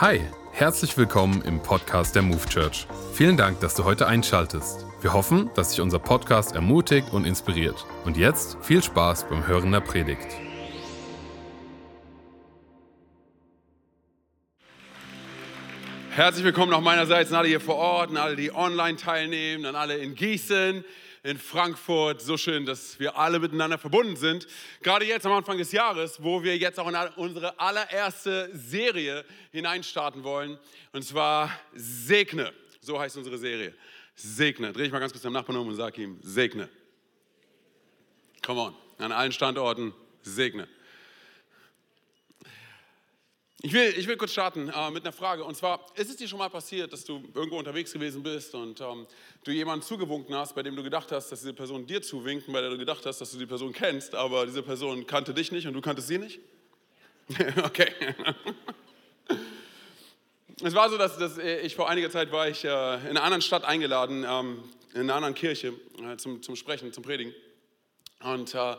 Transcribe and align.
Hi, 0.00 0.20
herzlich 0.52 0.96
willkommen 0.96 1.42
im 1.42 1.60
Podcast 1.60 2.14
der 2.14 2.22
Move 2.22 2.48
Church. 2.48 2.86
Vielen 3.14 3.36
Dank, 3.36 3.58
dass 3.58 3.74
du 3.74 3.82
heute 3.82 4.06
einschaltest. 4.06 4.86
Wir 5.00 5.12
hoffen, 5.12 5.50
dass 5.56 5.70
dich 5.70 5.80
unser 5.80 5.98
Podcast 5.98 6.54
ermutigt 6.54 7.12
und 7.12 7.24
inspiriert. 7.24 7.84
Und 8.04 8.16
jetzt 8.16 8.58
viel 8.62 8.80
Spaß 8.80 9.28
beim 9.28 9.48
Hören 9.48 9.72
der 9.72 9.80
Predigt. 9.80 10.28
Herzlich 16.10 16.44
willkommen 16.44 16.72
auch 16.74 16.80
meinerseits 16.80 17.32
an 17.32 17.38
alle 17.38 17.48
hier 17.48 17.60
vor 17.60 17.74
Ort, 17.74 18.10
an 18.10 18.18
alle, 18.18 18.36
die 18.36 18.54
online 18.54 18.98
teilnehmen, 18.98 19.66
an 19.66 19.74
alle 19.74 19.96
in 19.96 20.14
Gießen, 20.14 20.84
in 21.22 21.38
Frankfurt. 21.38 22.20
So 22.20 22.36
schön, 22.36 22.66
dass 22.66 22.98
wir 23.00 23.16
alle 23.16 23.38
miteinander 23.38 23.78
verbunden 23.78 24.16
sind. 24.16 24.46
Gerade 24.82 25.04
jetzt 25.04 25.26
am 25.26 25.32
Anfang 25.32 25.58
des 25.58 25.72
Jahres, 25.72 26.22
wo 26.22 26.42
wir 26.42 26.56
jetzt 26.56 26.78
auch 26.78 26.88
in 26.88 26.96
unsere 27.16 27.58
allererste 27.58 28.50
Serie 28.52 29.24
hineinstarten 29.52 30.24
wollen. 30.24 30.58
Und 30.92 31.04
zwar 31.04 31.50
Segne. 31.74 32.52
So 32.80 32.98
heißt 32.98 33.16
unsere 33.16 33.38
Serie. 33.38 33.74
Segne. 34.14 34.72
Dreh 34.72 34.84
ich 34.84 34.92
mal 34.92 34.98
ganz 34.98 35.12
kurz 35.12 35.24
am 35.26 35.32
Nachbarn 35.32 35.58
um 35.58 35.68
und 35.68 35.74
sag 35.74 35.96
ihm, 35.98 36.18
segne. 36.22 36.68
Come 38.44 38.60
on. 38.60 38.74
An 38.98 39.12
allen 39.12 39.32
Standorten, 39.32 39.94
segne. 40.22 40.68
Ich 43.60 43.72
will, 43.72 43.92
ich 43.96 44.06
will 44.06 44.16
kurz 44.16 44.30
starten 44.30 44.68
äh, 44.68 44.90
mit 44.92 45.02
einer 45.02 45.12
Frage. 45.12 45.42
Und 45.42 45.56
zwar, 45.56 45.84
ist 45.96 46.08
es 46.08 46.16
dir 46.16 46.28
schon 46.28 46.38
mal 46.38 46.48
passiert, 46.48 46.92
dass 46.92 47.04
du 47.04 47.24
irgendwo 47.34 47.58
unterwegs 47.58 47.92
gewesen 47.92 48.22
bist 48.22 48.54
und 48.54 48.80
ähm, 48.80 49.04
du 49.42 49.50
jemanden 49.50 49.84
zugewunken 49.84 50.32
hast, 50.36 50.54
bei 50.54 50.62
dem 50.62 50.76
du 50.76 50.82
gedacht 50.84 51.10
hast, 51.10 51.32
dass 51.32 51.40
diese 51.40 51.54
Person 51.54 51.84
dir 51.84 52.00
zuwinkt, 52.00 52.46
bei 52.52 52.60
der 52.60 52.70
du 52.70 52.78
gedacht 52.78 53.04
hast, 53.04 53.20
dass 53.20 53.32
du 53.32 53.38
die 53.38 53.46
Person 53.46 53.72
kennst, 53.72 54.14
aber 54.14 54.46
diese 54.46 54.62
Person 54.62 55.04
kannte 55.08 55.34
dich 55.34 55.50
nicht 55.50 55.66
und 55.66 55.74
du 55.74 55.80
kanntest 55.80 56.06
sie 56.06 56.18
nicht? 56.18 56.38
okay. 57.64 57.90
es 60.62 60.74
war 60.74 60.88
so, 60.88 60.96
dass, 60.96 61.18
dass, 61.18 61.38
ich 61.38 61.74
vor 61.74 61.88
einiger 61.88 62.10
Zeit 62.10 62.30
war 62.30 62.48
ich 62.48 62.64
äh, 62.64 62.68
in 62.68 62.70
einer 62.70 63.24
anderen 63.24 63.42
Stadt 63.42 63.64
eingeladen, 63.64 64.24
ähm, 64.28 64.62
in 64.94 65.00
einer 65.00 65.16
anderen 65.16 65.34
Kirche 65.34 65.74
äh, 66.00 66.16
zum, 66.16 66.44
zum 66.44 66.54
Sprechen, 66.54 66.92
zum 66.92 67.02
Predigen. 67.02 67.34
Und 68.20 68.54
äh, 68.54 68.76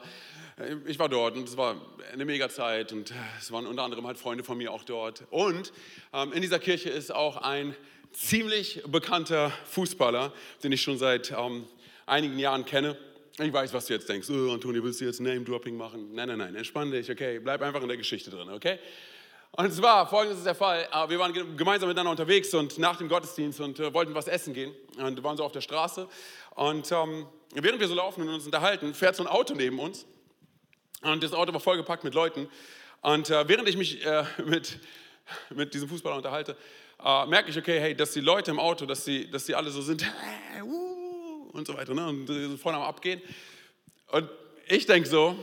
ich 0.88 0.99
war 0.99 1.07
dort 1.07 1.38
und 1.38 1.47
es 1.47 1.55
war 1.55 1.75
eine 2.11 2.25
mega 2.25 2.49
Zeit 2.49 2.91
und 2.91 3.13
es 3.39 3.52
waren 3.52 3.65
unter 3.65 3.83
anderem 3.83 4.05
halt 4.05 4.17
Freunde 4.17 4.43
von 4.43 4.57
mir 4.57 4.73
auch 4.73 4.83
dort. 4.83 5.23
Und 5.29 5.71
ähm, 6.13 6.33
in 6.33 6.41
dieser 6.41 6.59
Kirche 6.59 6.89
ist 6.89 7.13
auch 7.13 7.38
ein 7.38 7.75
ziemlich 8.11 8.81
bekannter 8.87 9.52
Fußballer, 9.65 10.33
den 10.63 10.71
ich 10.71 10.81
schon 10.81 10.97
seit 10.97 11.31
ähm, 11.31 11.65
einigen 12.05 12.37
Jahren 12.39 12.65
kenne. 12.65 12.97
Ich 13.37 13.53
weiß, 13.53 13.73
was 13.73 13.85
du 13.85 13.93
jetzt 13.93 14.09
denkst. 14.09 14.30
Oh, 14.30 14.52
Antonio, 14.52 14.83
willst 14.83 14.99
du 14.99 15.05
jetzt 15.05 15.21
Name-Dropping 15.21 15.77
machen? 15.77 16.13
Nein, 16.13 16.27
nein, 16.27 16.39
nein, 16.39 16.55
entspann 16.55 16.91
dich, 16.91 17.09
okay? 17.09 17.39
Bleib 17.39 17.61
einfach 17.61 17.81
in 17.81 17.87
der 17.87 17.97
Geschichte 17.97 18.30
drin, 18.30 18.49
okay? 18.49 18.80
Und 19.52 19.71
zwar, 19.73 20.09
folgendes 20.09 20.39
ist 20.39 20.45
der 20.45 20.55
Fall, 20.55 20.87
äh, 20.91 21.09
wir 21.09 21.19
waren 21.19 21.33
gemeinsam 21.55 21.87
miteinander 21.87 22.11
unterwegs 22.11 22.53
und 22.53 22.77
nach 22.77 22.97
dem 22.97 23.07
Gottesdienst 23.07 23.61
und 23.61 23.80
äh, 23.80 23.93
wollten 23.93 24.13
was 24.13 24.27
essen 24.27 24.53
gehen 24.53 24.73
und 24.97 25.23
waren 25.23 25.37
so 25.37 25.43
auf 25.43 25.53
der 25.53 25.61
Straße 25.61 26.07
und 26.55 26.91
ähm, 26.91 27.27
während 27.53 27.80
wir 27.80 27.87
so 27.87 27.95
laufen 27.95 28.27
und 28.27 28.33
uns 28.33 28.45
unterhalten, 28.45 28.93
fährt 28.93 29.15
so 29.15 29.23
ein 29.23 29.27
Auto 29.27 29.55
neben 29.55 29.80
uns 29.80 30.05
und 31.02 31.23
das 31.23 31.33
Auto 31.33 31.53
war 31.53 31.59
vollgepackt 31.59 32.03
mit 32.03 32.14
Leuten. 32.14 32.50
Und 33.02 33.30
äh, 33.30 33.47
während 33.47 33.69
ich 33.69 33.78
mich 33.78 34.05
äh, 34.05 34.25
mit, 34.45 34.80
mit 35.50 35.73
diesem 35.73 35.88
Fußballer 35.88 36.17
unterhalte, 36.17 36.58
äh, 37.03 37.25
merke 37.28 37.50
ich, 37.50 37.58
okay, 37.58 37.80
hey, 37.80 37.95
dass 37.95 38.11
die 38.11 38.22
Leute 38.22 38.52
im 38.52 38.59
Auto, 38.59 38.86
dass 38.86 39.05
sie, 39.05 39.30
dass 39.30 39.45
sie 39.45 39.55
alle 39.55 39.72
so 39.72 39.81
sind 39.81 40.03
äh, 40.58 40.61
uh, 40.61 41.50
und 41.53 41.66
so 41.66 41.75
weiter 41.75 41.94
ne? 41.94 42.08
und 42.08 42.27
so 42.27 42.58
vorne 42.58 42.77
am 42.77 42.83
Abgehen. 42.83 43.22
Und 44.08 44.30
ich 44.67 44.86
denke 44.86 45.08
so, 45.08 45.38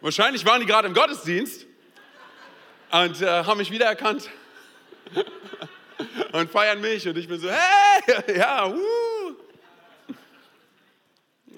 wahrscheinlich 0.00 0.44
waren 0.44 0.60
die 0.60 0.66
gerade 0.66 0.88
im 0.88 0.94
Gottesdienst 0.94 1.66
und 2.90 3.22
äh, 3.22 3.44
haben 3.44 3.58
mich 3.58 3.70
wiedererkannt 3.70 4.28
und 6.32 6.50
feiern 6.50 6.80
mich 6.80 7.06
und 7.06 7.16
ich 7.16 7.28
bin 7.28 7.38
so, 7.38 7.48
hey, 7.48 8.38
ja, 8.38 8.66
uh. 8.66 9.07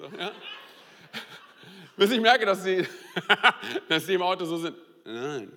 So, 0.01 0.09
ja? 0.17 0.31
Bis 1.95 2.09
ich 2.09 2.19
merke, 2.19 2.43
dass 2.43 2.63
sie, 2.63 2.87
dass 3.87 4.03
sie 4.05 4.15
im 4.15 4.23
Auto 4.23 4.45
so 4.45 4.57
sind. 4.57 4.75
Nein, 5.05 5.51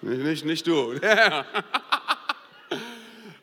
nicht, 0.00 0.44
nicht 0.44 0.66
du. 0.66 0.90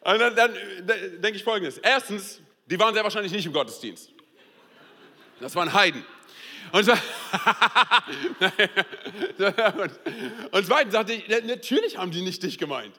Und 0.03 0.19
dann, 0.19 0.35
dann, 0.35 0.53
dann 0.83 1.21
denke 1.21 1.37
ich 1.37 1.43
folgendes. 1.45 1.77
Erstens, 1.77 2.41
die 2.65 2.77
waren 2.77 2.93
sehr 2.93 3.03
wahrscheinlich 3.03 3.31
nicht 3.31 3.45
im 3.45 3.53
Gottesdienst. 3.53 4.09
Das 5.39 5.55
waren 5.55 5.71
Heiden. 5.71 6.03
Und, 6.73 6.83
so, 6.83 6.91
und 10.51 10.65
zweitens 10.65 10.93
sagte 10.93 11.13
ich, 11.13 11.27
natürlich 11.45 11.97
haben 11.97 12.11
die 12.11 12.21
nicht 12.21 12.43
dich 12.43 12.57
gemeint. 12.57 12.95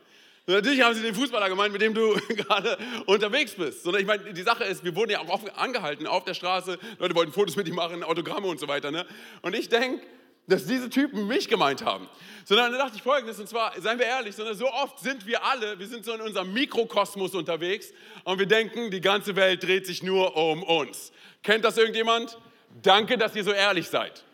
Natürlich 0.46 0.82
haben 0.82 0.94
sie 0.94 1.02
den 1.02 1.14
Fußballer 1.14 1.48
gemeint, 1.48 1.72
mit 1.72 1.82
dem 1.82 1.94
du 1.94 2.14
gerade 2.28 2.76
unterwegs 3.06 3.54
bist. 3.54 3.84
Sondern 3.84 4.02
ich 4.02 4.06
meine, 4.06 4.32
die 4.32 4.42
Sache 4.42 4.64
ist, 4.64 4.84
wir 4.84 4.96
wurden 4.96 5.10
ja 5.10 5.20
auch 5.20 5.40
angehalten 5.56 6.06
auf 6.06 6.24
der 6.24 6.34
Straße, 6.34 6.78
Leute 6.98 7.14
wollten 7.14 7.32
Fotos 7.32 7.56
mit 7.56 7.68
ihm 7.68 7.76
machen, 7.76 8.02
Autogramme 8.02 8.48
und 8.48 8.58
so 8.58 8.66
weiter. 8.66 8.90
Ne? 8.90 9.06
Und 9.42 9.54
ich 9.54 9.68
denke, 9.68 10.04
dass 10.48 10.66
diese 10.66 10.90
Typen 10.90 11.28
mich 11.28 11.48
gemeint 11.48 11.84
haben. 11.84 12.08
Sondern 12.44 12.72
dann 12.72 12.80
dachte 12.80 12.96
ich 12.96 13.02
folgendes, 13.02 13.38
und 13.38 13.48
zwar, 13.48 13.80
seien 13.80 13.98
wir 13.98 14.06
ehrlich, 14.06 14.34
sondern 14.34 14.56
so 14.56 14.68
oft 14.68 14.98
sind 14.98 15.24
wir 15.26 15.44
alle, 15.44 15.78
wir 15.78 15.86
sind 15.86 16.04
so 16.04 16.12
in 16.12 16.20
unserem 16.20 16.52
Mikrokosmos 16.52 17.34
unterwegs 17.36 17.92
und 18.24 18.40
wir 18.40 18.46
denken, 18.46 18.90
die 18.90 19.00
ganze 19.00 19.36
Welt 19.36 19.62
dreht 19.62 19.86
sich 19.86 20.02
nur 20.02 20.36
um 20.36 20.64
uns. 20.64 21.12
Kennt 21.44 21.64
das 21.64 21.78
irgendjemand? 21.78 22.36
Danke, 22.82 23.16
dass 23.16 23.36
ihr 23.36 23.44
so 23.44 23.52
ehrlich 23.52 23.88
seid. 23.88 24.24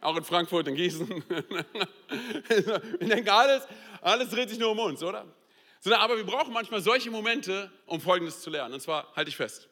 Auch 0.00 0.16
in 0.16 0.24
Frankfurt, 0.24 0.66
in 0.68 0.76
Gießen. 0.76 1.06
wir 2.48 3.08
denken, 3.08 3.28
alles, 3.28 3.64
alles 4.00 4.30
dreht 4.30 4.48
sich 4.48 4.58
nur 4.58 4.70
um 4.70 4.78
uns, 4.78 5.02
oder? 5.02 5.26
Sondern 5.80 6.00
aber 6.00 6.16
wir 6.16 6.24
brauchen 6.24 6.52
manchmal 6.52 6.80
solche 6.80 7.10
Momente, 7.10 7.70
um 7.86 8.00
Folgendes 8.00 8.42
zu 8.42 8.50
lernen. 8.50 8.74
Und 8.74 8.80
zwar, 8.80 9.12
halte 9.16 9.30
ich 9.30 9.36
fest, 9.36 9.68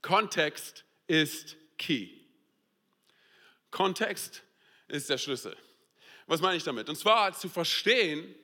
Kontext 0.00 0.84
ist 1.06 1.56
key. 1.76 2.08
Kontext 3.70 4.42
ist 4.86 5.10
der 5.10 5.18
Schlüssel. 5.18 5.56
Was 6.26 6.40
meine 6.40 6.56
ich 6.56 6.64
damit? 6.64 6.88
Und 6.88 6.96
zwar 6.96 7.32
zu 7.32 7.48
verstehen, 7.48 8.34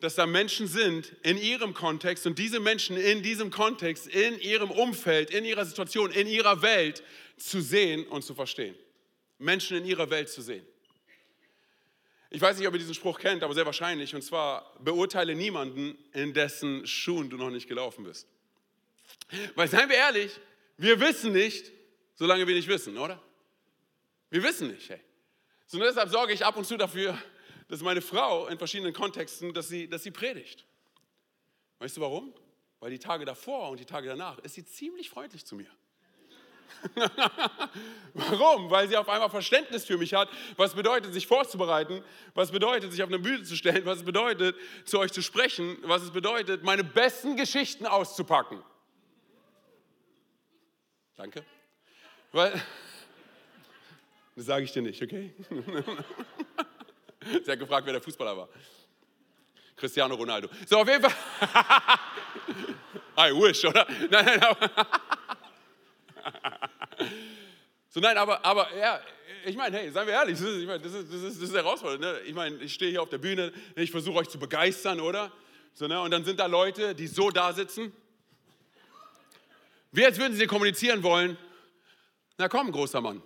dass 0.00 0.14
da 0.14 0.26
Menschen 0.26 0.66
sind 0.66 1.14
in 1.22 1.36
ihrem 1.36 1.74
Kontext 1.74 2.26
und 2.26 2.38
diese 2.38 2.58
Menschen 2.58 2.96
in 2.96 3.22
diesem 3.22 3.50
Kontext, 3.50 4.06
in 4.06 4.38
ihrem 4.40 4.70
Umfeld, 4.70 5.30
in 5.30 5.44
ihrer 5.44 5.64
Situation, 5.64 6.10
in 6.10 6.26
ihrer 6.26 6.62
Welt 6.62 7.02
zu 7.36 7.60
sehen 7.60 8.06
und 8.06 8.22
zu 8.22 8.34
verstehen. 8.34 8.74
Menschen 9.38 9.76
in 9.76 9.84
ihrer 9.84 10.10
Welt 10.10 10.28
zu 10.28 10.42
sehen. 10.42 10.66
Ich 12.32 12.40
weiß 12.40 12.56
nicht, 12.56 12.68
ob 12.68 12.74
ihr 12.74 12.78
diesen 12.78 12.94
Spruch 12.94 13.18
kennt, 13.18 13.42
aber 13.42 13.54
sehr 13.54 13.66
wahrscheinlich. 13.66 14.14
Und 14.14 14.22
zwar, 14.22 14.72
beurteile 14.78 15.34
niemanden, 15.34 15.98
in 16.12 16.32
dessen 16.32 16.86
Schuhen 16.86 17.28
du 17.28 17.36
noch 17.36 17.50
nicht 17.50 17.68
gelaufen 17.68 18.04
bist. 18.04 18.28
Weil, 19.56 19.68
seien 19.68 19.88
wir 19.88 19.96
ehrlich, 19.96 20.38
wir 20.76 21.00
wissen 21.00 21.32
nicht, 21.32 21.72
solange 22.14 22.46
wir 22.46 22.54
nicht 22.54 22.68
wissen, 22.68 22.96
oder? 22.96 23.20
Wir 24.30 24.42
wissen 24.44 24.68
nicht, 24.68 24.88
hey. 24.88 25.00
So, 25.66 25.78
und 25.78 25.84
deshalb 25.84 26.08
sorge 26.08 26.32
ich 26.32 26.44
ab 26.44 26.56
und 26.56 26.64
zu 26.64 26.76
dafür, 26.76 27.18
dass 27.68 27.80
meine 27.80 28.00
Frau 28.00 28.46
in 28.46 28.58
verschiedenen 28.58 28.92
Kontexten, 28.92 29.52
dass 29.52 29.68
sie, 29.68 29.88
dass 29.88 30.04
sie 30.04 30.10
predigt. 30.12 30.64
Weißt 31.80 31.96
du 31.96 32.00
warum? 32.00 32.32
Weil 32.78 32.90
die 32.90 32.98
Tage 32.98 33.24
davor 33.24 33.70
und 33.70 33.80
die 33.80 33.84
Tage 33.84 34.08
danach 34.08 34.38
ist 34.38 34.54
sie 34.54 34.64
ziemlich 34.64 35.10
freundlich 35.10 35.44
zu 35.44 35.56
mir. 35.56 35.70
Warum? 38.14 38.70
Weil 38.70 38.88
sie 38.88 38.96
auf 38.96 39.08
einmal 39.08 39.30
Verständnis 39.30 39.84
für 39.84 39.98
mich 39.98 40.14
hat, 40.14 40.28
was 40.56 40.74
bedeutet, 40.74 41.12
sich 41.12 41.26
vorzubereiten, 41.26 42.02
was 42.34 42.50
bedeutet, 42.50 42.92
sich 42.92 43.02
auf 43.02 43.08
eine 43.08 43.18
Bühne 43.18 43.42
zu 43.42 43.56
stellen, 43.56 43.84
was 43.84 43.98
es 43.98 44.04
bedeutet, 44.04 44.56
zu 44.84 44.98
euch 44.98 45.12
zu 45.12 45.22
sprechen, 45.22 45.78
was 45.82 46.02
es 46.02 46.10
bedeutet, 46.10 46.62
meine 46.62 46.84
besten 46.84 47.36
Geschichten 47.36 47.86
auszupacken. 47.86 48.62
Danke. 51.16 51.44
Weil, 52.32 52.52
das 54.36 54.46
sage 54.46 54.64
ich 54.64 54.72
dir 54.72 54.82
nicht, 54.82 55.02
okay? 55.02 55.34
Sie 57.44 57.50
hat 57.50 57.58
gefragt, 57.58 57.84
wer 57.86 57.92
der 57.92 58.02
Fußballer 58.02 58.36
war. 58.36 58.48
Cristiano 59.76 60.14
Ronaldo. 60.14 60.48
So, 60.66 60.78
auf 60.78 60.88
jeden 60.88 61.02
Fall. 61.02 61.14
I 63.18 63.32
wish, 63.32 63.64
oder? 63.64 63.86
Nein, 64.10 64.24
nein, 64.24 64.42
aber. 64.42 64.70
so, 67.88 68.00
nein, 68.00 68.16
aber, 68.16 68.44
aber 68.44 68.74
ja, 68.76 69.00
ich 69.44 69.56
meine, 69.56 69.78
hey, 69.78 69.90
seien 69.90 70.06
wir 70.06 70.14
ehrlich, 70.14 70.38
das 70.38 70.48
ist, 70.48 70.58
ich 70.58 70.66
meine, 70.66 70.80
das 70.80 70.92
ist, 70.92 71.12
das 71.12 71.22
ist, 71.22 71.42
das 71.42 71.48
ist 71.48 71.54
herausfordernd. 71.54 72.00
Ne? 72.00 72.20
Ich 72.26 72.34
meine, 72.34 72.56
ich 72.56 72.74
stehe 72.74 72.90
hier 72.90 73.02
auf 73.02 73.08
der 73.08 73.18
Bühne, 73.18 73.52
ich 73.76 73.90
versuche 73.90 74.18
euch 74.18 74.28
zu 74.28 74.38
begeistern, 74.38 75.00
oder? 75.00 75.32
So, 75.74 75.86
ne? 75.86 76.00
Und 76.00 76.10
dann 76.10 76.24
sind 76.24 76.40
da 76.40 76.46
Leute, 76.46 76.94
die 76.94 77.06
so 77.06 77.30
da 77.30 77.52
sitzen. 77.52 77.92
Wie 79.92 80.04
als 80.04 80.18
würden 80.18 80.36
sie 80.36 80.46
kommunizieren 80.46 81.02
wollen. 81.02 81.36
Na 82.38 82.48
komm, 82.48 82.70
großer 82.70 83.00
Mann. 83.00 83.22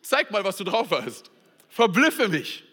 Zeig 0.00 0.30
mal, 0.30 0.44
was 0.44 0.56
du 0.56 0.64
drauf 0.64 0.90
hast. 0.90 1.30
Verblüffe 1.68 2.28
mich. 2.28 2.64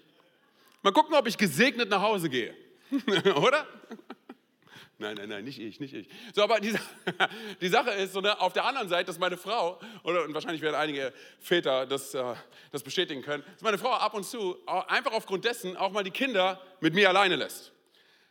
Mal 0.84 0.92
gucken, 0.92 1.16
ob 1.16 1.28
ich 1.28 1.38
gesegnet 1.38 1.90
nach 1.90 2.02
Hause 2.02 2.30
gehe. 2.30 2.56
oder? 3.36 3.68
Nein, 5.02 5.16
nein, 5.18 5.30
nein, 5.30 5.44
nicht 5.44 5.60
ich, 5.60 5.80
nicht 5.80 5.96
ich. 5.96 6.08
So, 6.32 6.44
aber 6.44 6.60
die, 6.60 6.76
die 7.62 7.68
Sache 7.70 7.90
ist, 7.90 8.14
so, 8.14 8.22
ne, 8.22 8.40
auf 8.40 8.54
der 8.54 8.66
anderen 8.66 8.88
Seite, 8.88 9.06
dass 9.06 9.18
meine 9.18 9.36
Frau, 9.36 9.80
oder, 10.04 10.24
und 10.24 10.34
wahrscheinlich 10.36 10.62
werden 10.62 10.76
einige 10.76 11.12
Väter 11.40 11.88
das, 11.88 12.14
äh, 12.14 12.24
das 12.72 12.84
bestätigen 12.84 13.24
können, 13.24 13.44
dass 13.54 13.64
meine 13.64 13.80
Frau 13.80 13.94
ab 13.94 14.14
und 14.14 14.24
zu 14.24 14.58
einfach 14.68 15.14
aufgrund 15.14 15.44
dessen 15.44 15.76
auch 15.76 15.92
mal 15.92 16.04
die 16.04 16.12
Kinder 16.12 16.62
mit 16.82 16.94
mir 16.94 17.10
alleine 17.10 17.36
lässt. 17.36 17.72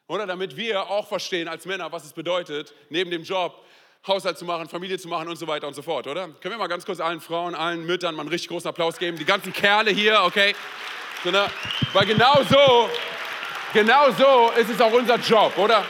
Oder 0.07 0.29
damit 0.29 0.57
wir 0.57 0.89
auch 0.89 1.09
verstehen 1.09 1.49
als 1.49 1.67
Männer, 1.67 1.91
was 1.91 2.05
es 2.05 2.13
bedeutet, 2.13 2.73
neben 2.89 3.11
dem 3.11 3.25
Job 3.25 3.65
Haushalt 4.07 4.39
zu 4.39 4.45
machen, 4.45 4.69
Familie 4.69 4.97
zu 4.97 5.09
machen 5.09 5.29
und 5.29 5.37
so 5.37 5.49
weiter 5.49 5.67
und 5.67 5.75
so 5.75 5.83
fort, 5.83 6.07
oder? 6.07 6.29
Können 6.29 6.55
wir 6.55 6.59
mal 6.59 6.69
ganz 6.69 6.87
kurz 6.87 7.01
allen 7.01 7.21
Frauen, 7.21 7.57
allen 7.57 7.85
Müttern 7.85 8.15
mal 8.15 8.23
einen 8.23 8.31
richtig 8.31 8.49
großen 8.49 8.69
Applaus 8.69 8.97
geben? 8.97 9.19
Die 9.19 9.25
ganzen 9.25 9.53
Kerle 9.53 9.91
hier, 9.91 10.23
okay? 10.23 10.55
So, 11.25 11.33
ne? 11.33 11.47
Weil 11.93 12.07
genau 12.07 12.43
so, 12.49 12.89
genau 13.73 14.13
so 14.13 14.53
ist 14.57 14.71
es 14.71 14.81
auch 14.81 14.93
unser 14.93 15.17
Job, 15.17 15.59
oder? 15.59 15.85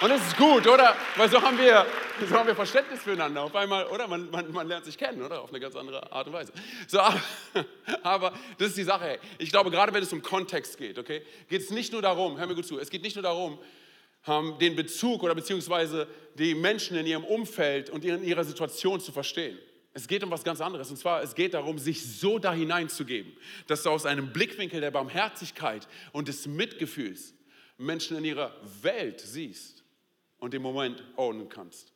Und 0.00 0.10
es 0.10 0.28
ist 0.28 0.36
gut, 0.38 0.66
oder? 0.66 0.96
Weil 1.16 1.28
so 1.28 1.42
haben 1.42 1.58
wir, 1.58 1.84
so 2.26 2.34
haben 2.34 2.46
wir 2.46 2.54
Verständnis 2.54 3.02
füreinander 3.02 3.42
auf 3.42 3.54
einmal, 3.54 3.86
oder? 3.88 4.08
Man, 4.08 4.30
man, 4.30 4.50
man 4.50 4.66
lernt 4.66 4.86
sich 4.86 4.96
kennen, 4.96 5.20
oder? 5.20 5.42
Auf 5.42 5.50
eine 5.50 5.60
ganz 5.60 5.76
andere 5.76 6.10
Art 6.10 6.26
und 6.26 6.32
Weise. 6.32 6.54
So, 6.86 7.00
aber, 7.00 7.20
aber 8.02 8.32
das 8.56 8.68
ist 8.68 8.78
die 8.78 8.84
Sache. 8.84 9.04
Hey. 9.04 9.18
Ich 9.36 9.50
glaube, 9.50 9.70
gerade 9.70 9.92
wenn 9.92 10.02
es 10.02 10.10
um 10.10 10.22
Kontext 10.22 10.78
geht, 10.78 10.98
okay, 10.98 11.20
geht 11.50 11.60
es 11.60 11.70
nicht 11.70 11.92
nur 11.92 12.00
darum, 12.00 12.38
hör 12.38 12.46
mir 12.46 12.54
gut 12.54 12.66
zu, 12.66 12.78
es 12.78 12.88
geht 12.88 13.02
nicht 13.02 13.14
nur 13.14 13.22
darum, 13.22 13.58
ähm, 14.26 14.54
den 14.58 14.74
Bezug 14.74 15.22
oder 15.22 15.34
beziehungsweise 15.34 16.06
die 16.34 16.54
Menschen 16.54 16.96
in 16.96 17.04
ihrem 17.04 17.24
Umfeld 17.24 17.90
und 17.90 18.02
in 18.02 18.24
ihrer 18.24 18.44
Situation 18.44 19.00
zu 19.00 19.12
verstehen. 19.12 19.58
Es 19.92 20.08
geht 20.08 20.24
um 20.24 20.30
was 20.30 20.44
ganz 20.44 20.62
anderes. 20.62 20.88
Und 20.88 20.96
zwar, 20.96 21.22
es 21.22 21.34
geht 21.34 21.52
darum, 21.52 21.76
sich 21.78 22.02
so 22.18 22.38
da 22.38 22.54
hineinzugeben, 22.54 23.36
dass 23.66 23.82
du 23.82 23.90
aus 23.90 24.06
einem 24.06 24.32
Blickwinkel 24.32 24.80
der 24.80 24.92
Barmherzigkeit 24.92 25.86
und 26.12 26.28
des 26.28 26.46
Mitgefühls 26.46 27.34
Menschen 27.76 28.16
in 28.16 28.24
ihrer 28.24 28.54
Welt 28.80 29.20
siehst 29.20 29.79
und 30.40 30.52
den 30.52 30.62
Moment 30.62 31.02
ownen 31.16 31.48
kannst. 31.48 31.92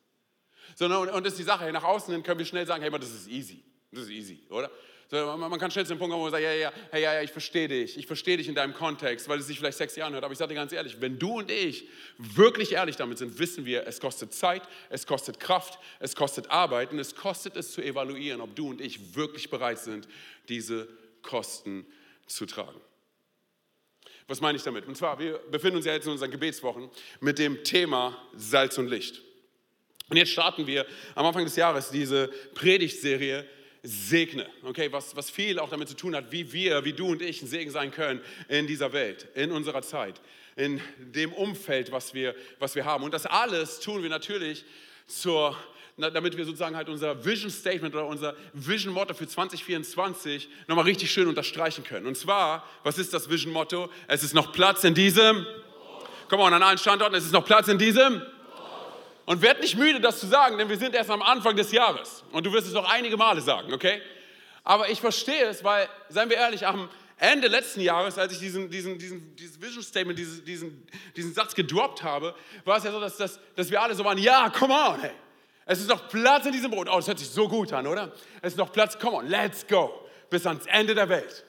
Sondern, 0.75 1.09
und 1.09 1.25
das 1.25 1.33
ist 1.33 1.39
die 1.39 1.43
Sache, 1.43 1.71
nach 1.71 1.83
außen 1.83 2.13
hin 2.13 2.23
können 2.23 2.39
wir 2.39 2.45
schnell 2.45 2.65
sagen, 2.65 2.81
hey, 2.81 2.91
das 2.91 3.11
ist 3.11 3.27
easy, 3.27 3.63
das 3.91 4.03
ist 4.03 4.09
easy, 4.09 4.43
oder? 4.49 4.71
So, 5.07 5.37
man, 5.37 5.59
kann 5.59 5.69
schnell 5.69 5.85
zu 5.85 5.93
dem 5.93 5.99
Punkt 5.99 6.11
kommen, 6.11 6.21
wo 6.21 6.25
man 6.25 6.31
sagt, 6.31 6.43
ja, 6.43 6.51
ja, 6.51 6.73
hey, 6.89 7.03
ja, 7.03 7.13
ja, 7.13 7.21
ich 7.21 7.31
verstehe 7.31 7.67
dich, 7.67 7.95
ich 7.95 8.07
verstehe 8.07 8.37
dich 8.37 8.47
in 8.47 8.55
deinem 8.55 8.73
Kontext, 8.73 9.29
weil 9.29 9.37
es 9.37 9.45
sich 9.45 9.59
vielleicht 9.59 9.77
sexy 9.77 10.01
anhört, 10.01 10.23
aber 10.23 10.31
ich 10.31 10.39
sage 10.39 10.49
dir 10.49 10.55
ganz 10.55 10.73
ehrlich, 10.73 10.99
wenn 10.99 11.19
du 11.19 11.37
und 11.37 11.51
ich 11.51 11.87
wirklich 12.17 12.71
ehrlich 12.71 12.95
damit 12.95 13.19
sind, 13.19 13.37
wissen 13.37 13.65
wir, 13.65 13.85
es 13.85 13.99
kostet 13.99 14.33
Zeit, 14.33 14.63
es 14.89 15.05
kostet 15.05 15.39
Kraft, 15.39 15.77
es 15.99 16.15
kostet 16.15 16.49
Arbeit 16.49 16.91
und 16.91 16.97
es 16.97 17.15
kostet 17.15 17.55
es 17.55 17.71
zu 17.71 17.83
evaluieren, 17.83 18.41
ob 18.41 18.55
du 18.55 18.69
und 18.69 18.81
ich 18.81 19.15
wirklich 19.15 19.51
bereit 19.51 19.77
sind, 19.77 20.07
diese 20.49 20.87
Kosten 21.21 21.85
zu 22.25 22.47
tragen. 22.47 22.81
Was 24.27 24.41
meine 24.41 24.57
ich 24.57 24.63
damit? 24.63 24.87
Und 24.87 24.97
zwar, 24.97 25.19
wir 25.19 25.39
befinden 25.51 25.77
uns 25.77 25.85
ja 25.85 25.93
jetzt 25.93 26.05
in 26.05 26.11
unseren 26.11 26.31
Gebetswochen 26.31 26.89
mit 27.19 27.37
dem 27.37 27.63
Thema 27.63 28.17
Salz 28.35 28.77
und 28.77 28.87
Licht. 28.87 29.21
Und 30.09 30.17
jetzt 30.17 30.31
starten 30.31 30.65
wir 30.67 30.85
am 31.13 31.25
Anfang 31.25 31.43
des 31.43 31.55
Jahres 31.55 31.89
diese 31.89 32.27
Predigtserie 32.53 33.45
Segne, 33.87 34.49
okay, 34.63 34.91
was, 34.91 35.15
was 35.15 35.29
viel 35.29 35.59
auch 35.59 35.69
damit 35.69 35.87
zu 35.87 35.95
tun 35.95 36.15
hat, 36.15 36.31
wie 36.31 36.51
wir, 36.51 36.83
wie 36.85 36.93
du 36.93 37.05
und 37.07 37.21
ich 37.21 37.43
ein 37.43 37.47
Segen 37.47 37.69
sein 37.69 37.91
können 37.91 38.19
in 38.49 38.65
dieser 38.65 38.93
Welt, 38.93 39.27
in 39.35 39.51
unserer 39.51 39.83
Zeit, 39.83 40.21
in 40.55 40.81
dem 40.97 41.31
Umfeld, 41.31 41.91
was 41.91 42.15
wir, 42.15 42.33
was 42.57 42.73
wir 42.73 42.85
haben. 42.85 43.03
Und 43.03 43.13
das 43.13 43.27
alles 43.27 43.79
tun 43.79 44.01
wir 44.01 44.09
natürlich 44.09 44.65
zur 45.05 45.55
damit 45.97 46.35
wir 46.35 46.43
sozusagen 46.43 46.75
halt 46.75 46.89
unser 46.89 47.23
Vision 47.23 47.49
Statement 47.49 47.95
oder 47.95 48.05
unser 48.05 48.35
Vision 48.53 48.93
Motto 48.93 49.13
für 49.13 49.27
2024 49.27 50.49
nochmal 50.67 50.85
richtig 50.85 51.09
schön 51.09 51.27
unterstreichen 51.27 51.85
können. 51.85 52.05
Und 52.05 52.17
zwar, 52.17 52.67
was 52.83 52.97
ist 52.97 53.13
das 53.13 53.29
Vision 53.29 53.53
Motto? 53.53 53.89
Es 54.07 54.21
ist 54.21 54.33
noch 54.33 54.51
Platz 54.51 54.83
in 54.83 54.93
diesem. 54.93 55.45
Komm 56.27 56.39
mal, 56.39 56.53
an 56.53 56.63
allen 56.63 56.77
Standorten, 56.77 57.15
es 57.15 57.25
ist 57.25 57.31
noch 57.31 57.45
Platz 57.45 57.67
in 57.69 57.77
diesem. 57.77 58.21
Und 59.25 59.41
werd 59.41 59.61
nicht 59.61 59.77
müde, 59.77 60.01
das 60.01 60.19
zu 60.19 60.27
sagen, 60.27 60.57
denn 60.57 60.69
wir 60.69 60.77
sind 60.77 60.93
erst 60.93 61.09
am 61.09 61.21
Anfang 61.21 61.55
des 61.55 61.71
Jahres. 61.71 62.23
Und 62.31 62.45
du 62.45 62.51
wirst 62.51 62.67
es 62.67 62.73
noch 62.73 62.87
einige 62.91 63.15
Male 63.15 63.41
sagen, 63.41 63.73
okay? 63.73 64.01
Aber 64.63 64.89
ich 64.89 64.99
verstehe 64.99 65.45
es, 65.45 65.63
weil, 65.63 65.87
seien 66.09 66.29
wir 66.29 66.37
ehrlich, 66.37 66.67
am 66.67 66.89
Ende 67.17 67.47
letzten 67.47 67.81
Jahres, 67.81 68.17
als 68.17 68.33
ich 68.33 68.39
diesen, 68.39 68.69
diesen, 68.69 68.99
diesen, 68.99 69.35
dieses 69.35 69.59
Vision 69.61 69.81
Statement, 69.81 70.19
diesen, 70.19 70.43
diesen, 70.43 70.87
diesen 71.15 71.33
Satz 71.33 71.55
gedroppt 71.55 72.03
habe, 72.03 72.35
war 72.65 72.77
es 72.77 72.83
ja 72.83 72.91
so, 72.91 72.99
dass, 72.99 73.17
dass, 73.17 73.39
dass 73.55 73.71
wir 73.71 73.81
alle 73.81 73.95
so 73.95 74.03
waren, 74.03 74.17
ja, 74.17 74.49
come 74.49 74.73
on, 74.73 74.99
hey. 74.99 75.11
Es 75.65 75.79
ist 75.79 75.89
noch 75.89 76.07
Platz 76.07 76.45
in 76.45 76.51
diesem 76.51 76.69
Brot. 76.69 76.87
Oh, 76.89 76.95
das 76.95 77.07
hört 77.07 77.19
sich 77.19 77.29
so 77.29 77.47
gut 77.47 77.73
an, 77.73 77.87
oder? 77.87 78.13
Es 78.41 78.53
ist 78.53 78.57
noch 78.57 78.71
Platz, 78.71 78.97
come 78.99 79.17
on, 79.17 79.27
let's 79.27 79.65
go. 79.65 80.07
Bis 80.29 80.45
ans 80.45 80.65
Ende 80.67 80.93
der 80.93 81.09
Welt. 81.09 81.43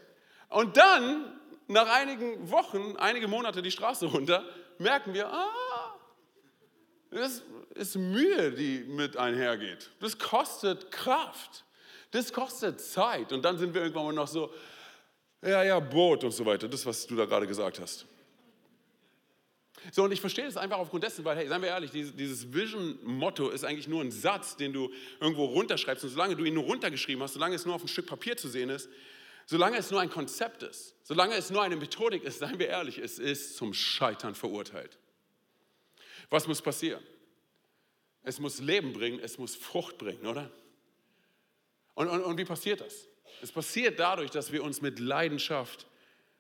Und 0.49 0.77
dann, 0.77 1.39
nach 1.69 1.89
einigen 1.89 2.51
Wochen, 2.51 2.97
einige 2.97 3.29
Monate 3.29 3.61
die 3.61 3.71
Straße 3.71 4.07
runter, 4.13 4.45
merken 4.79 5.13
wir, 5.13 5.31
ah, 5.31 5.97
das 7.11 7.43
ist 7.75 7.97
Mühe, 7.97 8.53
die 8.53 8.85
mit 8.89 9.17
einhergeht. 9.17 9.91
Das 10.01 10.19
kostet 10.19 10.91
Kraft. 10.91 11.65
Das 12.11 12.33
kostet 12.33 12.81
Zeit. 12.81 13.33
Und 13.33 13.43
dann 13.45 13.59
sind 13.59 13.75
wir 13.75 13.83
irgendwann 13.83 14.07
mal 14.07 14.13
noch 14.13 14.29
so, 14.29 14.53
ja, 15.43 15.63
ja, 15.63 15.79
Boot 15.79 16.25
und 16.25 16.31
so 16.31 16.45
weiter. 16.47 16.69
Das, 16.69 16.85
was 16.87 17.07
du 17.07 17.17
da 17.17 17.27
gerade 17.27 17.47
gesagt 17.47 17.81
hast. 17.81 18.07
So, 19.93 20.05
und 20.05 20.13
ich 20.13 20.21
verstehe 20.21 20.45
das 20.45 20.57
einfach 20.57 20.79
aufgrund 20.79 21.05
dessen, 21.05 21.25
weil, 21.25 21.37
hey, 21.37 21.49
seien 21.49 21.63
wir 21.63 21.69
ehrlich, 21.69 21.91
dieses, 21.91 22.53
Vision-Motto 22.53 23.51
ist 23.51 23.65
eigentlich 23.65 23.89
nur 23.89 24.03
ein 24.03 24.11
Satz, 24.11 24.57
den 24.57 24.73
du 24.73 24.91
irgendwo 25.21 25.45
runterschreibst. 25.45 26.05
Und 26.05 26.11
solange 26.11 26.37
du 26.37 26.45
ihn 26.45 26.55
nur 26.55 26.65
runtergeschrieben 26.65 27.23
hast, 27.23 27.35
solange 27.35 27.55
es 27.55 27.65
nur 27.65 27.75
auf 27.75 27.83
ein 27.83 27.89
Stück 27.89 28.07
Papier 28.07 28.37
zu 28.37 28.49
sehen 28.49 28.71
ist, 28.71 28.89
solange 29.47 29.77
es 29.77 29.91
nur 29.91 30.01
ein 30.01 30.11
Konzept 30.11 30.63
ist, 30.63 30.95
solange 31.03 31.35
es 31.35 31.51
nur 31.51 31.63
eine 31.63 31.77
Methodik 31.77 32.25
ist, 32.25 32.41
seien 32.41 32.59
wir 32.59 32.69
ehrlich, 32.69 32.99
es 32.99 33.19
ist 33.19 33.57
zum 33.57 33.75
Scheitern 33.75 34.35
verurteilt. 34.35 34.99
Was 36.31 36.49
muss 36.49 36.61
passieren? 36.61 37.03
Es 38.23 38.41
muss 38.41 38.59
Leben 38.59 38.93
bringen, 38.93 39.21
es 39.21 39.39
muss 39.39 39.55
Frucht 39.55 39.99
bringen, 39.99 40.27
oder? 40.27 40.51
Und, 41.95 42.09
und, 42.09 42.23
und 42.25 42.39
wie 42.39 42.45
passiert 42.45 42.81
das? 42.81 43.07
Es 43.41 43.53
passiert 43.53 44.01
dadurch, 44.01 44.31
dass 44.31 44.51
wir 44.51 44.65
uns 44.65 44.81
mit 44.83 44.99
Leidenschaft, 44.99 45.87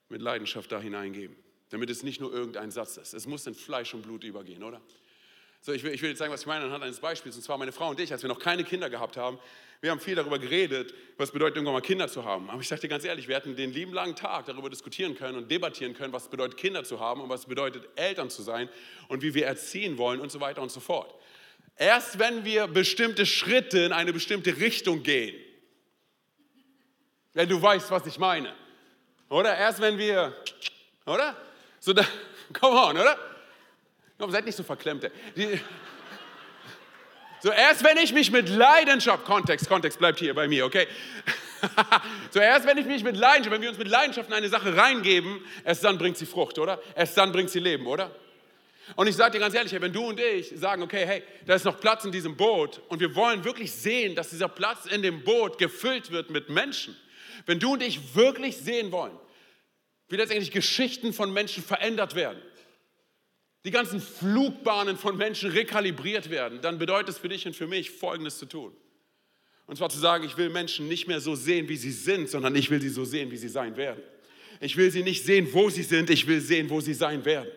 mit 0.08 0.20
Leidenschaft 0.20 0.72
da 0.72 0.80
hineingeben 0.80 1.45
damit 1.70 1.90
es 1.90 2.02
nicht 2.02 2.20
nur 2.20 2.32
irgendein 2.32 2.70
Satz 2.70 2.96
ist. 2.96 3.14
Es 3.14 3.26
muss 3.26 3.46
in 3.46 3.54
Fleisch 3.54 3.92
und 3.94 4.02
Blut 4.02 4.24
übergehen, 4.24 4.62
oder? 4.62 4.80
So, 5.60 5.72
ich 5.72 5.82
will, 5.82 5.92
ich 5.92 6.00
will 6.00 6.10
jetzt 6.10 6.18
sagen, 6.18 6.32
was 6.32 6.42
ich 6.42 6.46
meine 6.46 6.64
anhand 6.64 6.84
eines 6.84 7.00
Beispiels. 7.00 7.34
Und 7.34 7.42
zwar 7.42 7.58
meine 7.58 7.72
Frau 7.72 7.90
und 7.90 7.98
ich, 7.98 8.12
als 8.12 8.22
wir 8.22 8.28
noch 8.28 8.38
keine 8.38 8.62
Kinder 8.62 8.88
gehabt 8.88 9.16
haben, 9.16 9.38
wir 9.80 9.90
haben 9.90 10.00
viel 10.00 10.14
darüber 10.14 10.38
geredet, 10.38 10.94
was 11.16 11.32
bedeutet, 11.32 11.56
irgendwann 11.56 11.74
mal 11.74 11.80
Kinder 11.80 12.08
zu 12.08 12.24
haben. 12.24 12.48
Aber 12.48 12.60
ich 12.60 12.68
sage 12.68 12.82
dir 12.82 12.88
ganz 12.88 13.04
ehrlich, 13.04 13.28
wir 13.28 13.34
hätten 13.34 13.56
den 13.56 13.72
lieben 13.72 13.92
langen 13.92 14.14
Tag 14.14 14.46
darüber 14.46 14.70
diskutieren 14.70 15.16
können 15.16 15.36
und 15.36 15.50
debattieren 15.50 15.92
können, 15.94 16.12
was 16.12 16.28
bedeutet, 16.28 16.56
Kinder 16.56 16.84
zu 16.84 17.00
haben 17.00 17.20
und 17.20 17.28
was 17.28 17.46
bedeutet, 17.46 17.88
Eltern 17.96 18.30
zu 18.30 18.42
sein 18.42 18.68
und 19.08 19.22
wie 19.22 19.34
wir 19.34 19.46
erziehen 19.46 19.98
wollen 19.98 20.20
und 20.20 20.30
so 20.30 20.40
weiter 20.40 20.62
und 20.62 20.70
so 20.70 20.80
fort. 20.80 21.14
Erst 21.76 22.18
wenn 22.18 22.44
wir 22.44 22.68
bestimmte 22.68 23.26
Schritte 23.26 23.80
in 23.80 23.92
eine 23.92 24.12
bestimmte 24.12 24.56
Richtung 24.56 25.02
gehen, 25.02 25.34
wenn 27.34 27.48
du 27.48 27.60
weißt, 27.60 27.90
was 27.90 28.06
ich 28.06 28.18
meine, 28.18 28.54
oder? 29.28 29.56
Erst 29.56 29.80
wenn 29.80 29.98
wir, 29.98 30.34
oder? 31.04 31.36
So, 31.86 31.92
da, 31.92 32.04
come 32.52 32.76
on, 32.76 32.98
oder? 32.98 33.16
Komm, 34.18 34.32
seid 34.32 34.44
nicht 34.44 34.56
so 34.56 34.64
verklemmt. 34.64 35.08
Die, 35.36 35.60
so, 37.40 37.52
erst 37.52 37.84
wenn 37.84 37.96
ich 37.98 38.12
mich 38.12 38.32
mit 38.32 38.48
Leidenschaft, 38.48 39.24
Kontext, 39.24 39.68
Kontext 39.68 39.96
bleibt 40.00 40.18
hier 40.18 40.34
bei 40.34 40.48
mir, 40.48 40.66
okay? 40.66 40.88
so, 42.32 42.40
erst 42.40 42.66
wenn 42.66 42.76
ich 42.76 42.86
mich 42.86 43.04
mit 43.04 43.16
Leidenschaft, 43.16 43.54
wenn 43.54 43.62
wir 43.62 43.68
uns 43.68 43.78
mit 43.78 43.86
Leidenschaft 43.86 44.28
in 44.28 44.34
eine 44.34 44.48
Sache 44.48 44.76
reingeben, 44.76 45.40
erst 45.64 45.84
dann 45.84 45.96
bringt 45.96 46.16
sie 46.16 46.26
Frucht, 46.26 46.58
oder? 46.58 46.82
Erst 46.96 47.16
dann 47.18 47.30
bringt 47.30 47.50
sie 47.50 47.60
Leben, 47.60 47.86
oder? 47.86 48.10
Und 48.96 49.06
ich 49.06 49.14
sage 49.14 49.34
dir 49.34 49.38
ganz 49.38 49.54
ehrlich, 49.54 49.80
wenn 49.80 49.92
du 49.92 50.08
und 50.08 50.18
ich 50.18 50.54
sagen, 50.56 50.82
okay, 50.82 51.06
hey, 51.06 51.22
da 51.46 51.54
ist 51.54 51.64
noch 51.64 51.78
Platz 51.78 52.04
in 52.04 52.10
diesem 52.10 52.36
Boot 52.36 52.80
und 52.88 52.98
wir 52.98 53.14
wollen 53.14 53.44
wirklich 53.44 53.70
sehen, 53.70 54.16
dass 54.16 54.30
dieser 54.30 54.48
Platz 54.48 54.86
in 54.86 55.02
dem 55.02 55.22
Boot 55.22 55.56
gefüllt 55.56 56.10
wird 56.10 56.30
mit 56.30 56.48
Menschen, 56.48 56.96
wenn 57.46 57.60
du 57.60 57.74
und 57.74 57.82
ich 57.84 58.16
wirklich 58.16 58.56
sehen 58.56 58.90
wollen, 58.90 59.16
wie 60.08 60.16
letztendlich 60.16 60.50
Geschichten 60.50 61.12
von 61.12 61.32
Menschen 61.32 61.62
verändert 61.62 62.14
werden, 62.14 62.40
die 63.64 63.70
ganzen 63.72 64.00
Flugbahnen 64.00 64.96
von 64.96 65.16
Menschen 65.16 65.50
rekalibriert 65.50 66.30
werden, 66.30 66.60
dann 66.60 66.78
bedeutet 66.78 67.08
es 67.08 67.18
für 67.18 67.28
dich 67.28 67.46
und 67.46 67.56
für 67.56 67.66
mich 67.66 67.90
Folgendes 67.90 68.38
zu 68.38 68.46
tun. 68.46 68.72
Und 69.66 69.76
zwar 69.76 69.88
zu 69.88 69.98
sagen, 69.98 70.24
ich 70.24 70.36
will 70.36 70.48
Menschen 70.48 70.86
nicht 70.86 71.08
mehr 71.08 71.20
so 71.20 71.34
sehen, 71.34 71.68
wie 71.68 71.76
sie 71.76 71.90
sind, 71.90 72.30
sondern 72.30 72.54
ich 72.54 72.70
will 72.70 72.80
sie 72.80 72.88
so 72.88 73.04
sehen, 73.04 73.32
wie 73.32 73.36
sie 73.36 73.48
sein 73.48 73.76
werden. 73.76 74.00
Ich 74.60 74.76
will 74.76 74.92
sie 74.92 75.02
nicht 75.02 75.24
sehen, 75.24 75.48
wo 75.52 75.68
sie 75.68 75.82
sind, 75.82 76.08
ich 76.10 76.28
will 76.28 76.40
sehen, 76.40 76.70
wo 76.70 76.80
sie 76.80 76.94
sein 76.94 77.24
werden. 77.24 77.50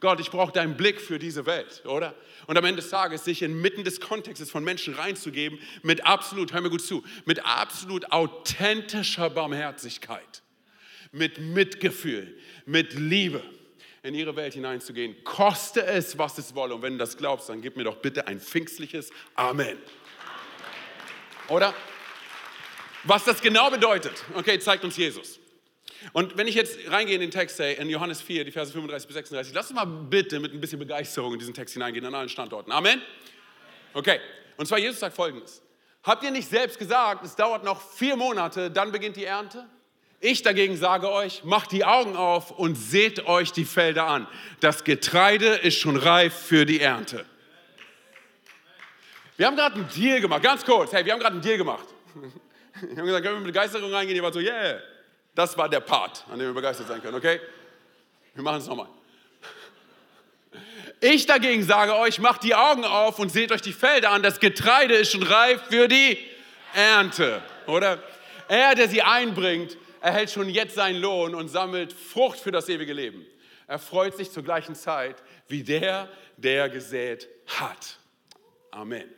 Gott, 0.00 0.18
ich 0.18 0.30
brauche 0.30 0.50
deinen 0.50 0.76
Blick 0.76 1.00
für 1.00 1.20
diese 1.20 1.46
Welt, 1.46 1.82
oder? 1.86 2.16
Und 2.48 2.58
am 2.58 2.64
Ende 2.64 2.82
des 2.82 2.90
Tages 2.90 3.24
sich 3.24 3.42
inmitten 3.42 3.84
des 3.84 4.00
Kontextes 4.00 4.50
von 4.50 4.64
Menschen 4.64 4.94
reinzugeben 4.94 5.60
mit 5.82 6.04
absolut, 6.04 6.52
hör 6.52 6.60
mir 6.60 6.70
gut 6.70 6.82
zu, 6.82 7.04
mit 7.24 7.44
absolut 7.46 8.10
authentischer 8.10 9.30
Barmherzigkeit 9.30 10.41
mit 11.12 11.38
Mitgefühl, 11.38 12.36
mit 12.66 12.94
Liebe 12.94 13.42
in 14.02 14.14
ihre 14.14 14.34
Welt 14.34 14.54
hineinzugehen. 14.54 15.22
Koste 15.22 15.84
es, 15.84 16.18
was 16.18 16.36
es 16.38 16.54
wolle. 16.54 16.74
Und 16.74 16.82
wenn 16.82 16.94
du 16.94 16.98
das 16.98 17.16
glaubst, 17.16 17.48
dann 17.48 17.62
gib 17.62 17.76
mir 17.76 17.84
doch 17.84 17.96
bitte 17.96 18.26
ein 18.26 18.40
pfingstliches 18.40 19.10
Amen. 19.34 19.78
Oder? 21.48 21.74
Was 23.04 23.24
das 23.24 23.40
genau 23.40 23.70
bedeutet, 23.70 24.24
okay, 24.34 24.58
zeigt 24.58 24.84
uns 24.84 24.96
Jesus. 24.96 25.38
Und 26.12 26.36
wenn 26.36 26.48
ich 26.48 26.54
jetzt 26.54 26.78
reingehe 26.88 27.14
in 27.14 27.20
den 27.20 27.30
Text, 27.30 27.58
hey, 27.58 27.74
in 27.74 27.88
Johannes 27.88 28.20
4, 28.20 28.44
die 28.44 28.50
Verse 28.50 28.72
35 28.72 29.06
bis 29.06 29.14
36, 29.14 29.54
lass 29.54 29.70
uns 29.70 29.76
mal 29.76 29.84
bitte 29.84 30.40
mit 30.40 30.52
ein 30.52 30.60
bisschen 30.60 30.78
Begeisterung 30.78 31.32
in 31.32 31.38
diesen 31.38 31.54
Text 31.54 31.74
hineingehen 31.74 32.04
an 32.06 32.14
allen 32.14 32.28
Standorten. 32.28 32.72
Amen? 32.72 33.00
Okay, 33.94 34.18
und 34.56 34.66
zwar 34.66 34.78
Jesus 34.78 35.00
sagt 35.00 35.14
folgendes. 35.14 35.62
Habt 36.02 36.24
ihr 36.24 36.32
nicht 36.32 36.48
selbst 36.48 36.78
gesagt, 36.78 37.24
es 37.24 37.36
dauert 37.36 37.62
noch 37.62 37.80
vier 37.92 38.16
Monate, 38.16 38.70
dann 38.70 38.90
beginnt 38.90 39.16
die 39.16 39.24
Ernte? 39.24 39.68
Ich 40.24 40.42
dagegen 40.42 40.76
sage 40.76 41.10
euch, 41.10 41.42
macht 41.42 41.72
die 41.72 41.84
Augen 41.84 42.14
auf 42.14 42.52
und 42.52 42.76
seht 42.76 43.26
euch 43.26 43.50
die 43.50 43.64
Felder 43.64 44.06
an. 44.06 44.28
Das 44.60 44.84
Getreide 44.84 45.46
ist 45.46 45.76
schon 45.76 45.96
reif 45.96 46.32
für 46.32 46.64
die 46.64 46.80
Ernte. 46.80 47.26
Wir 49.36 49.48
haben 49.48 49.56
gerade 49.56 49.74
einen 49.74 49.88
Deal 49.88 50.20
gemacht, 50.20 50.44
ganz 50.44 50.64
kurz. 50.64 50.92
Hey, 50.92 51.04
wir 51.04 51.12
haben 51.12 51.18
gerade 51.18 51.32
einen 51.32 51.42
Deal 51.42 51.58
gemacht. 51.58 51.86
Wir 52.80 52.96
haben 52.96 53.06
gesagt, 53.06 53.24
können 53.24 53.36
wir 53.36 53.40
mit 53.42 53.54
Begeisterung 53.54 53.92
reingehen? 53.92 54.16
Ihr 54.16 54.22
war 54.24 54.32
so, 54.32 54.40
yeah. 54.40 54.80
Das 55.36 55.56
war 55.56 55.68
der 55.68 55.78
Part, 55.78 56.24
an 56.28 56.38
dem 56.38 56.48
wir 56.48 56.54
begeistert 56.54 56.88
sein 56.88 57.00
können, 57.00 57.16
okay? 57.16 57.40
Wir 58.34 58.42
machen 58.42 58.58
es 58.58 58.66
nochmal. 58.66 58.88
Ich 61.00 61.26
dagegen 61.26 61.62
sage 61.62 61.94
euch, 61.96 62.18
macht 62.18 62.42
die 62.42 62.56
Augen 62.56 62.84
auf 62.84 63.20
und 63.20 63.30
seht 63.30 63.52
euch 63.52 63.62
die 63.62 63.72
Felder 63.72 64.10
an. 64.10 64.24
Das 64.24 64.40
Getreide 64.40 64.94
ist 64.94 65.12
schon 65.12 65.22
reif 65.22 65.60
für 65.68 65.86
die 65.86 66.18
Ernte, 66.74 67.40
oder? 67.66 68.02
Er, 68.48 68.74
der 68.74 68.88
sie 68.88 69.02
einbringt, 69.02 69.76
erhält 70.02 70.30
schon 70.30 70.48
jetzt 70.48 70.74
seinen 70.74 71.00
Lohn 71.00 71.34
und 71.34 71.48
sammelt 71.48 71.92
Frucht 71.92 72.38
für 72.38 72.50
das 72.50 72.68
ewige 72.68 72.92
Leben. 72.92 73.24
Er 73.66 73.78
freut 73.78 74.16
sich 74.16 74.30
zur 74.30 74.42
gleichen 74.42 74.74
Zeit 74.74 75.22
wie 75.48 75.62
der, 75.62 76.08
der 76.36 76.68
gesät 76.68 77.28
hat. 77.46 77.98
Amen. 78.70 79.08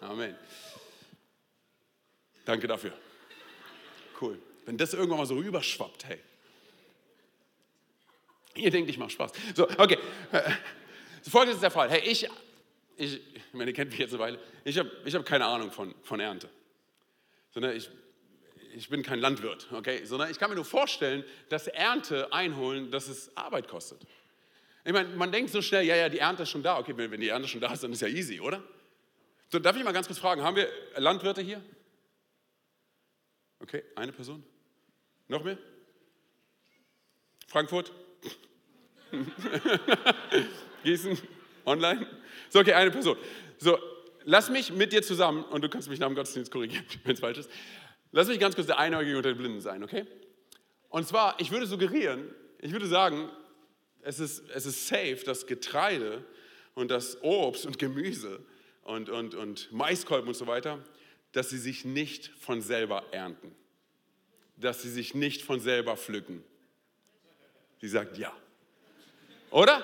Amen. 0.00 0.34
Danke 2.44 2.66
dafür. 2.66 2.92
Cool. 4.20 4.38
Wenn 4.64 4.78
das 4.78 4.94
irgendwann 4.94 5.18
mal 5.18 5.26
so 5.26 5.36
rüberschwappt, 5.36 6.06
hey. 6.06 6.18
Ihr 8.54 8.70
denkt, 8.70 8.88
ich 8.88 8.98
mache 8.98 9.10
Spaß. 9.10 9.32
So, 9.54 9.68
okay. 9.78 9.98
So, 11.22 11.30
folgendes 11.30 11.56
ist 11.56 11.62
der 11.62 11.70
Fall. 11.70 11.90
Hey, 11.90 12.00
ich, 12.00 12.28
ich, 12.96 13.20
ich 13.34 13.42
meine, 13.52 13.70
ihr 13.70 13.74
kennt 13.74 13.90
mich 13.90 13.98
jetzt 13.98 14.12
eine 14.12 14.20
Weile. 14.20 14.38
Ich 14.64 14.78
habe 14.78 14.90
ich 15.04 15.14
hab 15.14 15.26
keine 15.26 15.44
Ahnung 15.46 15.70
von, 15.70 15.94
von 16.02 16.20
Ernte. 16.20 16.48
Sondern 17.50 17.76
ich, 17.76 17.90
ich 18.76 18.88
bin 18.88 19.02
kein 19.02 19.20
Landwirt, 19.20 19.68
okay? 19.72 20.04
Sondern 20.04 20.30
ich 20.30 20.38
kann 20.38 20.50
mir 20.50 20.56
nur 20.56 20.64
vorstellen, 20.64 21.24
dass 21.48 21.66
Ernte 21.68 22.32
einholen, 22.32 22.90
dass 22.90 23.08
es 23.08 23.34
Arbeit 23.36 23.68
kostet. 23.68 24.02
Ich 24.84 24.92
meine, 24.92 25.08
man 25.16 25.32
denkt 25.32 25.50
so 25.50 25.62
schnell, 25.62 25.84
ja, 25.84 25.96
ja, 25.96 26.08
die 26.08 26.18
Ernte 26.18 26.42
ist 26.42 26.50
schon 26.50 26.62
da. 26.62 26.78
Okay, 26.78 26.94
wenn, 26.96 27.20
die 27.20 27.28
Ernte 27.28 27.48
schon 27.48 27.60
da 27.60 27.72
ist, 27.72 27.82
dann 27.82 27.92
ist 27.92 28.02
ja 28.02 28.08
easy, 28.08 28.40
oder? 28.40 28.62
So, 29.50 29.58
darf 29.58 29.76
ich 29.76 29.84
mal 29.84 29.92
ganz 29.92 30.06
kurz 30.06 30.18
fragen, 30.18 30.42
haben 30.42 30.56
wir 30.56 30.68
Landwirte 30.96 31.40
hier? 31.40 31.62
Okay, 33.60 33.82
eine 33.94 34.12
Person? 34.12 34.44
Noch 35.28 35.42
mehr? 35.42 35.56
Frankfurt? 37.46 37.92
Gießen? 40.82 41.16
Online? 41.64 42.06
So, 42.50 42.60
okay, 42.60 42.74
eine 42.74 42.90
Person. 42.90 43.16
So, 43.58 43.78
lass 44.24 44.50
mich 44.50 44.72
mit 44.72 44.92
dir 44.92 45.02
zusammen, 45.02 45.44
und 45.44 45.62
du 45.62 45.68
kannst 45.68 45.88
mich 45.88 45.98
nach 45.98 46.08
dem 46.08 46.16
Gottesdienst 46.16 46.50
korrigieren, 46.50 46.84
wenn 47.04 47.14
es 47.14 47.20
falsch 47.20 47.38
ist. 47.38 47.50
Lass 48.14 48.28
mich 48.28 48.38
ganz 48.38 48.54
kurz 48.54 48.66
der 48.66 48.78
Einäugige 48.78 49.16
unter 49.16 49.32
den 49.32 49.38
Blinden 49.38 49.60
sein, 49.60 49.84
okay? 49.84 50.06
Und 50.88 51.06
zwar, 51.06 51.38
ich 51.40 51.50
würde 51.50 51.66
suggerieren, 51.66 52.34
ich 52.60 52.72
würde 52.72 52.86
sagen, 52.86 53.28
es 54.02 54.20
ist, 54.20 54.48
es 54.50 54.66
ist 54.66 54.86
safe, 54.86 55.20
dass 55.26 55.46
Getreide 55.46 56.24
und 56.74 56.90
das 56.90 57.22
Obst 57.22 57.66
und 57.66 57.78
Gemüse 57.78 58.40
und, 58.82 59.10
und, 59.10 59.34
und 59.34 59.72
Maiskolben 59.72 60.28
und 60.28 60.34
so 60.34 60.46
weiter, 60.46 60.82
dass 61.32 61.50
sie 61.50 61.58
sich 61.58 61.84
nicht 61.84 62.28
von 62.38 62.62
selber 62.62 63.04
ernten 63.10 63.54
dass 64.56 64.82
sie 64.82 64.90
sich 64.90 65.14
nicht 65.14 65.42
von 65.42 65.60
selber 65.60 65.96
pflücken. 65.96 66.44
Sie 67.80 67.88
sagt 67.88 68.18
ja. 68.18 68.32
Oder? 69.50 69.82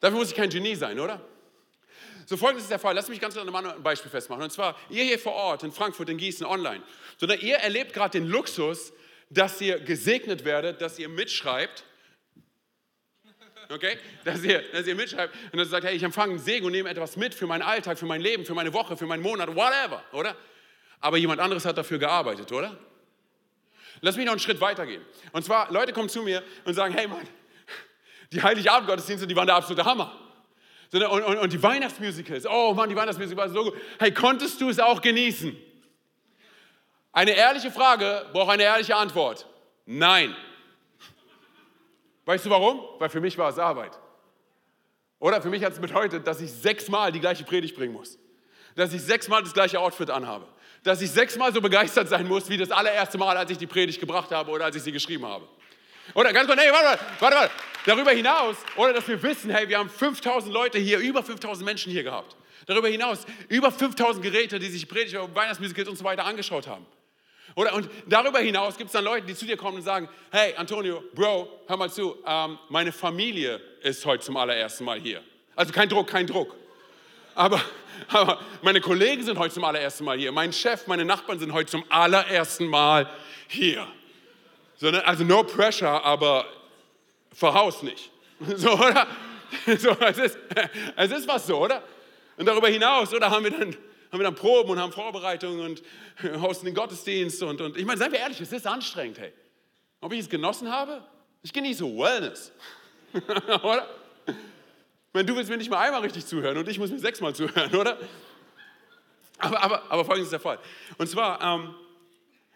Dafür 0.00 0.18
muss 0.18 0.30
ich 0.30 0.36
kein 0.36 0.50
Genie 0.50 0.74
sein, 0.74 1.00
oder? 1.00 1.20
So 2.26 2.36
folgendes 2.36 2.64
ist 2.64 2.70
der 2.70 2.78
Fall. 2.78 2.94
Lass 2.94 3.08
mich 3.08 3.20
ganz 3.20 3.36
an 3.36 3.48
einem 3.48 3.82
Beispiel 3.82 4.10
festmachen. 4.10 4.42
Und 4.42 4.50
zwar, 4.50 4.76
ihr 4.90 5.04
hier 5.04 5.18
vor 5.18 5.32
Ort 5.32 5.62
in 5.62 5.72
Frankfurt, 5.72 6.10
in 6.10 6.18
Gießen, 6.18 6.44
online. 6.44 6.82
Sondern 7.16 7.40
ihr 7.40 7.56
erlebt 7.56 7.94
gerade 7.94 8.18
den 8.18 8.28
Luxus, 8.28 8.92
dass 9.30 9.60
ihr 9.60 9.78
gesegnet 9.80 10.44
werdet, 10.44 10.82
dass 10.82 10.98
ihr 10.98 11.08
mitschreibt. 11.08 11.84
Okay? 13.70 13.96
Dass 14.24 14.44
ihr, 14.44 14.62
dass 14.72 14.86
ihr 14.86 14.94
mitschreibt 14.94 15.34
und 15.52 15.58
ihr 15.58 15.64
sagt, 15.64 15.86
hey, 15.86 15.96
ich 15.96 16.02
empfange 16.02 16.32
einen 16.32 16.42
Segen 16.42 16.66
und 16.66 16.72
nehme 16.72 16.90
etwas 16.90 17.16
mit 17.16 17.34
für 17.34 17.46
meinen 17.46 17.62
Alltag, 17.62 17.98
für 17.98 18.06
mein 18.06 18.20
Leben, 18.20 18.44
für 18.44 18.54
meine 18.54 18.72
Woche, 18.72 18.96
für 18.96 19.06
meinen 19.06 19.22
Monat, 19.22 19.48
whatever, 19.48 20.04
oder? 20.12 20.36
aber 21.00 21.16
jemand 21.16 21.40
anderes 21.40 21.64
hat 21.64 21.78
dafür 21.78 21.98
gearbeitet, 21.98 22.50
oder? 22.52 22.76
Lass 24.00 24.16
mich 24.16 24.26
noch 24.26 24.32
einen 24.32 24.40
Schritt 24.40 24.60
weitergehen. 24.60 25.04
Und 25.32 25.44
zwar, 25.44 25.70
Leute 25.72 25.92
kommen 25.92 26.08
zu 26.08 26.22
mir 26.22 26.42
und 26.64 26.74
sagen, 26.74 26.94
hey 26.94 27.06
Mann, 27.06 27.26
die 28.32 28.42
Heiligabend-Gottesdienste, 28.42 29.26
die 29.26 29.36
waren 29.36 29.46
der 29.46 29.56
absolute 29.56 29.84
Hammer. 29.84 30.25
Und, 30.92 31.02
und, 31.02 31.38
und 31.38 31.52
die 31.52 31.62
Weihnachtsmusicals, 31.62 32.46
oh 32.46 32.72
Mann, 32.74 32.88
die 32.88 32.96
Weihnachtsmusik 32.96 33.36
war 33.36 33.48
so 33.48 33.64
gut. 33.64 33.74
Hey, 33.98 34.12
konntest 34.12 34.60
du 34.60 34.68
es 34.68 34.78
auch 34.78 35.00
genießen? 35.00 35.56
Eine 37.12 37.32
ehrliche 37.32 37.70
Frage 37.70 38.26
braucht 38.32 38.50
eine 38.50 38.62
ehrliche 38.62 38.94
Antwort. 38.94 39.46
Nein. 39.84 40.34
Weißt 42.24 42.44
du 42.44 42.50
warum? 42.50 42.80
Weil 42.98 43.08
für 43.08 43.20
mich 43.20 43.36
war 43.38 43.50
es 43.50 43.58
Arbeit. 43.58 43.98
Oder 45.18 45.40
für 45.40 45.48
mich 45.48 45.64
hat 45.64 45.72
es 45.72 45.80
bedeutet, 45.80 46.26
dass 46.26 46.40
ich 46.40 46.52
sechsmal 46.52 47.10
die 47.10 47.20
gleiche 47.20 47.44
Predigt 47.44 47.74
bringen 47.74 47.94
muss. 47.94 48.18
Dass 48.74 48.92
ich 48.92 49.02
sechsmal 49.02 49.42
das 49.42 49.54
gleiche 49.54 49.80
Outfit 49.80 50.10
anhabe 50.10 50.46
dass 50.86 51.02
ich 51.02 51.10
sechsmal 51.10 51.52
so 51.52 51.60
begeistert 51.60 52.08
sein 52.08 52.28
muss, 52.28 52.48
wie 52.48 52.56
das 52.56 52.70
allererste 52.70 53.18
Mal, 53.18 53.36
als 53.36 53.50
ich 53.50 53.58
die 53.58 53.66
Predigt 53.66 53.98
gebracht 53.98 54.30
habe 54.30 54.52
oder 54.52 54.66
als 54.66 54.76
ich 54.76 54.82
sie 54.82 54.92
geschrieben 54.92 55.26
habe. 55.26 55.44
Oder 56.14 56.32
ganz 56.32 56.46
kurz, 56.46 56.60
nee, 56.60 56.70
warte, 56.70 57.02
warte, 57.20 57.36
warte. 57.36 57.52
Darüber 57.84 58.10
hinaus, 58.10 58.56
oder 58.76 58.92
dass 58.92 59.06
wir 59.06 59.22
wissen, 59.22 59.50
hey, 59.50 59.68
wir 59.68 59.78
haben 59.78 59.88
5000 59.88 60.52
Leute 60.52 60.78
hier, 60.78 60.98
über 60.98 61.22
5000 61.22 61.64
Menschen 61.64 61.92
hier 61.92 62.02
gehabt. 62.02 62.36
Darüber 62.66 62.88
hinaus, 62.88 63.24
über 63.48 63.70
5000 63.70 64.24
Geräte, 64.24 64.58
die 64.58 64.66
sich 64.66 64.88
Predigt, 64.88 65.14
Weihnachtsmusik 65.14 65.86
und 65.88 65.96
so 65.96 66.04
weiter 66.04 66.24
angeschaut 66.24 66.66
haben. 66.66 66.84
Oder, 67.54 67.74
und 67.74 67.88
darüber 68.06 68.40
hinaus 68.40 68.76
gibt 68.76 68.88
es 68.88 68.92
dann 68.92 69.04
Leute, 69.04 69.26
die 69.26 69.34
zu 69.34 69.46
dir 69.46 69.56
kommen 69.56 69.78
und 69.78 69.82
sagen, 69.82 70.08
hey, 70.30 70.54
Antonio, 70.56 71.02
Bro, 71.14 71.48
hör 71.66 71.76
mal 71.76 71.90
zu, 71.90 72.16
ähm, 72.26 72.58
meine 72.68 72.92
Familie 72.92 73.60
ist 73.82 74.04
heute 74.04 74.24
zum 74.24 74.36
allerersten 74.36 74.84
Mal 74.84 75.00
hier. 75.00 75.22
Also 75.54 75.72
kein 75.72 75.88
Druck, 75.88 76.08
kein 76.08 76.26
Druck. 76.26 76.54
Aber, 77.34 77.60
aber 78.08 78.40
meine 78.62 78.80
Kollegen 78.80 79.22
sind 79.22 79.38
heute 79.38 79.54
zum 79.54 79.64
allerersten 79.64 80.04
Mal 80.04 80.18
hier. 80.18 80.32
Mein 80.32 80.52
Chef, 80.52 80.86
meine 80.86 81.04
Nachbarn 81.04 81.38
sind 81.38 81.52
heute 81.52 81.70
zum 81.70 81.84
allerersten 81.88 82.66
Mal 82.66 83.08
hier. 83.48 83.86
So, 84.76 84.90
ne, 84.90 85.04
also 85.06 85.24
no 85.24 85.42
pressure, 85.42 86.04
aber 86.04 86.46
verhaus 87.32 87.82
nicht. 87.82 88.10
So, 88.56 88.72
oder? 88.72 89.06
So, 89.78 89.90
es, 89.90 90.18
ist, 90.18 90.38
es 90.96 91.10
ist 91.12 91.28
was 91.28 91.46
so, 91.46 91.58
oder? 91.58 91.82
Und 92.36 92.46
darüber 92.46 92.68
hinaus, 92.68 93.14
oder 93.14 93.30
haben 93.30 93.44
wir 93.44 93.52
dann, 93.52 93.76
haben 94.12 94.18
wir 94.18 94.24
dann 94.24 94.34
Proben 94.34 94.70
und 94.70 94.78
haben 94.78 94.92
Vorbereitungen 94.92 95.60
und 95.60 95.82
hosten 96.42 96.66
den 96.66 96.74
Gottesdienst. 96.74 97.42
Und, 97.42 97.60
und 97.60 97.76
ich 97.76 97.84
meine, 97.84 97.98
seien 97.98 98.12
wir 98.12 98.18
ehrlich, 98.18 98.40
es 98.40 98.52
ist 98.52 98.66
anstrengend, 98.66 99.18
hey. 99.18 99.32
Ob 100.00 100.12
ich 100.12 100.20
es 100.20 100.28
genossen 100.28 100.70
habe? 100.70 101.02
Ich 101.42 101.52
genieße 101.52 101.84
Wellness. 101.84 102.52
oder? 103.62 103.88
meine, 105.16 105.26
du 105.26 105.34
willst 105.34 105.50
mir 105.50 105.56
nicht 105.56 105.70
mal 105.70 105.78
einmal 105.78 106.02
richtig 106.02 106.26
zuhören 106.26 106.58
und 106.58 106.68
ich 106.68 106.78
muss 106.78 106.90
mir 106.90 106.98
sechsmal 106.98 107.34
zuhören, 107.34 107.74
oder? 107.74 107.98
Aber, 109.38 109.62
aber, 109.62 109.82
aber 109.88 110.04
folgendes 110.04 110.26
ist 110.26 110.32
der 110.32 110.40
Fall. 110.40 110.58
Und 110.98 111.08
zwar, 111.08 111.40
ähm, 111.40 111.74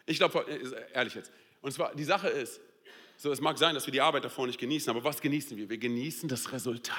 ich 0.06 0.18
glaube, 0.18 0.44
ehrlich 0.92 1.14
jetzt, 1.14 1.32
und 1.62 1.72
zwar, 1.72 1.94
die 1.94 2.04
Sache 2.04 2.28
ist, 2.28 2.60
so, 3.16 3.30
es 3.30 3.40
mag 3.40 3.58
sein, 3.58 3.74
dass 3.74 3.86
wir 3.86 3.92
die 3.92 4.00
Arbeit 4.00 4.24
davor 4.24 4.46
nicht 4.46 4.58
genießen, 4.58 4.88
aber 4.88 5.04
was 5.04 5.20
genießen 5.20 5.56
wir? 5.56 5.68
Wir 5.68 5.76
genießen 5.76 6.28
das 6.28 6.52
Resultat. 6.52 6.96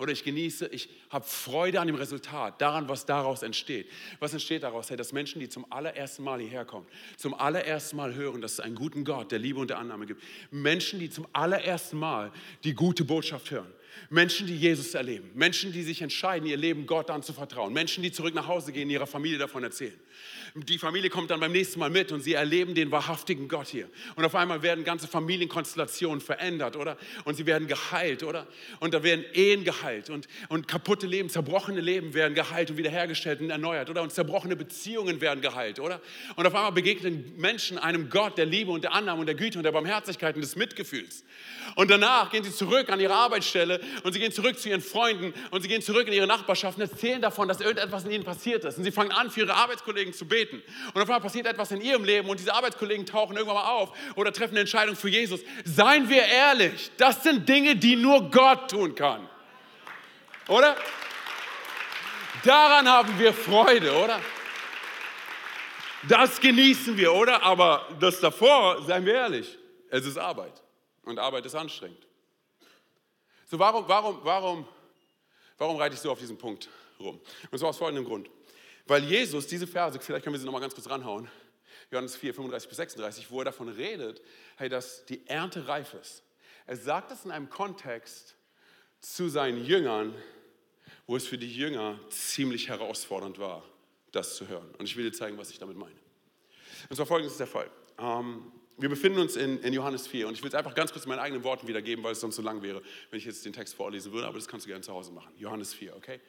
Oder 0.00 0.12
ich 0.12 0.24
genieße, 0.24 0.68
ich 0.68 0.88
habe 1.10 1.26
Freude 1.26 1.78
an 1.78 1.86
dem 1.86 1.96
Resultat, 1.96 2.58
daran, 2.62 2.88
was 2.88 3.04
daraus 3.04 3.42
entsteht. 3.42 3.90
Was 4.18 4.32
entsteht 4.32 4.62
daraus? 4.62 4.88
Hey, 4.88 4.96
dass 4.96 5.12
Menschen, 5.12 5.40
die 5.40 5.48
zum 5.50 5.70
allerersten 5.70 6.22
Mal 6.22 6.40
hierher 6.40 6.64
kommen, 6.64 6.86
zum 7.18 7.34
allerersten 7.34 7.96
Mal 7.96 8.14
hören, 8.14 8.40
dass 8.40 8.52
es 8.52 8.60
einen 8.60 8.76
guten 8.76 9.04
Gott 9.04 9.30
der 9.30 9.40
Liebe 9.40 9.60
und 9.60 9.68
der 9.68 9.78
Annahme 9.78 10.06
gibt. 10.06 10.22
Menschen, 10.50 11.00
die 11.00 11.10
zum 11.10 11.26
allerersten 11.34 11.98
Mal 11.98 12.32
die 12.64 12.72
gute 12.72 13.04
Botschaft 13.04 13.50
hören. 13.50 13.70
Menschen, 14.08 14.46
die 14.46 14.56
Jesus 14.56 14.94
erleben. 14.94 15.30
Menschen, 15.34 15.72
die 15.72 15.82
sich 15.82 16.02
entscheiden, 16.02 16.48
ihr 16.48 16.56
Leben 16.56 16.86
Gott 16.86 17.10
anzuvertrauen. 17.10 17.72
Menschen, 17.72 18.02
die 18.02 18.12
zurück 18.12 18.34
nach 18.34 18.48
Hause 18.48 18.72
gehen, 18.72 18.90
ihrer 18.90 19.06
Familie 19.06 19.38
davon 19.38 19.62
erzählen. 19.62 19.98
Die 20.54 20.78
Familie 20.78 21.10
kommt 21.10 21.30
dann 21.30 21.38
beim 21.38 21.52
nächsten 21.52 21.78
Mal 21.78 21.90
mit 21.90 22.10
und 22.10 22.22
sie 22.22 22.34
erleben 22.34 22.74
den 22.74 22.90
wahrhaftigen 22.90 23.46
Gott 23.46 23.68
hier. 23.68 23.88
Und 24.16 24.24
auf 24.24 24.34
einmal 24.34 24.62
werden 24.62 24.84
ganze 24.84 25.06
Familienkonstellationen 25.06 26.20
verändert, 26.20 26.76
oder? 26.76 26.96
Und 27.24 27.36
sie 27.36 27.46
werden 27.46 27.68
geheilt, 27.68 28.24
oder? 28.24 28.46
Und 28.80 28.92
da 28.92 29.02
werden 29.02 29.24
Ehen 29.32 29.64
geheilt 29.64 30.10
und, 30.10 30.26
und 30.48 30.66
kaputte 30.66 31.06
Leben, 31.06 31.28
zerbrochene 31.28 31.80
Leben 31.80 32.14
werden 32.14 32.34
geheilt 32.34 32.70
und 32.70 32.78
wiederhergestellt 32.78 33.40
und 33.40 33.50
erneuert, 33.50 33.90
oder? 33.90 34.02
Und 34.02 34.12
zerbrochene 34.12 34.56
Beziehungen 34.56 35.20
werden 35.20 35.40
geheilt, 35.40 35.78
oder? 35.78 36.00
Und 36.34 36.46
auf 36.46 36.54
einmal 36.54 36.72
begegnen 36.72 37.32
Menschen 37.36 37.78
einem 37.78 38.10
Gott 38.10 38.36
der 38.36 38.46
Liebe 38.46 38.72
und 38.72 38.82
der 38.82 38.92
Annahme 38.92 39.20
und 39.20 39.26
der 39.26 39.36
Güte 39.36 39.58
und 39.58 39.64
der 39.64 39.72
Barmherzigkeit 39.72 40.34
und 40.34 40.42
des 40.42 40.56
Mitgefühls. 40.56 41.24
Und 41.76 41.90
danach 41.90 42.30
gehen 42.30 42.42
sie 42.42 42.52
zurück 42.52 42.88
an 42.88 42.98
ihre 42.98 43.14
Arbeitsstelle 43.14 43.79
Und 44.02 44.12
sie 44.12 44.18
gehen 44.18 44.32
zurück 44.32 44.58
zu 44.58 44.68
ihren 44.68 44.80
Freunden 44.80 45.34
und 45.50 45.62
sie 45.62 45.68
gehen 45.68 45.82
zurück 45.82 46.06
in 46.06 46.12
ihre 46.12 46.26
Nachbarschaft 46.26 46.78
und 46.78 46.82
erzählen 46.82 47.20
davon, 47.20 47.48
dass 47.48 47.60
irgendetwas 47.60 48.04
in 48.04 48.10
ihnen 48.10 48.24
passiert 48.24 48.64
ist. 48.64 48.78
Und 48.78 48.84
sie 48.84 48.92
fangen 48.92 49.12
an, 49.12 49.30
für 49.30 49.40
ihre 49.40 49.54
Arbeitskollegen 49.54 50.12
zu 50.12 50.26
beten. 50.26 50.62
Und 50.94 51.02
auf 51.02 51.08
einmal 51.08 51.20
passiert 51.20 51.46
etwas 51.46 51.70
in 51.70 51.80
ihrem 51.80 52.04
Leben 52.04 52.28
und 52.28 52.40
diese 52.40 52.54
Arbeitskollegen 52.54 53.06
tauchen 53.06 53.36
irgendwann 53.36 53.62
mal 53.62 53.70
auf 53.70 53.92
oder 54.16 54.32
treffen 54.32 54.52
eine 54.52 54.60
Entscheidung 54.60 54.96
für 54.96 55.08
Jesus. 55.08 55.40
Seien 55.64 56.08
wir 56.08 56.22
ehrlich, 56.22 56.90
das 56.96 57.22
sind 57.22 57.48
Dinge, 57.48 57.76
die 57.76 57.96
nur 57.96 58.30
Gott 58.30 58.70
tun 58.70 58.94
kann. 58.94 59.28
Oder? 60.48 60.76
Daran 62.44 62.88
haben 62.88 63.18
wir 63.18 63.32
Freude, 63.32 63.92
oder? 63.92 64.20
Das 66.08 66.40
genießen 66.40 66.96
wir, 66.96 67.12
oder? 67.12 67.42
Aber 67.42 67.86
das 68.00 68.20
davor, 68.20 68.82
seien 68.82 69.04
wir 69.04 69.14
ehrlich, 69.14 69.58
es 69.90 70.06
ist 70.06 70.16
Arbeit. 70.16 70.62
Und 71.04 71.18
Arbeit 71.18 71.46
ist 71.46 71.54
anstrengend. 71.54 72.06
So, 73.50 73.58
warum, 73.58 73.88
warum, 73.88 74.20
warum, 74.22 74.68
warum 75.58 75.76
reite 75.76 75.96
ich 75.96 76.00
so 76.00 76.12
auf 76.12 76.20
diesen 76.20 76.38
Punkt 76.38 76.68
rum? 77.00 77.20
Und 77.50 77.58
zwar 77.58 77.70
aus 77.70 77.78
folgendem 77.78 78.04
Grund. 78.04 78.30
Weil 78.86 79.02
Jesus 79.02 79.44
diese 79.48 79.66
Verse, 79.66 79.98
vielleicht 79.98 80.22
können 80.22 80.34
wir 80.34 80.38
sie 80.38 80.46
nochmal 80.46 80.60
ganz 80.60 80.72
kurz 80.72 80.88
ranhauen, 80.88 81.28
Johannes 81.90 82.14
4, 82.14 82.32
35 82.32 82.68
bis 82.68 82.76
36, 82.76 83.28
wo 83.28 83.40
er 83.40 83.46
davon 83.46 83.68
redet, 83.68 84.22
hey, 84.56 84.68
dass 84.68 85.04
die 85.04 85.26
Ernte 85.26 85.66
reif 85.66 85.94
ist. 85.94 86.22
Er 86.64 86.76
sagt 86.76 87.10
es 87.10 87.24
in 87.24 87.32
einem 87.32 87.50
Kontext 87.50 88.36
zu 89.00 89.28
seinen 89.28 89.64
Jüngern, 89.64 90.14
wo 91.08 91.16
es 91.16 91.26
für 91.26 91.36
die 91.36 91.52
Jünger 91.52 91.98
ziemlich 92.08 92.68
herausfordernd 92.68 93.40
war, 93.40 93.64
das 94.12 94.36
zu 94.36 94.46
hören. 94.46 94.72
Und 94.78 94.84
ich 94.84 94.96
will 94.96 95.10
dir 95.10 95.12
zeigen, 95.12 95.36
was 95.38 95.50
ich 95.50 95.58
damit 95.58 95.76
meine. 95.76 95.98
Und 96.88 96.94
zwar 96.94 97.06
folgendes 97.06 97.32
ist 97.32 97.40
der 97.40 97.48
Fall. 97.48 97.68
Ähm, 97.98 98.52
wir 98.80 98.88
befinden 98.88 99.18
uns 99.18 99.36
in, 99.36 99.60
in, 99.60 99.72
Johannes 99.72 100.06
4 100.06 100.28
und 100.28 100.34
ich 100.34 100.42
will 100.42 100.48
es 100.48 100.54
einfach 100.54 100.74
ganz 100.74 100.92
kurz 100.92 101.04
in 101.04 101.08
meinen 101.10 101.18
eigenen 101.18 101.44
Worten 101.44 101.68
wiedergeben, 101.68 102.02
weil 102.04 102.12
es 102.12 102.20
sonst 102.20 102.36
so 102.36 102.42
lang 102.42 102.62
wäre, 102.62 102.82
wenn 103.10 103.18
ich 103.18 103.24
jetzt 103.24 103.44
den 103.44 103.52
Text 103.52 103.74
vorlesen 103.74 104.12
würde, 104.12 104.26
aber 104.26 104.38
das 104.38 104.48
kannst 104.48 104.66
du 104.66 104.68
gerne 104.68 104.82
zu 104.82 104.92
Hause 104.92 105.12
machen. 105.12 105.32
Johannes 105.36 105.74
4, 105.74 105.96
okay? 105.96 106.20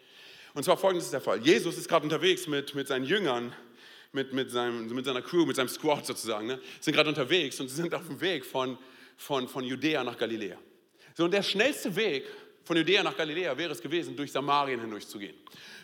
Und 0.53 0.63
zwar 0.63 0.77
folgendes 0.77 1.05
ist 1.05 1.13
der 1.13 1.21
Fall. 1.21 1.39
Jesus 1.39 1.77
ist 1.77 1.87
gerade 1.87 2.03
unterwegs 2.03 2.47
mit, 2.47 2.75
mit 2.75 2.87
seinen 2.87 3.05
Jüngern, 3.05 3.53
mit, 4.11 4.33
mit, 4.33 4.51
seinem, 4.51 4.87
mit 4.93 5.05
seiner 5.05 5.21
Crew, 5.21 5.45
mit 5.45 5.55
seinem 5.55 5.69
Squad 5.69 6.05
sozusagen, 6.05 6.47
ne? 6.47 6.59
sind 6.81 6.93
gerade 6.93 7.09
unterwegs 7.09 7.59
und 7.59 7.69
sie 7.69 7.75
sind 7.75 7.93
auf 7.93 8.07
dem 8.07 8.19
Weg 8.19 8.45
von, 8.45 8.77
von, 9.15 9.47
von 9.47 9.63
Judäa 9.63 10.03
nach 10.03 10.17
Galiläa. 10.17 10.57
So, 11.15 11.25
und 11.25 11.31
der 11.31 11.43
schnellste 11.43 11.95
Weg 11.95 12.25
von 12.63 12.75
Judäa 12.75 13.03
nach 13.03 13.15
Galiläa 13.15 13.57
wäre 13.57 13.71
es 13.71 13.81
gewesen, 13.81 14.15
durch 14.15 14.31
Samarien 14.31 14.81
hindurchzugehen. 14.81 15.35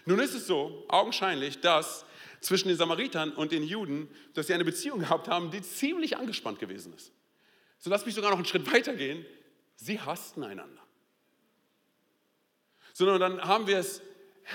Nun 0.06 0.20
ist 0.20 0.34
es 0.34 0.48
so, 0.48 0.86
augenscheinlich, 0.88 1.60
dass 1.60 2.06
zwischen 2.42 2.68
den 2.68 2.78
Samaritern 2.78 3.32
und 3.32 3.52
den 3.52 3.64
Juden, 3.64 4.10
dass 4.34 4.48
sie 4.48 4.54
eine 4.54 4.66
Beziehung 4.66 5.00
gehabt 5.00 5.28
haben, 5.28 5.52
die 5.52 5.62
ziemlich 5.62 6.18
angespannt 6.18 6.60
gewesen 6.60 6.94
ist. 6.94 7.12
So 7.80 7.90
lass 7.90 8.06
mich 8.06 8.16
sogar 8.16 8.32
noch 8.32 8.38
einen 8.38 8.46
Schritt 8.46 8.72
weiter 8.72 8.96
gehen. 8.96 9.26
Sie 9.76 10.00
hassten 10.00 10.44
einander. 10.44 10.82
Sondern 12.94 13.20
dann 13.20 13.42
haben 13.42 13.68
wir 13.68 13.78
es 13.78 14.02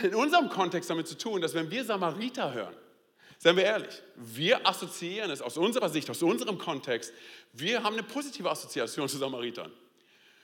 in 0.02 0.14
unserem 0.14 0.48
Kontext 0.48 0.90
damit 0.90 1.06
zu 1.06 1.16
tun, 1.16 1.40
dass 1.40 1.54
wenn 1.54 1.70
wir 1.70 1.84
Samariter 1.84 2.52
hören, 2.52 2.74
seien 3.38 3.56
wir 3.56 3.64
ehrlich, 3.64 4.02
wir 4.16 4.66
assoziieren 4.66 5.30
es 5.30 5.42
aus 5.42 5.56
unserer 5.56 5.88
Sicht, 5.88 6.08
aus 6.10 6.22
unserem 6.22 6.58
Kontext, 6.58 7.12
wir 7.52 7.82
haben 7.82 7.94
eine 7.94 8.02
positive 8.02 8.50
Assoziation 8.50 9.08
zu 9.08 9.18
Samaritern. 9.18 9.72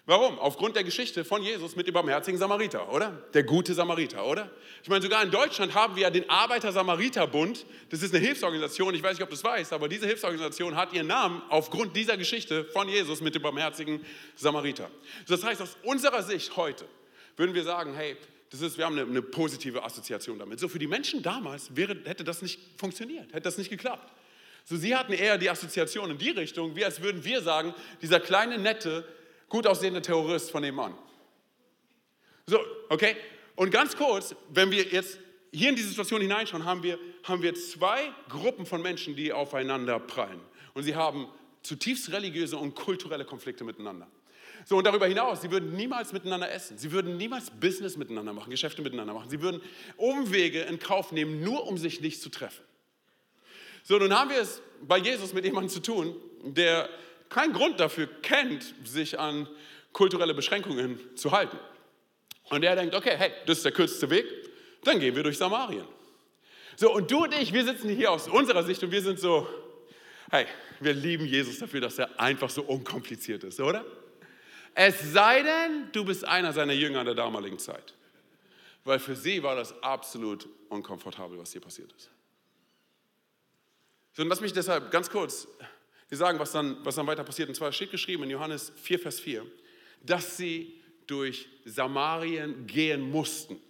Warum? 0.09 0.39
Aufgrund 0.39 0.75
der 0.75 0.85
Geschichte 0.85 1.23
von 1.23 1.43
Jesus 1.43 1.77
mit 1.77 1.87
dem 1.87 1.93
barmherzigen 1.93 2.39
Samariter, 2.39 2.91
oder? 2.91 3.11
Der 3.35 3.43
gute 3.43 3.75
Samariter, 3.75 4.25
oder? 4.25 4.51
Ich 4.83 4.89
meine, 4.89 5.03
sogar 5.03 5.23
in 5.23 5.31
Deutschland 5.31 5.75
haben 5.75 5.97
wir 5.97 6.05
ja 6.05 6.11
den 6.11 6.31
Arbeiter-Samariter-Bund. 6.31 7.67
Das 7.91 8.03
ist 8.03 8.15
eine 8.15 8.25
Hilfsorganisation, 8.25 8.95
ich 8.95 9.03
weiß 9.03 9.19
nicht, 9.19 9.23
ob 9.23 9.29
du 9.29 9.35
es 9.35 9.45
weißt, 9.45 9.71
aber 9.75 9.87
diese 9.87 10.07
Hilfsorganisation 10.07 10.77
hat 10.77 10.95
ihren 10.95 11.09
Namen 11.09 11.43
aufgrund 11.51 11.95
dieser 11.95 12.17
Geschichte 12.17 12.65
von 12.65 12.89
Jesus 12.89 13.21
mit 13.21 13.35
dem 13.35 13.43
barmherzigen 13.43 14.03
Samariter. 14.35 14.91
Das 15.27 15.45
heißt, 15.45 15.61
aus 15.61 15.77
unserer 15.83 16.23
Sicht 16.23 16.57
heute 16.57 16.87
würden 17.37 17.55
wir 17.55 17.65
sagen, 17.65 17.93
hey, 17.93 18.17
das 18.49 18.63
ist, 18.63 18.79
wir 18.79 18.87
haben 18.87 18.99
eine, 18.99 19.07
eine 19.07 19.21
positive 19.21 19.85
Assoziation 19.85 20.39
damit. 20.39 20.59
So 20.59 20.69
für 20.69 20.79
die 20.79 20.87
Menschen 20.87 21.23
damals 21.23 21.77
wäre, 21.77 21.95
hätte 22.07 22.25
das 22.25 22.41
nicht 22.41 22.59
funktioniert, 22.79 23.27
hätte 23.35 23.43
das 23.43 23.59
nicht 23.59 23.69
geklappt. 23.69 24.11
So, 24.65 24.77
sie 24.77 24.97
hatten 24.97 25.13
eher 25.13 25.37
die 25.37 25.51
Assoziation 25.51 26.11
in 26.11 26.17
die 26.17 26.31
Richtung, 26.31 26.77
wie 26.77 26.85
als 26.85 27.03
würden 27.03 27.25
wir 27.25 27.43
sagen, 27.43 27.75
dieser 28.01 28.21
kleine, 28.21 28.57
nette, 28.57 29.07
gut 29.49 29.67
aussehende 29.67 30.03
Terrorist 30.03 30.51
von 30.51 30.63
nebenan. 30.63 30.95
So, 32.47 32.59
okay? 32.89 33.17
Und 33.57 33.71
ganz 33.71 33.97
kurz, 33.97 34.35
wenn 34.51 34.71
wir 34.71 34.85
jetzt 34.85 35.19
hier 35.53 35.71
in 35.71 35.77
die 35.77 35.83
Situation 35.83 36.21
hineinschauen, 36.21 36.65
haben 36.65 36.83
wir, 36.83 36.99
haben 37.25 37.43
wir 37.43 37.55
zwei 37.55 38.13
Gruppen 38.29 38.67
von 38.67 38.83
Menschen, 38.83 39.17
die 39.17 39.33
aufeinander 39.33 39.99
prallen. 39.99 40.41
Und 40.75 40.83
sie 40.85 40.95
haben 40.95 41.29
zutiefst 41.63 42.13
religiöse 42.13 42.57
und 42.57 42.75
kulturelle 42.75 43.25
Konflikte 43.25 43.65
miteinander. 43.65 44.07
So, 44.65 44.77
und 44.77 44.85
darüber 44.85 45.07
hinaus, 45.07 45.41
sie 45.41 45.51
würden 45.51 45.75
niemals 45.75 46.13
miteinander 46.13 46.51
essen. 46.51 46.79
Sie 46.79 46.93
würden 46.93 47.17
niemals 47.17 47.51
Business 47.51 47.97
miteinander 47.97 48.33
machen, 48.33 48.51
Geschäfte 48.51 48.83
miteinander 48.83 49.15
machen. 49.15 49.31
Sie 49.31 49.41
würden 49.41 49.63
Umwege 49.97 50.63
in 50.63 50.79
Kauf 50.79 51.13
nehmen, 51.13 51.43
nur 51.43 51.67
um 51.67 51.79
sich 51.79 52.01
nicht 52.01 52.21
zu 52.21 52.29
treffen. 52.29 52.65
So, 53.83 53.99
nun 53.99 54.13
haben 54.13 54.31
wir 54.31 54.41
es 54.41 54.61
bei 54.83 54.99
Jesus 54.99 55.33
mit 55.33 55.45
jemandem 55.45 55.71
zu 55.71 55.81
tun, 55.81 56.15
der 56.43 56.89
keinen 57.29 57.53
Grund 57.53 57.81
dafür 57.81 58.07
kennt, 58.23 58.75
sich 58.85 59.19
an 59.19 59.49
kulturelle 59.93 60.35
Beschränkungen 60.35 60.99
zu 61.17 61.33
halten. 61.33 61.59
Und 62.51 62.63
er 62.63 62.77
denkt, 62.77 62.95
okay, 62.95 63.15
hey, 63.17 63.33
das 63.47 63.59
ist 63.59 63.65
der 63.65 63.73
kürzeste 63.73 64.09
Weg, 64.11 64.27
dann 64.85 65.01
gehen 65.01 65.15
wir 65.15 65.23
durch 65.23 65.37
Samarien. 65.37 65.87
So, 66.77 66.95
und 66.95 67.11
du 67.11 67.25
und 67.25 67.35
ich, 67.35 67.53
wir 67.53 67.65
sitzen 67.65 67.89
hier 67.89 68.11
aus 68.11 68.29
unserer 68.29 68.63
Sicht 68.63 68.83
und 68.83 68.93
wir 68.93 69.03
sind 69.03 69.19
so, 69.19 69.49
hey, 70.31 70.47
wir 70.81 70.95
lieben 70.95 71.27
Jesus 71.27 71.59
dafür, 71.59 71.81
dass 71.81 71.99
er 71.99 72.21
einfach 72.21 72.51
so 72.51 72.63
unkompliziert 72.63 73.45
ist, 73.45 73.61
oder? 73.61 73.85
Es 74.75 75.13
sei 75.13 75.43
denn, 75.43 75.89
du 75.93 76.05
bist 76.05 76.25
einer 76.25 76.53
seiner 76.53 76.73
Jünger 76.73 77.05
der 77.05 77.15
damaligen 77.15 77.59
Zeit. 77.59 77.95
Weil 78.85 79.01
für 79.01 79.17
sie 79.17 79.43
war 79.43 79.57
das 79.57 79.83
absolut 79.83 80.49
unkomfortabel, 80.69 81.37
was 81.37 81.53
hier 81.53 81.61
passiert 81.61 81.93
ist. 81.93 82.11
So, 84.13 84.23
und 84.23 84.29
lass 84.29 84.41
mich 84.41 84.53
deshalb 84.53 84.91
ganz 84.91 85.11
kurz 85.11 85.49
wir 86.09 86.17
sagen, 86.17 86.39
was 86.39 86.53
dann, 86.53 86.85
was 86.85 86.95
dann 86.95 87.07
weiter 87.07 87.25
passiert. 87.25 87.49
Und 87.49 87.55
zwar 87.55 87.73
steht 87.73 87.91
geschrieben 87.91 88.25
in 88.25 88.31
Johannes 88.31 88.73
4, 88.77 88.99
Vers 88.99 89.21
4, 89.21 89.47
dass 90.03 90.37
sie 90.37 90.81
durch 91.07 91.49
Samarien 91.65 92.67
gehen 92.67 93.11
mussten. 93.11 93.61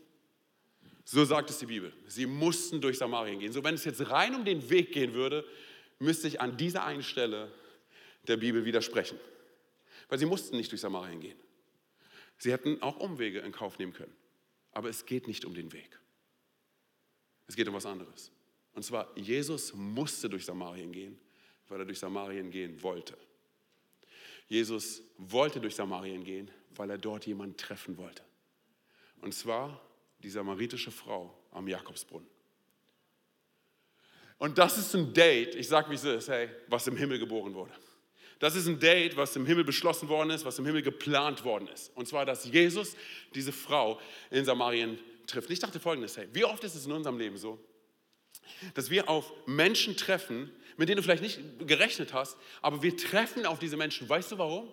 So 1.05 1.25
sagt 1.25 1.51
es 1.51 1.59
die 1.59 1.67
Bibel. 1.67 1.93
Sie 2.07 2.27
mussten 2.27 2.81
durch 2.81 2.99
Samarien 2.99 3.41
gehen. 3.41 3.53
So, 3.53 3.65
wenn 3.65 3.75
es 3.75 3.85
jetzt 3.85 4.11
rein 4.11 4.35
um 4.35 4.45
den 4.45 4.69
Weg 4.71 4.93
gehen 4.93 5.15
würde, 5.15 5.45
müsste 5.99 6.29
ich 6.29 6.41
an 6.41 6.57
dieser 6.57 6.85
einen 6.85 7.03
Stelle 7.03 7.51
der 8.27 8.37
Bibel 8.37 8.65
widersprechen. 8.65 9.19
Weil 10.09 10.19
sie 10.19 10.27
mussten 10.27 10.57
nicht 10.57 10.71
durch 10.71 10.81
Samarien 10.81 11.21
gehen. 11.21 11.39
Sie 12.39 12.53
hätten 12.53 12.83
auch 12.83 12.99
Umwege 12.99 13.41
in 13.41 13.53
Kauf 13.53 13.79
nehmen 13.79 13.93
können. 13.93 14.15
Aber 14.73 14.89
es 14.89 15.07
geht 15.07 15.27
nicht 15.27 15.45
um 15.45 15.55
den 15.55 15.73
Weg. 15.73 15.99
Es 17.47 17.57
geht 17.57 17.67
um 17.67 17.75
was 17.75 17.87
anderes. 17.87 18.31
Und 18.75 18.85
zwar, 18.85 19.11
Jesus 19.17 19.73
musste 19.75 20.29
durch 20.29 20.45
Samarien 20.45 20.93
gehen, 20.93 21.19
weil 21.69 21.81
er 21.81 21.85
durch 21.85 21.99
Samarien 21.99 22.51
gehen 22.51 22.83
wollte. 22.83 23.17
Jesus 24.47 25.03
wollte 25.19 25.61
durch 25.61 25.75
Samarien 25.75 26.25
gehen, 26.25 26.51
weil 26.75 26.91
er 26.91 26.99
dort 26.99 27.27
jemanden 27.27 27.57
treffen 27.57 27.97
wollte. 27.99 28.23
Und 29.21 29.35
zwar 29.35 29.81
die 30.21 30.31
samaritische 30.31 30.91
Frau 30.91 31.35
am 31.53 31.69
Jakobsbrunnen. 31.69 32.29
Und 34.39 34.57
das 34.57 34.79
ist 34.79 34.95
ein 34.95 35.13
Date, 35.13 35.57
ich 35.57 35.69
sage 35.69 35.91
wie 35.91 35.97
es 35.97 36.05
ist, 36.05 36.29
hey, 36.29 36.49
was 36.69 36.87
im 36.87 36.97
Himmel 36.97 37.19
geboren 37.19 37.55
wurde. 37.55 37.73
Das 38.39 38.55
ist 38.55 38.69
ein 38.69 38.79
Date, 38.79 39.17
was 39.17 39.35
im 39.35 39.45
Himmel 39.45 39.65
beschlossen 39.65 40.09
worden 40.09 40.31
ist, 40.31 40.45
was 40.45 40.59
im 40.61 40.67
Himmel 40.67 40.83
geplant 40.83 41.45
worden 41.45 41.67
ist. 41.69 41.91
Und 41.97 42.07
zwar, 42.07 42.25
dass 42.25 42.45
Jesus 42.45 42.97
diese 43.35 43.51
Frau 43.51 44.01
in 44.31 44.45
Samarien 44.45 44.99
trifft. 45.27 45.51
Ich 45.51 45.59
dachte 45.59 45.81
folgendes, 45.81 46.17
hey, 46.17 46.29
wie 46.33 46.45
oft 46.45 46.63
ist 46.63 46.77
es 46.77 46.87
in 46.87 46.93
unserem 46.93 47.19
Leben 47.19 47.37
so, 47.37 47.59
dass 48.75 48.91
wir 48.91 49.09
auf 49.09 49.33
Menschen 49.47 49.97
treffen, 49.97 50.53
mit 50.79 50.89
denen 50.89 50.97
du 50.97 51.03
vielleicht 51.03 51.23
nicht 51.23 51.41
gerechnet 51.67 52.15
hast, 52.15 52.39
aber 52.63 52.83
wir 52.83 52.97
treffen 52.97 53.45
auf 53.45 53.59
diese 53.59 53.77
Menschen. 53.77 54.09
Weißt 54.09 54.33
du 54.33 54.39
warum? 54.39 54.73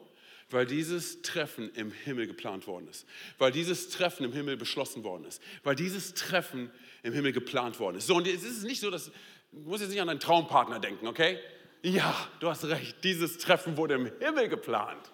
Weil 0.52 0.68
dieses 0.68 1.24
Treffen 1.24 1.74
im 1.74 1.91
Himmel 1.91 2.28
geplant 2.28 2.68
worden 2.68 2.88
ist. 2.88 3.08
Weil 3.39 3.52
dieses 3.52 3.89
Treffen 3.89 4.24
im 4.24 4.32
Himmel 4.32 4.56
beschlossen 4.56 5.04
worden 5.04 5.26
ist. 5.26 5.41
Weil 5.63 5.76
dieses 5.76 6.13
Treffen 6.13 6.72
im 7.02 7.13
Himmel 7.13 7.34
geplant 7.34 7.80
worden 7.80 7.98
ist. 7.98 8.06
So, 8.06 8.15
und 8.15 8.28
es 8.28 8.44
ist 8.44 8.63
nicht 8.63 8.80
so, 8.80 8.91
dass, 8.91 9.12
du 9.52 9.70
musst 9.70 9.82
jetzt 9.82 9.89
nicht 9.89 10.00
an 10.02 10.08
deinen 10.08 10.20
Traumpartner 10.20 10.80
denken, 10.80 11.08
okay? 11.08 11.39
Ja, 11.82 12.15
du 12.39 12.50
hast 12.50 12.63
recht, 12.65 13.04
dieses 13.04 13.39
Treffen 13.39 13.76
wurde 13.76 13.96
im 13.96 14.12
Himmel 14.20 14.48
geplant. 14.48 15.12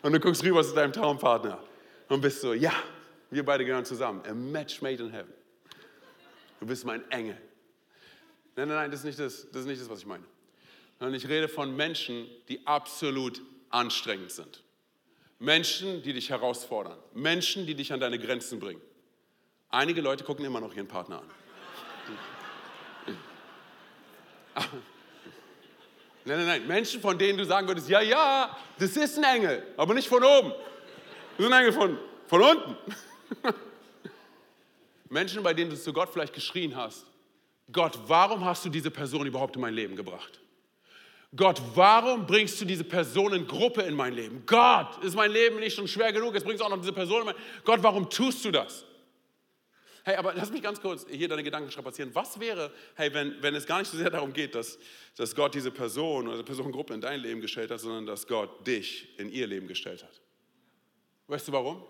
Und 0.00 0.12
du 0.12 0.20
guckst 0.20 0.42
rüber 0.42 0.64
zu 0.64 0.74
deinem 0.74 0.94
Traumpartner 0.94 1.62
und 2.08 2.22
bist 2.22 2.40
so, 2.40 2.54
ja, 2.54 2.72
wir 3.30 3.44
beide 3.44 3.66
gehören 3.66 3.84
zusammen. 3.84 4.22
A 4.26 4.32
match 4.32 4.80
made 4.80 5.02
in 5.02 5.10
heaven. 5.10 5.32
Du 6.58 6.66
bist 6.66 6.86
mein 6.86 7.08
Engel. 7.10 7.36
Nein, 8.56 8.68
nein, 8.68 8.76
nein, 8.76 8.90
das 8.90 9.00
ist 9.00 9.06
nicht 9.06 9.18
das, 9.18 9.50
das, 9.50 9.62
ist 9.62 9.66
nicht 9.66 9.80
das 9.80 9.88
was 9.88 10.00
ich 10.00 10.06
meine. 10.06 10.24
Sondern 11.00 11.14
ich 11.16 11.26
rede 11.28 11.48
von 11.48 11.74
Menschen, 11.74 12.28
die 12.48 12.64
absolut 12.66 13.42
anstrengend 13.70 14.30
sind. 14.30 14.62
Menschen, 15.40 16.02
die 16.02 16.12
dich 16.12 16.30
herausfordern. 16.30 16.98
Menschen, 17.14 17.66
die 17.66 17.74
dich 17.74 17.92
an 17.92 17.98
deine 17.98 18.18
Grenzen 18.18 18.60
bringen. 18.60 18.82
Einige 19.70 20.02
Leute 20.02 20.22
gucken 20.24 20.44
immer 20.44 20.60
noch 20.60 20.74
ihren 20.74 20.86
Partner 20.86 21.22
an. 21.22 21.30
Nein, 26.26 26.36
nein, 26.36 26.46
nein. 26.46 26.66
Menschen, 26.66 27.00
von 27.00 27.16
denen 27.18 27.38
du 27.38 27.46
sagen 27.46 27.66
würdest, 27.66 27.88
ja, 27.88 28.02
ja, 28.02 28.54
das 28.78 28.94
ist 28.94 29.16
ein 29.16 29.24
Engel, 29.24 29.66
aber 29.78 29.94
nicht 29.94 30.06
von 30.06 30.22
oben. 30.22 30.52
Das 31.36 31.46
ist 31.46 31.52
ein 31.52 31.58
Engel 31.58 31.72
von, 31.72 31.98
Von 32.26 32.42
unten. 32.42 32.76
Menschen, 35.08 35.42
bei 35.42 35.54
denen 35.54 35.70
du 35.70 35.76
zu 35.76 35.94
Gott 35.94 36.10
vielleicht 36.12 36.34
geschrien 36.34 36.76
hast, 36.76 37.06
Gott, 37.72 37.98
warum 38.06 38.44
hast 38.44 38.64
du 38.64 38.68
diese 38.68 38.90
Person 38.90 39.26
überhaupt 39.26 39.56
in 39.56 39.62
mein 39.62 39.72
Leben 39.74 39.96
gebracht? 39.96 40.40
Gott, 41.34 41.62
warum 41.74 42.26
bringst 42.26 42.60
du 42.60 42.64
diese 42.64 42.82
Personengruppe 42.82 43.82
in 43.82 43.94
mein 43.94 44.14
Leben? 44.14 44.42
Gott, 44.46 45.02
ist 45.04 45.14
mein 45.14 45.30
Leben 45.30 45.60
nicht 45.60 45.76
schon 45.76 45.86
schwer 45.86 46.12
genug? 46.12 46.34
Jetzt 46.34 46.44
bringst 46.44 46.60
du 46.60 46.64
auch 46.64 46.70
noch 46.70 46.80
diese 46.80 46.92
Person 46.92 47.20
in 47.20 47.26
mein 47.26 47.34
Leben. 47.36 47.46
Gott, 47.64 47.82
warum 47.82 48.10
tust 48.10 48.44
du 48.44 48.50
das? 48.50 48.84
Hey, 50.02 50.16
aber 50.16 50.34
lass 50.34 50.50
mich 50.50 50.62
ganz 50.62 50.80
kurz 50.80 51.06
hier 51.08 51.28
deine 51.28 51.44
Gedanken 51.44 51.70
strapazieren. 51.70 52.10
Was 52.14 52.40
wäre, 52.40 52.72
hey, 52.96 53.12
wenn, 53.14 53.40
wenn 53.42 53.54
es 53.54 53.66
gar 53.66 53.78
nicht 53.78 53.90
so 53.90 53.96
sehr 53.96 54.10
darum 54.10 54.32
geht, 54.32 54.54
dass, 54.54 54.78
dass 55.16 55.34
Gott 55.36 55.54
diese 55.54 55.70
Person 55.70 56.26
oder 56.26 56.32
diese 56.36 56.44
Personengruppe 56.44 56.94
in 56.94 57.00
dein 57.00 57.20
Leben 57.20 57.40
gestellt 57.40 57.70
hat, 57.70 57.78
sondern 57.78 58.06
dass 58.06 58.26
Gott 58.26 58.66
dich 58.66 59.16
in 59.18 59.30
ihr 59.30 59.46
Leben 59.46 59.68
gestellt 59.68 60.02
hat? 60.02 60.20
Weißt 61.28 61.46
du 61.46 61.52
warum? 61.52 61.84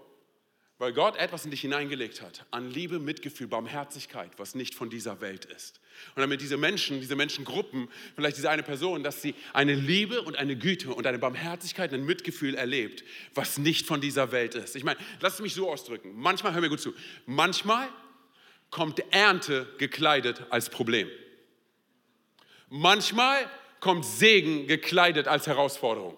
Weil 0.80 0.94
Gott 0.94 1.18
etwas 1.18 1.44
in 1.44 1.50
dich 1.50 1.60
hineingelegt 1.60 2.22
hat, 2.22 2.46
an 2.50 2.70
Liebe, 2.70 3.00
Mitgefühl, 3.00 3.48
Barmherzigkeit, 3.48 4.30
was 4.38 4.54
nicht 4.54 4.74
von 4.74 4.88
dieser 4.88 5.20
Welt 5.20 5.44
ist. 5.44 5.78
Und 6.14 6.22
damit 6.22 6.40
diese 6.40 6.56
Menschen, 6.56 7.02
diese 7.02 7.16
Menschengruppen, 7.16 7.88
vielleicht 8.14 8.38
diese 8.38 8.48
eine 8.48 8.62
Person, 8.62 9.02
dass 9.02 9.20
sie 9.20 9.34
eine 9.52 9.74
Liebe 9.74 10.22
und 10.22 10.36
eine 10.36 10.56
Güte 10.56 10.94
und 10.94 11.06
eine 11.06 11.18
Barmherzigkeit 11.18 11.92
ein 11.92 12.06
Mitgefühl 12.06 12.54
erlebt, 12.54 13.04
was 13.34 13.58
nicht 13.58 13.86
von 13.86 14.00
dieser 14.00 14.32
Welt 14.32 14.54
ist. 14.54 14.74
Ich 14.74 14.82
meine, 14.82 14.98
lass 15.20 15.34
es 15.34 15.40
mich 15.40 15.52
so 15.52 15.70
ausdrücken. 15.70 16.14
Manchmal, 16.16 16.54
hör 16.54 16.62
mir 16.62 16.70
gut 16.70 16.80
zu, 16.80 16.94
manchmal 17.26 17.86
kommt 18.70 19.00
Ernte 19.10 19.68
gekleidet 19.76 20.44
als 20.48 20.70
Problem. 20.70 21.10
Manchmal 22.70 23.50
kommt 23.80 24.06
Segen 24.06 24.66
gekleidet 24.66 25.28
als 25.28 25.46
Herausforderung. 25.46 26.16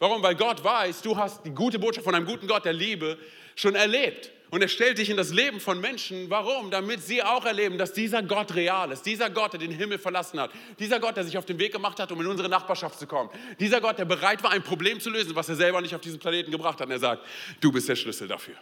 Warum? 0.00 0.20
Weil 0.20 0.34
Gott 0.34 0.64
weiß, 0.64 1.02
du 1.02 1.16
hast 1.16 1.44
die 1.44 1.50
gute 1.50 1.78
Botschaft 1.78 2.04
von 2.04 2.14
einem 2.16 2.26
guten 2.26 2.48
Gott 2.48 2.64
der 2.64 2.72
Liebe 2.72 3.18
schon 3.60 3.74
erlebt. 3.74 4.30
Und 4.50 4.62
er 4.62 4.68
stellt 4.68 4.96
dich 4.96 5.10
in 5.10 5.18
das 5.18 5.30
Leben 5.30 5.60
von 5.60 5.78
Menschen. 5.78 6.30
Warum? 6.30 6.70
Damit 6.70 7.02
sie 7.02 7.22
auch 7.22 7.44
erleben, 7.44 7.76
dass 7.76 7.92
dieser 7.92 8.22
Gott 8.22 8.54
real 8.54 8.90
ist. 8.90 9.02
Dieser 9.02 9.28
Gott, 9.28 9.52
der 9.52 9.60
den 9.60 9.72
Himmel 9.72 9.98
verlassen 9.98 10.40
hat. 10.40 10.50
Dieser 10.78 11.00
Gott, 11.00 11.18
der 11.18 11.24
sich 11.24 11.36
auf 11.36 11.44
den 11.44 11.58
Weg 11.58 11.72
gemacht 11.72 12.00
hat, 12.00 12.10
um 12.12 12.20
in 12.20 12.26
unsere 12.26 12.48
Nachbarschaft 12.48 12.98
zu 12.98 13.06
kommen. 13.06 13.28
Dieser 13.60 13.82
Gott, 13.82 13.98
der 13.98 14.06
bereit 14.06 14.42
war, 14.42 14.52
ein 14.52 14.62
Problem 14.62 15.00
zu 15.00 15.10
lösen, 15.10 15.34
was 15.34 15.50
er 15.50 15.56
selber 15.56 15.82
nicht 15.82 15.94
auf 15.94 16.00
diesen 16.00 16.18
Planeten 16.18 16.50
gebracht 16.50 16.80
hat. 16.80 16.86
Und 16.86 16.92
er 16.92 16.98
sagt, 16.98 17.26
du 17.60 17.70
bist 17.70 17.90
der 17.90 17.96
Schlüssel 17.96 18.26
dafür. 18.26 18.54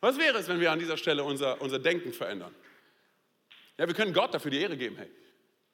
Was 0.00 0.18
wäre 0.18 0.38
es, 0.38 0.48
wenn 0.48 0.58
wir 0.58 0.72
an 0.72 0.80
dieser 0.80 0.96
Stelle 0.96 1.22
unser, 1.22 1.60
unser 1.60 1.78
Denken 1.78 2.12
verändern? 2.12 2.54
Ja, 3.76 3.86
wir 3.86 3.94
können 3.94 4.12
Gott 4.12 4.34
dafür 4.34 4.50
die 4.50 4.60
Ehre 4.60 4.76
geben, 4.76 4.96
hey. 4.96 5.08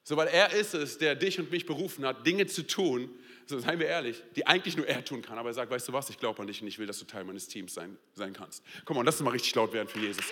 So, 0.03 0.18
weil 0.18 0.29
er 0.29 0.53
ist 0.53 0.75
es, 0.75 0.99
der 0.99 1.14
dich 1.14 1.38
und 1.40 1.51
mich 1.51 1.64
berufen 1.64 2.05
hat, 2.05 2.27
Dinge 2.27 2.47
zu 2.47 2.66
tun, 2.66 3.09
so 3.46 3.59
seien 3.59 3.78
wir 3.78 3.87
ehrlich, 3.87 4.22
die 4.37 4.46
eigentlich 4.46 4.76
nur 4.76 4.87
er 4.87 5.04
tun 5.04 5.22
kann. 5.22 5.38
Aber 5.38 5.50
er 5.50 5.54
sagt, 5.54 5.70
weißt 5.70 5.88
du 5.88 5.92
was, 5.92 6.11
ich 6.11 6.18
glaube 6.18 6.40
an 6.40 6.46
dich 6.46 6.62
und 6.62 6.68
ich 6.68 6.78
will, 6.78 6.87
dass 6.87 6.98
du 6.98 7.04
Teil 7.04 7.24
meines 7.24 7.48
Teams 7.48 7.74
sein, 7.74 7.96
sein 8.14 8.33
kannst. 8.33 8.64
Komm 8.85 8.96
mal, 8.96 9.04
lass 9.04 9.16
uns 9.16 9.24
mal 9.24 9.30
richtig 9.30 9.54
laut 9.54 9.72
werden 9.72 9.88
für 9.88 9.98
Jesus. 9.98 10.24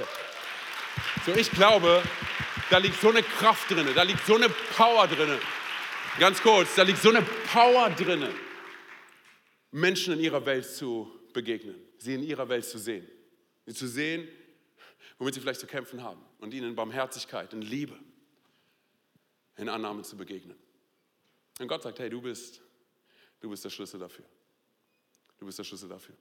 So, 1.27 1.33
ich 1.33 1.51
glaube, 1.51 2.03
da 2.71 2.79
liegt 2.79 3.01
so 3.01 3.11
eine 3.11 3.23
Kraft 3.23 3.71
drin, 3.71 3.87
da 3.95 4.03
liegt 4.03 4.25
so 4.27 4.35
eine 4.35 4.49
Power 4.49 5.07
drin. 5.07 5.39
Ganz 6.19 6.43
kurz, 6.43 6.75
da 6.75 6.83
liegt 6.83 7.01
so 7.01 7.11
eine 7.11 7.23
Power 7.23 7.91
drin, 7.91 8.29
Menschen 9.71 10.15
in 10.15 10.21
ihrer 10.21 10.45
Welt 10.45 10.67
zu 10.67 11.11
begegnen, 11.33 11.77
sie 11.99 12.15
in 12.15 12.23
ihrer 12.23 12.49
Welt 12.49 12.65
zu 12.65 12.79
sehen. 12.79 13.09
Sie 13.65 13.75
zu 13.75 13.89
sehen, 13.89 14.29
womit 15.19 15.35
sie 15.35 15.41
vielleicht 15.41 15.61
zu 15.61 15.67
kämpfen 15.67 16.03
haben 16.03 16.21
und 16.39 16.53
ihnen 16.53 16.71
in 16.71 16.75
Barmherzigkeit, 16.75 17.53
in 17.53 17.63
Liebe, 17.63 17.99
in 19.57 19.69
Annahme 19.69 20.03
zu 20.03 20.17
begegnen. 20.17 20.57
Und 21.61 21.69
Gott 21.69 21.83
sagt, 21.83 21.99
hey, 21.99 22.11
du 22.11 22.21
bist 22.21 22.61
Du 23.43 23.51
bist 23.51 23.65
der 23.65 23.71
Schlüssel 23.71 23.99
dafür. 23.99 24.25
Du 25.39 25.47
bist 25.47 25.59
der 25.59 25.65
Schlüssel 25.65 25.89
dafür. 25.89 26.15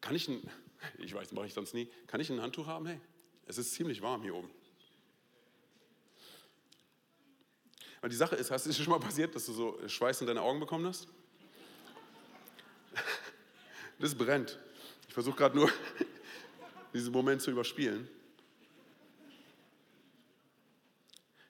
Kann 0.00 0.16
ich 0.16 0.26
ein, 0.26 0.50
ich 0.98 1.12
weiß, 1.12 1.32
mache 1.32 1.46
ich 1.46 1.52
sonst 1.52 1.74
nie, 1.74 1.90
kann 2.06 2.18
ich 2.18 2.30
ein 2.30 2.40
Handtuch 2.40 2.66
haben? 2.66 2.86
Hey, 2.86 2.98
es 3.44 3.58
ist 3.58 3.74
ziemlich 3.74 4.00
warm 4.00 4.22
hier 4.22 4.34
oben. 4.34 4.50
Weil 8.00 8.08
die 8.08 8.16
Sache 8.16 8.36
ist, 8.36 8.50
hast 8.50 8.64
du 8.64 8.70
es 8.70 8.78
schon 8.78 8.90
mal 8.90 9.00
passiert, 9.00 9.34
dass 9.34 9.44
du 9.46 9.52
so 9.52 9.88
Schweiß 9.88 10.22
in 10.22 10.26
deine 10.26 10.40
Augen 10.40 10.58
bekommen 10.58 10.86
hast? 10.86 11.08
Das 13.98 14.14
brennt. 14.14 14.58
Ich 15.08 15.14
versuche 15.14 15.36
gerade 15.36 15.56
nur, 15.56 15.70
diesen 16.92 17.12
Moment 17.12 17.40
zu 17.40 17.50
überspielen. 17.50 18.08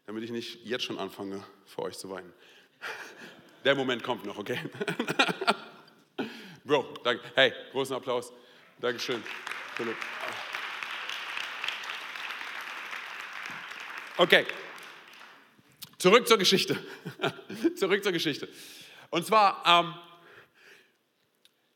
Damit 0.07 0.23
ich 0.23 0.31
nicht 0.31 0.65
jetzt 0.65 0.85
schon 0.85 0.99
anfange, 0.99 1.45
für 1.65 1.83
euch 1.83 1.99
zu 1.99 2.09
weinen. 2.09 2.33
Der 3.65 3.75
Moment 3.75 4.03
kommt 4.03 4.25
noch, 4.25 4.39
okay? 4.39 4.59
Bro, 6.65 6.95
danke. 7.03 7.25
Hey, 7.35 7.53
großen 7.73 7.95
Applaus. 7.97 8.33
Dankeschön, 8.81 9.23
Philipp. 9.75 9.97
Okay, 14.17 14.47
zurück 15.99 16.27
zur 16.27 16.39
Geschichte. 16.39 16.79
zurück 17.77 18.03
zur 18.03 18.13
Geschichte. 18.13 18.49
Und 19.11 19.27
zwar, 19.27 19.63
ähm, 19.67 19.95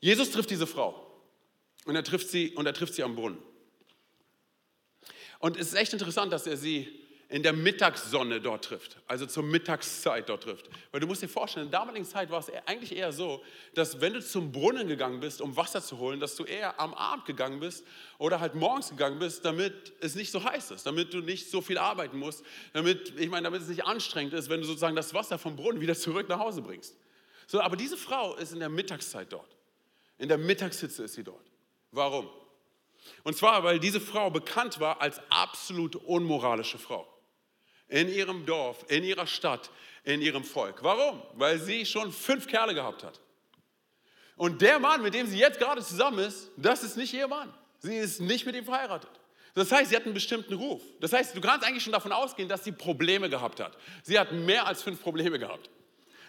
Jesus 0.01 0.31
trifft 0.31 0.51
diese 0.51 0.67
Frau 0.67 1.23
und 1.85 1.97
er 1.97 2.05
trifft 2.05 2.29
sie 2.29 2.55
und 2.55 2.67
er 2.67 2.73
trifft 2.73 2.95
sie 2.95 3.03
am 3.03 3.17
Brunnen. 3.17 3.43
Und 5.41 5.57
es 5.57 5.69
ist 5.69 5.75
echt 5.75 5.93
interessant, 5.93 6.33
dass 6.33 6.47
er 6.47 6.57
sie 6.57 7.00
in 7.31 7.45
der 7.45 7.53
Mittagssonne 7.53 8.41
dort 8.41 8.65
trifft, 8.65 8.97
also 9.07 9.25
zur 9.25 9.45
Mittagszeit 9.45 10.29
dort 10.29 10.43
trifft. 10.43 10.69
Weil 10.91 11.01
du 11.01 11.07
musst 11.07 11.23
dir 11.23 11.29
vorstellen, 11.29 11.67
in 11.67 11.71
der 11.71 11.79
damaligen 11.79 12.05
Zeit 12.05 12.29
war 12.29 12.41
es 12.41 12.51
eigentlich 12.67 12.95
eher 12.95 13.13
so, 13.13 13.41
dass 13.75 14.01
wenn 14.01 14.15
du 14.15 14.21
zum 14.21 14.51
Brunnen 14.51 14.89
gegangen 14.89 15.21
bist, 15.21 15.41
um 15.41 15.57
Wasser 15.57 15.81
zu 15.81 15.99
holen, 15.99 16.19
dass 16.19 16.35
du 16.35 16.43
eher 16.43 16.81
am 16.81 16.93
Abend 16.93 17.27
gegangen 17.27 17.61
bist 17.61 17.85
oder 18.19 18.41
halt 18.41 18.57
morgens 18.57 18.91
gegangen 18.91 19.21
bist, 19.21 19.45
damit 19.45 19.93
es 20.01 20.17
nicht 20.17 20.33
so 20.33 20.43
heiß 20.43 20.73
ist, 20.73 20.87
damit 20.87 21.15
du 21.15 21.21
nicht 21.21 21.49
so 21.49 21.61
viel 21.61 21.79
arbeiten 21.79 22.19
musst, 22.19 22.45
damit, 22.73 23.15
ich 23.17 23.31
meine, 23.31 23.45
damit 23.45 23.63
es 23.63 23.69
nicht 23.69 23.85
anstrengend 23.85 24.35
ist, 24.35 24.51
wenn 24.51 24.61
du 24.61 24.67
sozusagen 24.67 24.97
das 24.97 25.15
Wasser 25.15 25.39
vom 25.39 25.55
Brunnen 25.55 25.81
wieder 25.81 25.95
zurück 25.95 26.29
nach 26.29 26.41
Hause 26.41 26.63
bringst. 26.63 26.97
So, 27.47 27.61
aber 27.61 27.77
diese 27.77 27.97
Frau 27.97 28.35
ist 28.35 28.53
in 28.53 28.59
der 28.59 28.69
Mittagszeit 28.69 29.33
dort. 29.33 29.57
In 30.19 30.29
der 30.29 30.39
Mittagshitze 30.39 31.05
ist 31.05 31.15
sie 31.15 31.23
dort. 31.23 31.47
Warum? 31.93 32.29
Und 33.23 33.37
zwar, 33.37 33.63
weil 33.63 33.79
diese 33.79 34.01
Frau 34.01 34.31
bekannt 34.31 34.81
war 34.81 35.01
als 35.01 35.21
absolut 35.31 35.95
unmoralische 35.95 36.79
Frau 36.79 37.07
in 37.91 38.09
ihrem 38.09 38.47
Dorf, 38.47 38.85
in 38.89 39.05
ihrer 39.05 39.27
Stadt, 39.27 39.71
in 40.05 40.23
ihrem 40.23 40.45
Volk. 40.45 40.83
Warum? 40.83 41.23
Weil 41.35 41.59
sie 41.59 41.85
schon 41.85 42.13
fünf 42.13 42.47
Kerle 42.47 42.75
gehabt 42.75 43.05
hat. 43.05 43.21
Und 44.37 44.63
der 44.63 44.79
Mann, 44.79 45.03
mit 45.03 45.13
dem 45.13 45.27
sie 45.27 45.39
jetzt 45.39 45.59
gerade 45.59 45.83
zusammen 45.83 46.21
ist, 46.21 46.49
das 46.57 46.83
ist 46.83 46.97
nicht 46.97 47.13
ihr 47.13 47.29
Mann. 47.29 47.53
Sie 47.81 47.97
ist 47.97 48.21
nicht 48.21 48.47
mit 48.47 48.55
ihm 48.57 48.65
verheiratet. 48.65 49.11
Das 49.55 49.71
heißt, 49.71 49.91
sie 49.91 49.97
hat 49.97 50.05
einen 50.05 50.15
bestimmten 50.15 50.55
Ruf. 50.55 50.81
Das 51.01 51.13
heißt, 51.13 51.37
du 51.37 51.41
kannst 51.41 51.67
eigentlich 51.67 51.83
schon 51.83 51.93
davon 51.93 52.13
ausgehen, 52.13 52.49
dass 52.49 52.65
sie 52.65 52.73
Probleme 52.73 53.29
gehabt 53.29 53.61
hat. 53.61 53.77
Sie 54.03 54.19
hat 54.19 54.33
mehr 54.33 54.67
als 54.67 54.83
fünf 54.83 55.03
Probleme 55.03 55.39
gehabt. 55.39 55.69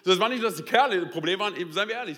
Das 0.04 0.20
war 0.20 0.30
nicht, 0.30 0.44
dass 0.44 0.56
die 0.56 0.64
Kerle 0.64 0.96
ein 0.96 1.12
Problem 1.12 1.40
waren, 1.40 1.56
eben, 1.56 1.72
seien 1.72 1.88
wir 1.88 1.96
ehrlich. 1.96 2.18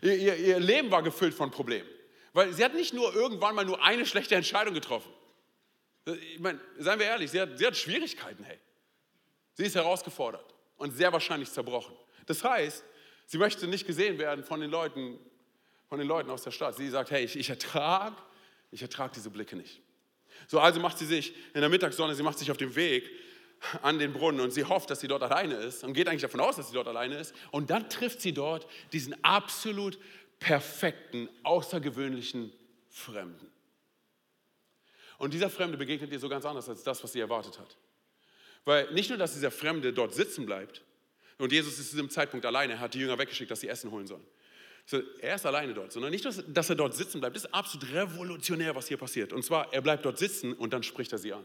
Ihr, 0.00 0.16
ihr, 0.16 0.36
ihr 0.36 0.60
Leben 0.60 0.90
war 0.90 1.02
gefüllt 1.02 1.34
von 1.34 1.50
Problemen. 1.50 1.88
Weil 2.32 2.52
sie 2.52 2.64
hat 2.64 2.74
nicht 2.74 2.94
nur 2.94 3.14
irgendwann 3.14 3.54
mal 3.54 3.64
nur 3.64 3.82
eine 3.82 4.06
schlechte 4.06 4.36
Entscheidung 4.36 4.74
getroffen. 4.74 5.12
Ich 6.06 6.40
meine, 6.40 6.60
seien 6.78 6.98
wir 6.98 7.06
ehrlich, 7.06 7.30
sie 7.30 7.40
hat, 7.40 7.58
sie 7.58 7.66
hat 7.66 7.76
Schwierigkeiten, 7.76 8.44
hey. 8.44 8.58
Sie 9.54 9.64
ist 9.64 9.74
herausgefordert 9.74 10.54
und 10.76 10.92
sehr 10.92 11.12
wahrscheinlich 11.12 11.50
zerbrochen. 11.50 11.96
Das 12.26 12.44
heißt, 12.44 12.84
sie 13.26 13.38
möchte 13.38 13.66
nicht 13.66 13.86
gesehen 13.86 14.18
werden 14.18 14.44
von 14.44 14.60
den 14.60 14.70
Leuten, 14.70 15.18
von 15.88 15.98
den 15.98 16.08
Leuten 16.08 16.30
aus 16.30 16.42
der 16.42 16.50
Stadt. 16.50 16.76
Sie 16.76 16.88
sagt, 16.88 17.10
hey, 17.10 17.24
ich, 17.24 17.36
ich 17.36 17.50
ertrage 17.50 18.16
ich 18.74 18.82
ertrag 18.82 19.12
diese 19.12 19.30
Blicke 19.30 19.54
nicht. 19.54 19.80
So, 20.48 20.58
also 20.58 20.80
macht 20.80 20.98
sie 20.98 21.06
sich 21.06 21.32
in 21.54 21.60
der 21.60 21.70
Mittagssonne, 21.70 22.14
sie 22.16 22.24
macht 22.24 22.40
sich 22.40 22.50
auf 22.50 22.56
den 22.56 22.74
Weg 22.74 23.08
an 23.82 24.00
den 24.00 24.12
Brunnen 24.12 24.40
und 24.40 24.50
sie 24.50 24.64
hofft, 24.64 24.90
dass 24.90 24.98
sie 24.98 25.06
dort 25.06 25.22
alleine 25.22 25.54
ist 25.54 25.84
und 25.84 25.94
geht 25.94 26.08
eigentlich 26.08 26.22
davon 26.22 26.40
aus, 26.40 26.56
dass 26.56 26.68
sie 26.68 26.74
dort 26.74 26.88
alleine 26.88 27.16
ist. 27.16 27.32
Und 27.52 27.70
dann 27.70 27.88
trifft 27.88 28.20
sie 28.20 28.32
dort 28.32 28.66
diesen 28.92 29.22
absolut 29.24 29.96
perfekten, 30.40 31.28
außergewöhnlichen 31.44 32.52
Fremden. 32.90 33.48
Und 35.18 35.32
dieser 35.32 35.48
Fremde 35.48 35.78
begegnet 35.78 36.10
ihr 36.10 36.18
so 36.18 36.28
ganz 36.28 36.44
anders 36.44 36.68
als 36.68 36.82
das, 36.82 37.02
was 37.04 37.12
sie 37.12 37.20
erwartet 37.20 37.60
hat. 37.60 37.76
Weil 38.64 38.90
nicht 38.92 39.10
nur, 39.10 39.18
dass 39.18 39.34
dieser 39.34 39.50
Fremde 39.50 39.92
dort 39.92 40.14
sitzen 40.14 40.46
bleibt, 40.46 40.82
und 41.38 41.52
Jesus 41.52 41.78
ist 41.78 41.90
zu 41.90 41.96
diesem 41.96 42.10
Zeitpunkt 42.10 42.46
alleine, 42.46 42.74
er 42.74 42.80
hat 42.80 42.94
die 42.94 43.00
Jünger 43.00 43.18
weggeschickt, 43.18 43.50
dass 43.50 43.60
sie 43.60 43.68
Essen 43.68 43.90
holen 43.90 44.06
sollen. 44.06 44.24
So, 44.86 45.00
er 45.20 45.34
ist 45.34 45.46
alleine 45.46 45.72
dort, 45.74 45.92
sondern 45.92 46.10
nicht, 46.10 46.24
dass 46.24 46.70
er 46.70 46.76
dort 46.76 46.94
sitzen 46.94 47.20
bleibt. 47.20 47.36
Das 47.36 47.44
ist 47.44 47.54
absolut 47.54 47.92
revolutionär, 47.92 48.74
was 48.74 48.86
hier 48.86 48.98
passiert. 48.98 49.32
Und 49.32 49.42
zwar, 49.42 49.72
er 49.72 49.80
bleibt 49.80 50.04
dort 50.04 50.18
sitzen 50.18 50.52
und 50.52 50.72
dann 50.72 50.82
spricht 50.82 51.10
er 51.12 51.18
sie 51.18 51.32
an. 51.32 51.44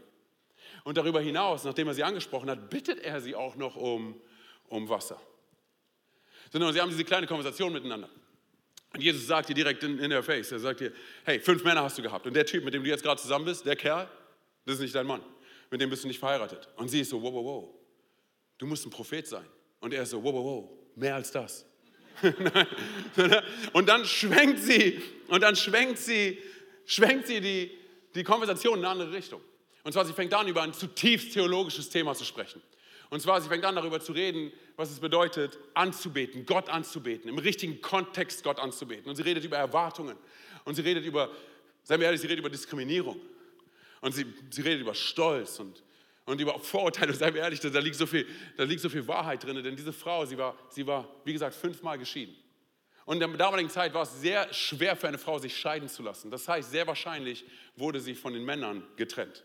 Und 0.84 0.96
darüber 0.98 1.20
hinaus, 1.20 1.64
nachdem 1.64 1.88
er 1.88 1.94
sie 1.94 2.04
angesprochen 2.04 2.50
hat, 2.50 2.70
bittet 2.70 3.00
er 3.00 3.20
sie 3.20 3.34
auch 3.34 3.56
noch 3.56 3.76
um, 3.76 4.20
um 4.68 4.88
Wasser. 4.88 5.20
Sondern 6.52 6.72
sie 6.72 6.80
haben 6.80 6.90
diese 6.90 7.04
kleine 7.04 7.26
Konversation 7.26 7.72
miteinander. 7.72 8.10
Und 8.92 9.02
Jesus 9.02 9.26
sagt 9.26 9.48
ihr 9.48 9.54
direkt 9.54 9.82
in, 9.84 9.98
in 9.98 10.10
der 10.10 10.22
Face, 10.22 10.52
er 10.52 10.58
sagt 10.58 10.82
ihr, 10.82 10.92
hey, 11.24 11.40
fünf 11.40 11.64
Männer 11.64 11.82
hast 11.82 11.96
du 11.96 12.02
gehabt. 12.02 12.26
Und 12.26 12.34
der 12.34 12.44
Typ, 12.44 12.64
mit 12.64 12.74
dem 12.74 12.84
du 12.84 12.90
jetzt 12.90 13.02
gerade 13.02 13.20
zusammen 13.20 13.46
bist, 13.46 13.64
der 13.64 13.76
Kerl, 13.76 14.08
das 14.66 14.76
ist 14.76 14.82
nicht 14.82 14.94
dein 14.94 15.06
Mann 15.06 15.22
mit 15.70 15.80
dem 15.80 15.90
bist 15.90 16.04
du 16.04 16.08
nicht 16.08 16.18
verheiratet. 16.18 16.68
Und 16.76 16.88
sie 16.88 17.00
ist 17.00 17.10
so, 17.10 17.22
wow, 17.22 17.32
wow, 17.32 17.44
wow, 17.44 17.68
du 18.58 18.66
musst 18.66 18.86
ein 18.86 18.90
Prophet 18.90 19.26
sein. 19.26 19.46
Und 19.80 19.94
er 19.94 20.02
ist 20.02 20.10
so, 20.10 20.22
wow, 20.22 20.34
wow, 20.34 20.44
wow, 20.44 20.70
mehr 20.96 21.14
als 21.14 21.30
das. 21.30 21.64
und 23.72 23.88
dann 23.88 24.04
schwenkt 24.04 24.58
sie, 24.58 25.00
und 25.28 25.42
dann 25.42 25.56
schwenkt 25.56 25.98
sie, 25.98 26.38
schwenkt 26.84 27.28
sie 27.28 27.40
die, 27.40 27.70
die 28.14 28.24
Konversation 28.24 28.78
in 28.78 28.84
eine 28.84 28.92
andere 28.92 29.12
Richtung. 29.12 29.40
Und 29.82 29.92
zwar, 29.92 30.04
sie 30.04 30.12
fängt 30.12 30.34
an, 30.34 30.46
über 30.46 30.62
ein 30.62 30.74
zutiefst 30.74 31.32
theologisches 31.32 31.88
Thema 31.88 32.14
zu 32.14 32.24
sprechen. 32.24 32.60
Und 33.08 33.20
zwar, 33.20 33.40
sie 33.40 33.48
fängt 33.48 33.64
an, 33.64 33.74
darüber 33.74 34.00
zu 34.00 34.12
reden, 34.12 34.52
was 34.76 34.90
es 34.90 35.00
bedeutet, 35.00 35.58
anzubeten, 35.74 36.46
Gott 36.46 36.68
anzubeten, 36.68 37.28
im 37.28 37.38
richtigen 37.38 37.80
Kontext 37.80 38.44
Gott 38.44 38.58
anzubeten. 38.58 39.08
Und 39.08 39.16
sie 39.16 39.22
redet 39.22 39.44
über 39.44 39.56
Erwartungen. 39.56 40.16
Und 40.64 40.74
sie 40.74 40.82
redet 40.82 41.04
über, 41.04 41.30
seien 41.82 42.00
wir 42.00 42.06
ehrlich, 42.06 42.20
sie 42.20 42.28
redet 42.28 42.40
über 42.40 42.50
Diskriminierung. 42.50 43.20
Und 44.00 44.12
sie, 44.12 44.26
sie 44.50 44.62
redet 44.62 44.80
über 44.80 44.94
Stolz 44.94 45.58
und, 45.58 45.82
und 46.24 46.40
über 46.40 46.58
Vorurteile. 46.58 47.12
Und 47.12 47.18
seien 47.18 47.34
wir 47.34 47.42
ehrlich, 47.42 47.60
da 47.60 47.78
liegt, 47.78 47.96
so 47.96 48.06
viel, 48.06 48.26
da 48.56 48.64
liegt 48.64 48.80
so 48.80 48.88
viel 48.88 49.06
Wahrheit 49.06 49.44
drin. 49.44 49.62
Denn 49.62 49.76
diese 49.76 49.92
Frau, 49.92 50.24
sie 50.24 50.38
war, 50.38 50.56
sie 50.70 50.86
war, 50.86 51.08
wie 51.24 51.32
gesagt, 51.32 51.54
fünfmal 51.54 51.98
geschieden. 51.98 52.34
Und 53.04 53.20
in 53.20 53.28
der 53.28 53.38
damaligen 53.38 53.70
Zeit 53.70 53.92
war 53.92 54.02
es 54.02 54.20
sehr 54.20 54.52
schwer 54.52 54.94
für 54.96 55.08
eine 55.08 55.18
Frau, 55.18 55.38
sich 55.38 55.56
scheiden 55.56 55.88
zu 55.88 56.02
lassen. 56.02 56.30
Das 56.30 56.46
heißt, 56.46 56.70
sehr 56.70 56.86
wahrscheinlich 56.86 57.44
wurde 57.76 58.00
sie 58.00 58.14
von 58.14 58.32
den 58.32 58.44
Männern 58.44 58.86
getrennt. 58.96 59.44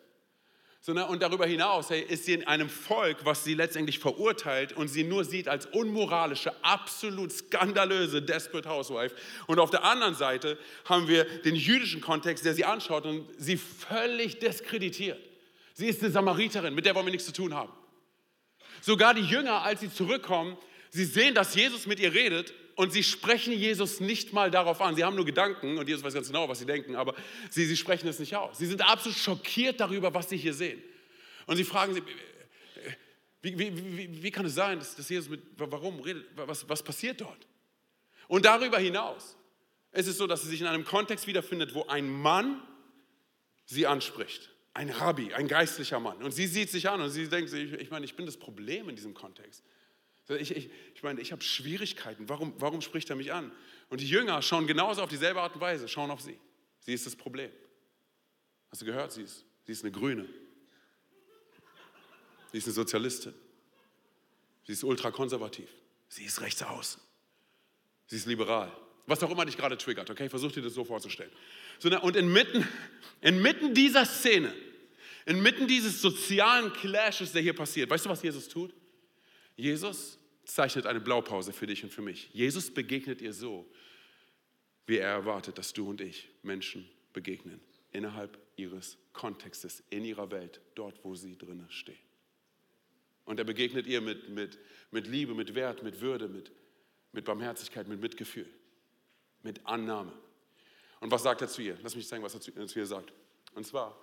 Und 0.88 1.22
darüber 1.24 1.48
hinaus 1.48 1.90
hey, 1.90 2.02
ist 2.02 2.26
sie 2.26 2.34
in 2.34 2.46
einem 2.46 2.70
Volk, 2.70 3.26
was 3.26 3.44
sie 3.44 3.56
letztendlich 3.56 3.98
verurteilt 3.98 4.74
und 4.74 4.88
sie 4.88 5.04
nur 5.04 5.26
sieht 5.26 5.48
als 5.48 5.66
unmoralische, 5.66 6.54
absolut 6.64 7.32
skandalöse 7.32 8.22
Desperate 8.22 8.70
Housewife. 8.70 9.16
Und 9.48 9.58
auf 9.58 9.72
der 9.72 9.84
anderen 9.84 10.14
Seite 10.14 10.60
haben 10.86 11.08
wir 11.08 11.24
den 11.42 11.56
jüdischen 11.56 12.02
Kontext, 12.02 12.46
der 12.46 12.54
sie 12.54 12.66
anschaut 12.66 13.06
und 13.06 13.28
sie 13.40 13.58
völlig 13.58 14.38
diskreditiert. 14.38 15.20
Sie 15.74 15.88
ist 15.88 16.04
eine 16.04 16.12
Samariterin, 16.12 16.76
mit 16.76 16.86
der 16.86 16.94
wollen 16.94 17.08
wir 17.08 17.12
nichts 17.12 17.26
zu 17.26 17.34
tun 17.34 17.56
haben. 17.56 17.74
Sogar 18.82 19.16
die 19.16 19.24
Jünger, 19.24 19.64
als 19.64 19.80
sie 19.80 19.92
zurückkommen, 19.92 20.56
sie 20.92 21.06
sehen, 21.06 21.34
dass 21.34 21.56
Jesus 21.56 21.88
mit 21.88 22.00
ihr 22.00 22.14
redet 22.14 22.54
und 22.76 22.92
sie 22.92 23.04
sprechen 23.04 23.54
Jesus 23.54 24.00
nicht 24.00 24.34
mal 24.34 24.52
darauf 24.52 24.82
an. 24.82 24.96
Sie 24.96 25.04
haben 25.04 25.16
nur 25.16 25.26
Gedanken 25.26 25.78
und 25.78 25.88
Jesus 25.88 26.04
weiß 26.04 26.14
ganz 26.14 26.28
genau, 26.28 26.48
was 26.50 26.60
sie 26.60 26.66
denken, 26.66 26.96
aber 26.96 27.16
sie, 27.50 27.66
sie 27.66 27.78
sprechen 27.78 28.08
es 28.08 28.20
nicht 28.20 28.36
aus. 28.36 28.58
Sie 28.58 28.66
sind 28.66 28.82
absolut 28.82 29.18
schockiert 29.18 29.80
darüber, 29.80 30.14
was 30.14 30.30
sie 30.30 30.38
hier 30.38 30.54
sehen. 30.54 30.82
Und 31.46 31.58
sie 31.58 31.64
fragen 31.64 31.94
sie, 31.94 32.04
wie, 33.42 33.58
wie, 33.58 33.98
wie, 33.98 34.24
wie 34.24 34.32
kann 34.32 34.46
es 34.46 34.56
sein, 34.56 34.80
dass, 34.80 34.96
dass 34.96 35.08
Jesus 35.08 35.30
mit, 35.30 35.42
warum 35.58 36.00
redet, 36.02 36.26
was, 36.36 36.68
was 36.68 36.84
passiert 36.84 37.22
dort? 37.22 37.48
Und 38.28 38.44
darüber 38.44 38.80
hinaus 38.80 39.38
ist 39.92 40.08
es 40.08 40.18
so, 40.18 40.28
dass 40.28 40.42
sie 40.42 40.50
sich 40.50 40.62
in 40.62 40.68
einem 40.68 40.84
Kontext 40.84 41.28
wiederfindet, 41.28 41.74
wo 41.74 41.86
ein 41.86 42.10
Mann 42.10 42.62
sie 43.66 43.88
anspricht. 43.88 44.50
Ein 44.74 44.90
Rabbi, 44.90 45.34
ein 45.34 45.48
geistlicher 45.48 46.02
Mann. 46.02 46.22
Und 46.22 46.32
sie 46.32 46.48
sieht 46.48 46.70
sich 46.70 46.90
an 46.90 47.00
und 47.00 47.10
sie 47.10 47.30
denkt, 47.30 47.54
ich, 47.54 47.72
ich 47.74 47.90
meine, 47.90 48.04
ich 48.04 48.16
bin 48.16 48.26
das 48.26 48.36
Problem 48.36 48.90
in 48.90 48.96
diesem 48.96 49.14
Kontext. 49.14 49.64
Ich, 50.28 50.52
ich, 50.52 50.70
ich 50.96 51.04
meine, 51.04 51.22
ich 51.22 51.32
habe 51.32 51.44
Schwierigkeiten. 51.44 52.28
Warum, 52.30 52.54
warum 52.58 52.82
spricht 52.82 53.10
er 53.10 53.16
mich 53.16 53.32
an? 53.32 53.52
Und 53.90 54.02
die 54.02 54.08
Jünger 54.08 54.42
schauen 54.42 54.66
genauso 54.66 55.04
auf 55.04 55.10
dieselbe 55.10 55.42
Art 55.42 55.54
und 55.54 55.62
Weise, 55.62 55.88
schauen 55.88 56.10
auf 56.10 56.22
sie. 56.22 56.40
Sie 56.80 56.94
ist 56.94 57.06
das 57.06 57.16
Problem. 57.16 57.52
Hast 58.72 58.82
du 58.82 58.86
gehört? 58.86 59.12
Sie 59.12 59.22
ist, 59.22 59.46
sie 59.66 59.72
ist 59.72 59.84
eine 59.84 59.92
Grüne. 59.92 60.28
Sie 62.52 62.58
ist 62.58 62.66
eine 62.66 62.74
Sozialistin. 62.74 63.34
Sie 64.66 64.74
ist 64.74 64.84
ultrakonservativ. 64.84 65.70
Sie 66.10 66.24
ist 66.24 66.42
rechts 66.42 66.64
außen. 66.64 67.02
Sie 68.08 68.16
ist 68.16 68.26
liberal. 68.26 68.72
Was 69.08 69.22
auch 69.22 69.30
immer 69.30 69.46
dich 69.46 69.58
gerade 69.58 69.78
triggert, 69.78 70.10
okay? 70.10 70.30
Versuch 70.30 70.52
dir 70.52 70.64
das 70.64 70.74
so 70.74 70.84
vorzustellen. 70.84 71.32
So, 71.78 71.90
und 72.02 72.16
inmitten, 72.16 72.68
inmitten 73.22 73.76
dieser 73.76 74.06
Szene, 74.06 74.52
inmitten 75.26 75.68
dieses 75.68 76.02
sozialen 76.02 76.74
Clashes, 76.74 77.32
der 77.32 77.44
hier 77.44 77.54
passiert, 77.54 77.90
weißt 77.90 78.06
du, 78.06 78.10
was 78.10 78.24
Jesus 78.24 78.48
tut? 78.48 78.74
Jesus 79.56 80.18
zeichnet 80.46 80.86
eine 80.86 81.00
Blaupause 81.00 81.54
für 81.54 81.68
dich 81.68 81.84
und 81.84 81.92
für 81.92 82.02
mich. 82.02 82.30
Jesus 82.34 82.74
begegnet 82.74 83.22
ihr 83.22 83.34
so, 83.34 83.70
wie 84.86 84.98
er 84.98 85.10
erwartet, 85.10 85.58
dass 85.58 85.74
du 85.74 85.90
und 85.90 86.02
ich 86.02 86.30
Menschen 86.44 86.88
begegnen, 87.14 87.60
innerhalb 87.92 88.38
ihres 88.56 88.98
Kontextes, 89.14 89.84
in 89.90 90.06
ihrer 90.06 90.30
Welt, 90.32 90.62
dort, 90.76 91.04
wo 91.04 91.16
sie 91.16 91.38
drinnen 91.38 91.70
stehen. 91.70 91.98
Und 93.26 93.40
er 93.40 93.46
begegnet 93.46 93.88
ihr 93.88 94.02
mit, 94.02 94.30
mit, 94.30 94.60
mit 94.92 95.08
Liebe, 95.08 95.34
mit 95.34 95.56
Wert, 95.56 95.82
mit 95.82 96.02
Würde, 96.02 96.28
mit, 96.28 96.52
mit 97.12 97.26
Barmherzigkeit, 97.26 97.88
mit 97.88 98.00
Mitgefühl, 98.00 98.48
mit 99.42 99.66
Annahme. 99.66 100.14
Und 101.00 101.12
was 101.12 101.24
sagt 101.24 101.42
er 101.42 101.48
zu 101.48 101.62
ihr? 101.62 101.78
Lass 101.82 101.96
mich 101.96 102.08
sagen, 102.08 102.22
was 102.22 102.36
er 102.36 102.42
zu, 102.42 102.52
zu 102.52 102.80
ihr 102.80 102.86
sagt. 102.86 103.12
Und 103.56 103.66
zwar 103.66 104.00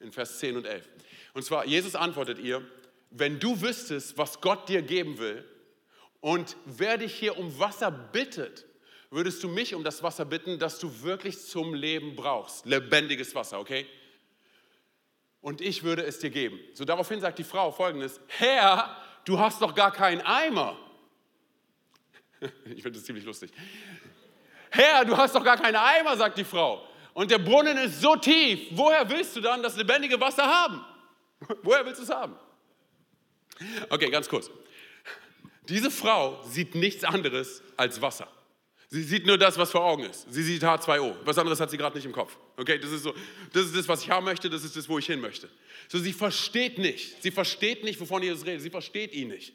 in 0.00 0.12
Vers 0.12 0.38
10 0.38 0.56
und 0.56 0.66
11. 0.66 0.88
Und 1.32 1.42
zwar, 1.42 1.66
Jesus 1.66 1.94
antwortet 1.94 2.38
ihr, 2.38 2.64
wenn 3.16 3.38
du 3.38 3.60
wüsstest, 3.60 4.18
was 4.18 4.40
Gott 4.40 4.68
dir 4.68 4.82
geben 4.82 5.18
will 5.18 5.44
und 6.20 6.56
wer 6.64 6.98
dich 6.98 7.14
hier 7.14 7.38
um 7.38 7.58
Wasser 7.58 7.90
bittet, 7.90 8.66
würdest 9.10 9.42
du 9.44 9.48
mich 9.48 9.74
um 9.74 9.84
das 9.84 10.02
Wasser 10.02 10.24
bitten, 10.24 10.58
das 10.58 10.80
du 10.80 11.02
wirklich 11.02 11.40
zum 11.40 11.74
Leben 11.74 12.16
brauchst. 12.16 12.66
Lebendiges 12.66 13.32
Wasser, 13.34 13.60
okay? 13.60 13.86
Und 15.40 15.60
ich 15.60 15.84
würde 15.84 16.02
es 16.02 16.18
dir 16.18 16.30
geben. 16.30 16.58
So 16.72 16.84
daraufhin 16.84 17.20
sagt 17.20 17.38
die 17.38 17.44
Frau 17.44 17.70
folgendes, 17.70 18.20
Herr, 18.26 18.96
du 19.24 19.38
hast 19.38 19.62
doch 19.62 19.74
gar 19.74 19.92
keinen 19.92 20.20
Eimer. 20.20 20.76
Ich 22.66 22.82
finde 22.82 22.98
das 22.98 23.04
ziemlich 23.04 23.24
lustig. 23.24 23.52
Herr, 24.70 25.04
du 25.04 25.16
hast 25.16 25.34
doch 25.34 25.44
gar 25.44 25.56
keinen 25.56 25.76
Eimer, 25.76 26.14
sagt 26.16 26.36
die 26.36 26.44
Frau. 26.44 26.86
Und 27.14 27.30
der 27.30 27.38
Brunnen 27.38 27.78
ist 27.78 28.02
so 28.02 28.16
tief. 28.16 28.68
Woher 28.72 29.08
willst 29.08 29.36
du 29.36 29.40
dann 29.40 29.62
das 29.62 29.76
lebendige 29.76 30.20
Wasser 30.20 30.44
haben? 30.44 30.84
Woher 31.62 31.86
willst 31.86 32.00
du 32.00 32.04
es 32.04 32.10
haben? 32.10 32.36
Okay, 33.88 34.10
ganz 34.10 34.28
kurz. 34.28 34.50
Diese 35.68 35.90
Frau 35.90 36.42
sieht 36.44 36.74
nichts 36.74 37.04
anderes 37.04 37.62
als 37.76 38.00
Wasser. 38.02 38.28
Sie 38.90 39.02
sieht 39.02 39.26
nur 39.26 39.38
das, 39.38 39.58
was 39.58 39.70
vor 39.70 39.82
Augen 39.82 40.04
ist. 40.04 40.32
Sie 40.32 40.42
sieht 40.42 40.62
H2O. 40.62 41.16
Was 41.24 41.38
anderes 41.38 41.58
hat 41.58 41.70
sie 41.70 41.76
gerade 41.76 41.96
nicht 41.96 42.04
im 42.04 42.12
Kopf. 42.12 42.36
Okay, 42.56 42.78
das 42.78 42.92
ist 42.92 43.02
so, 43.02 43.14
das 43.52 43.66
ist 43.66 43.76
das, 43.76 43.88
was 43.88 44.02
ich 44.02 44.10
haben 44.10 44.24
möchte, 44.24 44.48
das 44.48 44.62
ist 44.62 44.76
das, 44.76 44.88
wo 44.88 44.98
ich 44.98 45.06
hin 45.06 45.20
möchte. 45.20 45.48
So, 45.88 45.98
sie 45.98 46.12
versteht 46.12 46.78
nicht. 46.78 47.20
Sie 47.22 47.30
versteht 47.30 47.82
nicht, 47.82 47.98
wovon 47.98 48.22
Jesus 48.22 48.46
redet. 48.46 48.62
Sie 48.62 48.70
versteht 48.70 49.12
ihn 49.12 49.28
nicht. 49.28 49.52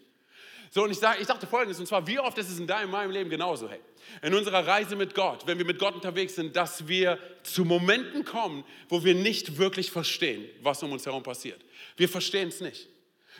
So, 0.71 0.83
und 0.83 0.91
ich, 0.91 0.97
sag, 0.97 1.19
ich 1.19 1.27
dachte 1.27 1.47
folgendes, 1.47 1.79
und 1.79 1.87
zwar, 1.87 2.05
wie 2.05 2.19
oft 2.19 2.37
ist 2.37 2.49
es 2.49 2.59
in 2.59 2.67
deinem, 2.67 2.91
meinem 2.91 3.11
Leben 3.11 3.29
genauso, 3.29 3.69
hey, 3.69 3.79
in 4.21 4.33
unserer 4.35 4.67
Reise 4.67 4.95
mit 4.95 5.15
Gott, 5.15 5.47
wenn 5.47 5.57
wir 5.57 5.65
mit 5.65 5.79
Gott 5.79 5.95
unterwegs 5.95 6.35
sind, 6.35 6.55
dass 6.55 6.87
wir 6.87 7.17
zu 7.43 7.65
Momenten 7.65 8.25
kommen, 8.25 8.63
wo 8.87 9.03
wir 9.03 9.15
nicht 9.15 9.57
wirklich 9.57 9.89
verstehen, 9.89 10.47
was 10.61 10.83
um 10.83 10.91
uns 10.91 11.05
herum 11.05 11.23
passiert. 11.23 11.59
Wir 11.97 12.09
verstehen 12.09 12.49
es 12.49 12.61
nicht. 12.61 12.87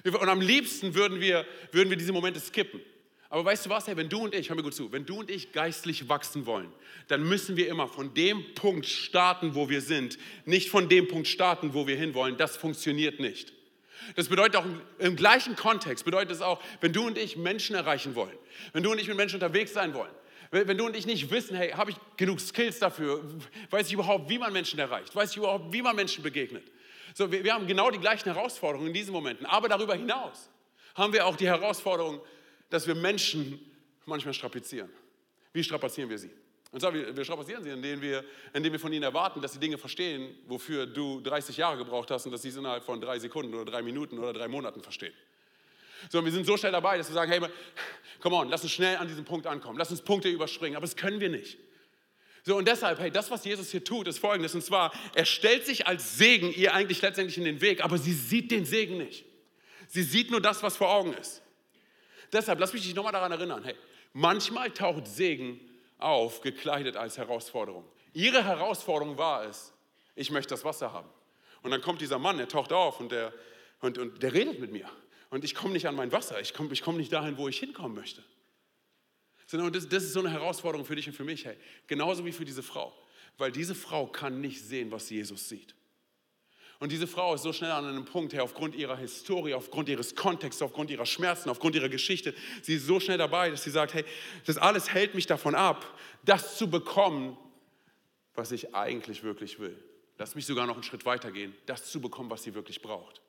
Und 0.03 0.29
am 0.29 0.41
liebsten 0.41 0.95
würden 0.95 1.19
wir, 1.19 1.45
würden 1.71 1.89
wir 1.89 1.97
diese 1.97 2.13
Momente 2.13 2.39
skippen. 2.39 2.81
Aber 3.31 3.45
weißt 3.45 3.67
du 3.67 3.69
was, 3.69 3.87
hey, 3.87 3.95
wenn 3.95 4.09
du 4.09 4.23
und 4.23 4.33
ich, 4.33 4.49
hör 4.49 4.55
mir 4.55 4.63
gut 4.63 4.73
zu, 4.73 4.91
wenn 4.91 5.05
du 5.05 5.19
und 5.19 5.29
ich 5.29 5.51
geistlich 5.51 6.09
wachsen 6.09 6.47
wollen, 6.47 6.71
dann 7.09 7.27
müssen 7.27 7.57
wir 7.57 7.67
immer 7.67 7.87
von 7.87 8.13
dem 8.15 8.55
Punkt 8.55 8.87
starten, 8.87 9.53
wo 9.53 9.69
wir 9.69 9.81
sind, 9.81 10.17
nicht 10.45 10.69
von 10.69 10.89
dem 10.89 11.07
Punkt 11.07 11.27
starten, 11.27 11.75
wo 11.75 11.85
wir 11.85 11.95
hinwollen. 11.95 12.37
Das 12.37 12.57
funktioniert 12.57 13.19
nicht. 13.19 13.53
Das 14.15 14.29
bedeutet 14.29 14.55
auch 14.55 14.65
im 14.97 15.15
gleichen 15.15 15.55
Kontext, 15.55 16.05
bedeutet 16.05 16.31
es 16.31 16.41
auch, 16.41 16.59
wenn 16.81 16.91
du 16.93 17.05
und 17.05 17.17
ich 17.17 17.37
Menschen 17.37 17.75
erreichen 17.75 18.15
wollen, 18.15 18.35
wenn 18.73 18.81
du 18.81 18.91
und 18.91 18.99
ich 18.99 19.07
mit 19.07 19.17
Menschen 19.17 19.35
unterwegs 19.35 19.73
sein 19.73 19.93
wollen, 19.93 20.11
wenn 20.51 20.77
du 20.77 20.85
und 20.85 20.95
ich 20.95 21.05
nicht 21.05 21.29
wissen, 21.29 21.55
hey, 21.55 21.71
habe 21.71 21.91
ich 21.91 21.97
genug 22.17 22.39
Skills 22.39 22.79
dafür, 22.79 23.23
weiß 23.69 23.87
ich 23.87 23.93
überhaupt, 23.93 24.29
wie 24.29 24.39
man 24.39 24.51
Menschen 24.51 24.79
erreicht, 24.79 25.15
weiß 25.15 25.31
ich 25.31 25.37
überhaupt, 25.37 25.71
wie 25.71 25.83
man 25.83 25.95
Menschen 25.95 26.23
begegnet, 26.23 26.63
so, 27.13 27.31
wir, 27.31 27.43
wir 27.43 27.53
haben 27.53 27.67
genau 27.67 27.91
die 27.91 27.99
gleichen 27.99 28.33
Herausforderungen 28.33 28.87
in 28.87 28.93
diesen 28.93 29.11
Momenten. 29.11 29.45
Aber 29.45 29.69
darüber 29.69 29.95
hinaus 29.95 30.49
haben 30.95 31.13
wir 31.13 31.25
auch 31.25 31.35
die 31.35 31.47
Herausforderung, 31.47 32.21
dass 32.69 32.87
wir 32.87 32.95
Menschen 32.95 33.59
manchmal 34.05 34.33
strapazieren. 34.33 34.89
Wie 35.53 35.63
strapazieren 35.63 36.09
wir 36.09 36.17
sie? 36.17 36.31
Und 36.71 36.81
zwar, 36.81 36.93
wir, 36.93 37.15
wir 37.15 37.23
strapazieren 37.23 37.63
sie, 37.63 37.69
indem 37.69 38.01
wir, 38.01 38.23
indem 38.53 38.71
wir 38.73 38.79
von 38.79 38.93
ihnen 38.93 39.03
erwarten, 39.03 39.41
dass 39.41 39.53
sie 39.53 39.59
Dinge 39.59 39.77
verstehen, 39.77 40.35
wofür 40.47 40.85
du 40.85 41.19
30 41.21 41.57
Jahre 41.57 41.77
gebraucht 41.77 42.11
hast 42.11 42.25
und 42.25 42.31
dass 42.31 42.43
sie 42.43 42.49
es 42.49 42.57
innerhalb 42.57 42.83
von 42.83 43.01
drei 43.01 43.17
Sekunden 43.17 43.53
oder 43.55 43.71
drei 43.71 43.81
Minuten 43.81 44.19
oder 44.19 44.33
drei 44.33 44.47
Monaten 44.47 44.81
verstehen. 44.81 45.13
So, 46.09 46.23
wir 46.23 46.31
sind 46.31 46.45
so 46.45 46.55
schnell 46.57 46.71
dabei, 46.71 46.97
dass 46.97 47.09
wir 47.09 47.15
sagen, 47.15 47.31
hey, 47.31 47.41
come 48.19 48.35
on, 48.35 48.49
lass 48.49 48.61
uns 48.61 48.71
schnell 48.71 48.97
an 48.97 49.07
diesen 49.07 49.25
Punkt 49.25 49.47
ankommen, 49.47 49.77
lass 49.77 49.89
uns 49.91 50.01
Punkte 50.01 50.29
überspringen, 50.29 50.75
aber 50.75 50.85
das 50.85 50.95
können 50.95 51.19
wir 51.19 51.29
nicht. 51.29 51.57
So, 52.43 52.57
und 52.57 52.67
deshalb, 52.67 52.99
hey, 52.99 53.11
das, 53.11 53.29
was 53.31 53.43
Jesus 53.43 53.71
hier 53.71 53.83
tut, 53.83 54.07
ist 54.07 54.19
folgendes. 54.19 54.55
Und 54.55 54.63
zwar, 54.63 54.93
er 55.13 55.25
stellt 55.25 55.65
sich 55.65 55.87
als 55.87 56.17
Segen 56.17 56.53
ihr 56.53 56.73
eigentlich 56.73 57.01
letztendlich 57.01 57.37
in 57.37 57.43
den 57.43 57.61
Weg, 57.61 57.83
aber 57.83 57.97
sie 57.97 58.13
sieht 58.13 58.51
den 58.51 58.65
Segen 58.65 58.97
nicht. 58.97 59.25
Sie 59.87 60.03
sieht 60.03 60.31
nur 60.31 60.41
das, 60.41 60.63
was 60.63 60.77
vor 60.77 60.89
Augen 60.89 61.13
ist. 61.13 61.41
Deshalb, 62.31 62.59
lass 62.59 62.73
mich 62.73 62.83
dich 62.83 62.95
nochmal 62.95 63.11
daran 63.11 63.31
erinnern, 63.31 63.63
hey, 63.63 63.75
manchmal 64.13 64.71
taucht 64.71 65.07
Segen 65.07 65.59
auf, 65.97 66.41
gekleidet 66.41 66.95
als 66.95 67.17
Herausforderung. 67.17 67.83
Ihre 68.13 68.43
Herausforderung 68.43 69.17
war 69.17 69.45
es, 69.45 69.73
ich 70.15 70.31
möchte 70.31 70.49
das 70.49 70.63
Wasser 70.63 70.93
haben. 70.93 71.09
Und 71.61 71.71
dann 71.71 71.81
kommt 71.81 72.01
dieser 72.01 72.19
Mann, 72.19 72.37
der 72.37 72.47
taucht 72.47 72.71
auf 72.71 72.99
und 72.99 73.11
der, 73.11 73.33
und, 73.81 73.97
und 73.97 74.23
der 74.23 74.33
redet 74.33 74.59
mit 74.59 74.71
mir. 74.71 74.89
Und 75.29 75.43
ich 75.43 75.55
komme 75.55 75.73
nicht 75.73 75.87
an 75.87 75.95
mein 75.95 76.11
Wasser, 76.11 76.39
ich 76.39 76.53
komme 76.53 76.71
ich 76.73 76.81
komm 76.81 76.97
nicht 76.97 77.11
dahin, 77.11 77.37
wo 77.37 77.47
ich 77.47 77.59
hinkommen 77.59 77.95
möchte. 77.95 78.23
Und 79.51 79.75
das, 79.75 79.87
das 79.87 80.03
ist 80.03 80.13
so 80.13 80.19
eine 80.19 80.29
Herausforderung 80.29 80.85
für 80.85 80.95
dich 80.95 81.07
und 81.07 81.13
für 81.13 81.23
mich, 81.23 81.45
hey. 81.45 81.57
Genauso 81.87 82.25
wie 82.25 82.31
für 82.31 82.45
diese 82.45 82.63
Frau. 82.63 82.93
Weil 83.37 83.51
diese 83.51 83.73
Frau 83.73 84.05
kann 84.07 84.41
nicht 84.41 84.61
sehen, 84.61 84.91
was 84.91 85.09
Jesus 85.09 85.49
sieht. 85.49 85.75
Und 86.79 86.93
diese 86.93 87.07
Frau 87.07 87.33
ist 87.33 87.41
so 87.41 87.51
schnell 87.51 87.71
an 87.71 87.85
einem 87.85 88.05
Punkt, 88.05 88.33
her, 88.33 88.43
aufgrund 88.43 88.73
ihrer 88.73 88.95
Historie, 88.95 89.53
aufgrund 89.53 89.89
ihres 89.89 90.15
Kontexts, 90.15 90.61
aufgrund 90.61 90.89
ihrer 90.89 91.05
Schmerzen, 91.05 91.49
aufgrund 91.49 91.75
ihrer 91.75 91.89
Geschichte, 91.89 92.33
sie 92.61 92.75
ist 92.75 92.85
so 92.85 93.01
schnell 93.01 93.17
dabei, 93.17 93.49
dass 93.49 93.63
sie 93.63 93.69
sagt, 93.69 93.93
hey, 93.93 94.05
das 94.45 94.57
alles 94.57 94.93
hält 94.93 95.13
mich 95.13 95.25
davon 95.25 95.55
ab, 95.55 95.97
das 96.23 96.57
zu 96.57 96.69
bekommen, 96.69 97.37
was 98.33 98.53
ich 98.53 98.73
eigentlich 98.73 99.23
wirklich 99.23 99.59
will. 99.59 99.77
Lass 100.17 100.35
mich 100.35 100.45
sogar 100.45 100.67
noch 100.67 100.75
einen 100.75 100.83
Schritt 100.83 101.05
weiter 101.05 101.31
gehen, 101.31 101.53
das 101.65 101.91
zu 101.91 101.99
bekommen, 101.99 102.29
was 102.29 102.43
sie 102.43 102.53
wirklich 102.53 102.81
braucht. 102.81 103.21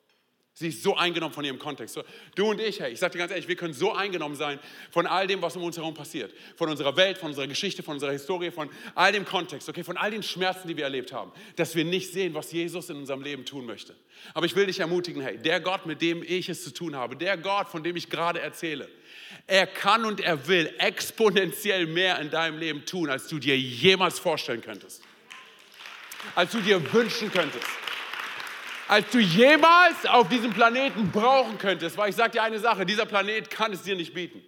Sie 0.53 0.67
ist 0.67 0.83
so 0.83 0.97
eingenommen 0.97 1.33
von 1.33 1.45
ihrem 1.45 1.59
Kontext. 1.59 1.97
Du 2.35 2.49
und 2.49 2.59
ich, 2.59 2.81
hey, 2.81 2.91
ich 2.91 2.99
sage 2.99 3.13
dir 3.13 3.19
ganz 3.19 3.31
ehrlich, 3.31 3.47
wir 3.47 3.55
können 3.55 3.73
so 3.73 3.93
eingenommen 3.93 4.35
sein 4.35 4.59
von 4.91 5.07
all 5.07 5.25
dem, 5.25 5.41
was 5.41 5.55
um 5.55 5.63
uns 5.63 5.77
herum 5.77 5.93
passiert. 5.93 6.33
Von 6.57 6.69
unserer 6.69 6.97
Welt, 6.97 7.17
von 7.17 7.29
unserer 7.29 7.47
Geschichte, 7.47 7.83
von 7.83 7.93
unserer 7.93 8.11
Historie, 8.11 8.51
von 8.51 8.69
all 8.93 9.13
dem 9.13 9.23
Kontext, 9.23 9.69
okay, 9.69 9.83
von 9.83 9.95
all 9.95 10.11
den 10.11 10.23
Schmerzen, 10.23 10.67
die 10.67 10.75
wir 10.75 10.83
erlebt 10.83 11.13
haben, 11.13 11.31
dass 11.55 11.73
wir 11.75 11.85
nicht 11.85 12.11
sehen, 12.11 12.33
was 12.33 12.51
Jesus 12.51 12.89
in 12.89 12.97
unserem 12.97 13.21
Leben 13.21 13.45
tun 13.45 13.65
möchte. 13.65 13.95
Aber 14.33 14.45
ich 14.45 14.55
will 14.55 14.65
dich 14.65 14.81
ermutigen, 14.81 15.21
hey, 15.21 15.37
der 15.37 15.61
Gott, 15.61 15.85
mit 15.85 16.01
dem 16.01 16.21
ich 16.21 16.49
es 16.49 16.63
zu 16.65 16.73
tun 16.73 16.97
habe, 16.97 17.15
der 17.15 17.37
Gott, 17.37 17.69
von 17.69 17.81
dem 17.81 17.95
ich 17.95 18.09
gerade 18.09 18.41
erzähle, 18.41 18.89
er 19.47 19.65
kann 19.65 20.03
und 20.03 20.19
er 20.19 20.47
will 20.49 20.73
exponentiell 20.79 21.85
mehr 21.85 22.19
in 22.19 22.29
deinem 22.29 22.59
Leben 22.59 22.85
tun, 22.85 23.09
als 23.09 23.27
du 23.27 23.39
dir 23.39 23.57
jemals 23.57 24.19
vorstellen 24.19 24.61
könntest. 24.61 25.01
Als 26.35 26.51
du 26.51 26.59
dir 26.59 26.93
wünschen 26.93 27.31
könntest 27.31 27.65
als 28.91 29.09
du 29.09 29.19
jemals 29.19 30.05
auf 30.05 30.27
diesem 30.27 30.51
Planeten 30.51 31.11
brauchen 31.11 31.57
könntest. 31.57 31.95
Weil 31.95 32.09
ich 32.09 32.15
sage 32.17 32.31
dir 32.31 32.43
eine 32.43 32.59
Sache, 32.59 32.85
dieser 32.85 33.05
Planet 33.05 33.49
kann 33.49 33.71
es 33.71 33.83
dir 33.83 33.95
nicht 33.95 34.13
bieten. 34.13 34.43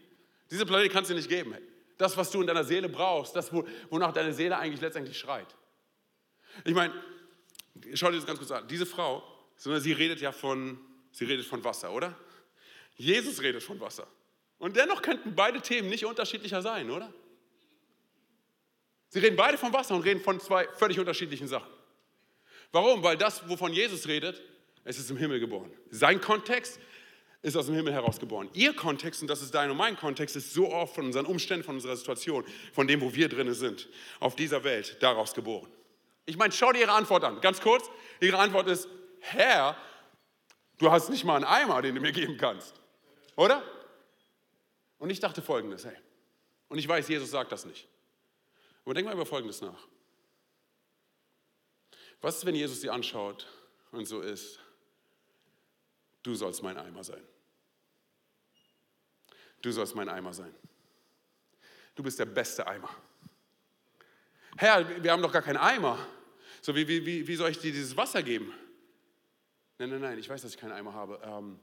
Dieser 0.51 0.65
Planet 0.65 0.91
kann 0.91 1.03
es 1.03 1.07
dir 1.07 1.15
nicht 1.15 1.29
geben. 1.29 1.55
Das, 1.97 2.17
was 2.17 2.29
du 2.29 2.41
in 2.41 2.47
deiner 2.47 2.65
Seele 2.65 2.89
brauchst, 2.89 3.37
das, 3.37 3.53
wonach 3.89 4.11
deine 4.11 4.33
Seele 4.33 4.57
eigentlich 4.57 4.81
letztendlich 4.81 5.17
schreit. 5.17 5.47
Ich 6.65 6.73
meine, 6.73 6.93
schau 7.93 8.11
dir 8.11 8.17
das 8.17 8.25
ganz 8.25 8.37
kurz 8.37 8.51
an. 8.51 8.67
Diese 8.67 8.85
Frau, 8.85 9.23
sie 9.55 9.93
redet 9.93 10.19
ja 10.19 10.33
von, 10.33 10.77
sie 11.13 11.23
redet 11.23 11.45
von 11.45 11.63
Wasser, 11.63 11.93
oder? 11.93 12.13
Jesus 12.97 13.41
redet 13.41 13.63
von 13.63 13.79
Wasser. 13.79 14.07
Und 14.57 14.75
dennoch 14.75 15.01
könnten 15.01 15.35
beide 15.35 15.61
Themen 15.61 15.87
nicht 15.87 16.03
unterschiedlicher 16.03 16.61
sein, 16.61 16.91
oder? 16.91 17.13
Sie 19.07 19.19
reden 19.19 19.37
beide 19.37 19.57
von 19.57 19.71
Wasser 19.71 19.95
und 19.95 20.01
reden 20.01 20.19
von 20.19 20.41
zwei 20.41 20.67
völlig 20.67 20.99
unterschiedlichen 20.99 21.47
Sachen. 21.47 21.72
Warum? 22.73 23.03
Weil 23.03 23.15
das, 23.15 23.47
wovon 23.47 23.71
Jesus 23.71 24.07
redet, 24.07 24.41
es 24.83 24.97
ist 24.97 25.09
im 25.09 25.17
Himmel 25.17 25.39
geboren. 25.39 25.71
Sein 25.91 26.19
Kontext 26.19 26.79
ist 27.43 27.55
aus 27.55 27.67
dem 27.67 27.75
Himmel 27.75 27.93
herausgeboren. 27.93 28.49
Ihr 28.53 28.75
Kontext, 28.75 29.21
und 29.21 29.27
das 29.27 29.41
ist 29.41 29.53
dein 29.53 29.69
und 29.69 29.77
mein 29.77 29.95
Kontext, 29.95 30.35
ist 30.35 30.53
so 30.53 30.71
oft 30.71 30.95
von 30.95 31.05
unseren 31.05 31.25
Umständen, 31.25 31.63
von 31.63 31.75
unserer 31.75 31.95
Situation, 31.95 32.43
von 32.73 32.87
dem, 32.87 32.99
wo 33.01 33.13
wir 33.13 33.29
drinnen 33.29 33.53
sind, 33.53 33.87
auf 34.19 34.35
dieser 34.35 34.63
Welt, 34.63 34.97
daraus 35.01 35.33
geboren. 35.33 35.67
Ich 36.25 36.35
meine, 36.35 36.51
schau 36.51 36.71
dir 36.71 36.79
ihre 36.79 36.93
Antwort 36.93 37.23
an. 37.23 37.39
Ganz 37.41 37.61
kurz, 37.61 37.89
ihre 38.19 38.39
Antwort 38.39 38.67
ist, 38.67 38.87
Herr, 39.19 39.77
du 40.79 40.89
hast 40.89 41.09
nicht 41.09 41.25
mal 41.25 41.35
einen 41.35 41.45
Eimer, 41.45 41.81
den 41.81 41.93
du 41.93 42.01
mir 42.01 42.11
geben 42.11 42.37
kannst. 42.37 42.73
Oder? 43.35 43.61
Und 44.97 45.11
ich 45.11 45.19
dachte 45.19 45.41
folgendes, 45.41 45.85
hey, 45.85 45.95
und 46.69 46.79
ich 46.79 46.87
weiß, 46.87 47.07
Jesus 47.07 47.29
sagt 47.29 47.51
das 47.51 47.65
nicht. 47.65 47.87
Aber 48.83 48.95
denk 48.95 49.05
mal 49.05 49.13
über 49.13 49.27
Folgendes 49.27 49.61
nach. 49.61 49.87
Was 52.23 52.37
ist, 52.37 52.45
wenn 52.45 52.55
Jesus 52.55 52.79
sie 52.79 52.89
anschaut 52.89 53.45
und 53.91 54.05
so 54.05 54.21
ist? 54.21 54.57
Du 56.23 56.33
sollst 56.35 56.63
mein 56.63 56.77
Eimer 56.77 57.03
sein. 57.03 57.21
Du 59.61 59.69
sollst 59.71 59.93
mein 59.93 60.07
Eimer 60.07 60.33
sein. 60.33 60.55
Du 61.93 62.01
bist 62.01 62.17
der 62.17 62.25
beste 62.25 62.65
Eimer. 62.65 62.89
Herr, 64.55 65.03
wir 65.03 65.11
haben 65.11 65.21
doch 65.21 65.33
gar 65.33 65.41
keinen 65.41 65.57
Eimer. 65.57 65.99
So, 66.61 66.73
wie, 66.73 66.87
wie, 66.87 67.27
wie 67.27 67.35
soll 67.35 67.51
ich 67.51 67.59
dir 67.59 67.73
dieses 67.73 67.97
Wasser 67.97 68.23
geben? 68.23 68.53
Nein, 69.77 69.89
nein, 69.89 69.99
nein, 69.99 70.17
ich 70.17 70.29
weiß, 70.29 70.43
dass 70.43 70.53
ich 70.53 70.57
keinen 70.57 70.71
Eimer 70.71 70.93
habe, 70.93 71.19
ähm, 71.25 71.59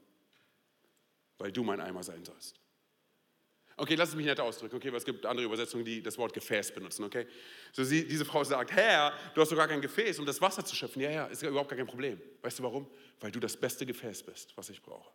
weil 1.38 1.53
du 1.53 1.62
mein 1.62 1.81
Eimer 1.81 2.03
sein 2.03 2.23
sollst. 2.23 2.61
Okay, 3.81 3.95
lass 3.95 4.11
es 4.11 4.14
mich 4.14 4.27
nett 4.27 4.38
ausdrücken, 4.38 4.77
okay, 4.77 4.93
weil 4.93 4.99
es 4.99 5.07
gibt 5.07 5.25
andere 5.25 5.47
Übersetzungen, 5.47 5.87
die 5.87 6.03
das 6.03 6.19
Wort 6.19 6.35
Gefäß 6.35 6.75
benutzen, 6.75 7.03
okay? 7.03 7.27
So 7.73 7.83
sie, 7.83 8.07
diese 8.07 8.27
Frau 8.27 8.45
sagt, 8.45 8.73
Herr, 8.73 9.14
du 9.35 9.40
hast 9.40 9.51
doch 9.51 9.57
gar 9.57 9.69
kein 9.69 9.81
Gefäß, 9.81 10.19
um 10.19 10.27
das 10.27 10.38
Wasser 10.38 10.62
zu 10.62 10.77
schöpfen. 10.77 11.01
Ja, 11.01 11.11
ja, 11.11 11.27
ist 11.29 11.43
überhaupt 11.43 11.71
gar 11.71 11.79
kein 11.79 11.87
Problem. 11.87 12.21
Weißt 12.43 12.59
du 12.59 12.62
warum? 12.62 12.87
Weil 13.21 13.31
du 13.31 13.40
das 13.40 13.57
beste 13.57 13.87
Gefäß 13.87 14.23
bist, 14.23 14.53
was 14.55 14.69
ich 14.69 14.83
brauche. 14.83 15.11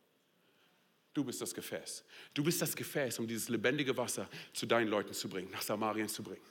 Du 1.14 1.24
bist 1.24 1.40
das 1.42 1.54
Gefäß. 1.54 2.04
Du 2.34 2.44
bist 2.44 2.60
das 2.60 2.76
Gefäß, 2.76 3.20
um 3.20 3.28
dieses 3.28 3.50
lebendige 3.50 3.96
Wasser 3.96 4.28
zu 4.52 4.66
deinen 4.66 4.88
Leuten 4.88 5.14
zu 5.14 5.30
bringen, 5.30 5.52
nach 5.52 5.62
Samarien 5.62 6.10
zu 6.10 6.24
bringen. 6.24 6.42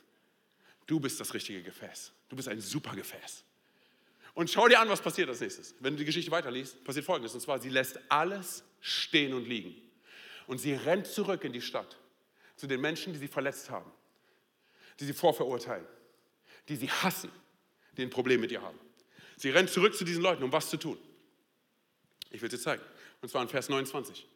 Du 0.86 1.00
bist 1.00 1.18
das 1.18 1.34
richtige 1.34 1.64
Gefäß. 1.64 2.12
Du 2.28 2.36
bist 2.36 2.46
ein 2.46 2.60
super 2.60 2.94
Gefäß. 2.94 3.42
Und 4.34 4.48
schau 4.48 4.68
dir 4.68 4.78
an, 4.78 4.88
was 4.88 5.02
passiert 5.02 5.28
als 5.30 5.40
nächstes. 5.40 5.74
Wenn 5.80 5.94
du 5.94 5.98
die 5.98 6.04
Geschichte 6.04 6.30
weiterliest, 6.30 6.84
passiert 6.84 7.06
Folgendes. 7.06 7.34
Und 7.34 7.40
zwar, 7.40 7.58
sie 7.58 7.70
lässt 7.70 7.98
alles 8.08 8.62
stehen 8.80 9.34
und 9.34 9.48
liegen. 9.48 9.74
Und 10.46 10.58
sie 10.58 10.74
rennt 10.74 11.08
zurück 11.08 11.42
in 11.42 11.52
die 11.52 11.60
Stadt 11.60 11.98
zu 12.56 12.66
den 12.66 12.80
Menschen, 12.80 13.12
die 13.12 13.18
sie 13.18 13.28
verletzt 13.28 13.70
haben, 13.70 13.90
die 15.00 15.04
sie 15.04 15.12
vorverurteilen, 15.12 15.86
die 16.68 16.76
sie 16.76 16.90
hassen, 16.90 17.30
die 17.96 18.02
ein 18.02 18.10
Problem 18.10 18.40
mit 18.40 18.52
ihr 18.52 18.62
haben. 18.62 18.78
Sie 19.36 19.50
rennt 19.50 19.70
zurück 19.70 19.96
zu 19.96 20.04
diesen 20.04 20.22
Leuten, 20.22 20.42
um 20.42 20.52
was 20.52 20.70
zu 20.70 20.76
tun. 20.76 20.98
Ich 22.30 22.40
will 22.40 22.48
es 22.48 22.54
dir 22.54 22.62
zeigen. 22.62 22.82
Und 23.20 23.28
zwar 23.28 23.42
in 23.42 23.48
Vers 23.48 23.68
29. 23.68 24.26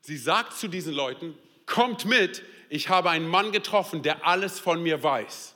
Sie 0.00 0.16
sagt 0.16 0.54
zu 0.54 0.68
diesen 0.68 0.94
Leuten, 0.94 1.36
kommt 1.66 2.04
mit, 2.04 2.42
ich 2.68 2.88
habe 2.88 3.10
einen 3.10 3.28
Mann 3.28 3.52
getroffen, 3.52 4.02
der 4.02 4.26
alles 4.26 4.58
von 4.58 4.82
mir 4.82 5.02
weiß. 5.02 5.54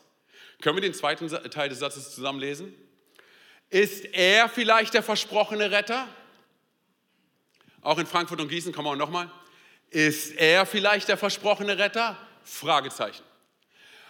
Können 0.60 0.76
wir 0.76 0.82
den 0.82 0.94
zweiten 0.94 1.28
Teil 1.50 1.68
des 1.68 1.80
Satzes 1.80 2.14
zusammenlesen? 2.14 2.74
Ist 3.70 4.04
er 4.12 4.48
vielleicht 4.48 4.94
der 4.94 5.02
versprochene 5.02 5.70
Retter? 5.70 6.06
Auch 7.80 7.98
in 7.98 8.06
Frankfurt 8.06 8.40
und 8.40 8.48
Gießen, 8.48 8.72
kommen 8.72 8.88
wir 8.88 8.96
nochmal. 8.96 9.30
Ist 9.92 10.33
er 10.37 10.64
vielleicht 10.64 11.09
der 11.09 11.18
versprochene 11.18 11.76
Retter? 11.78 12.16
Fragezeichen. 12.44 13.22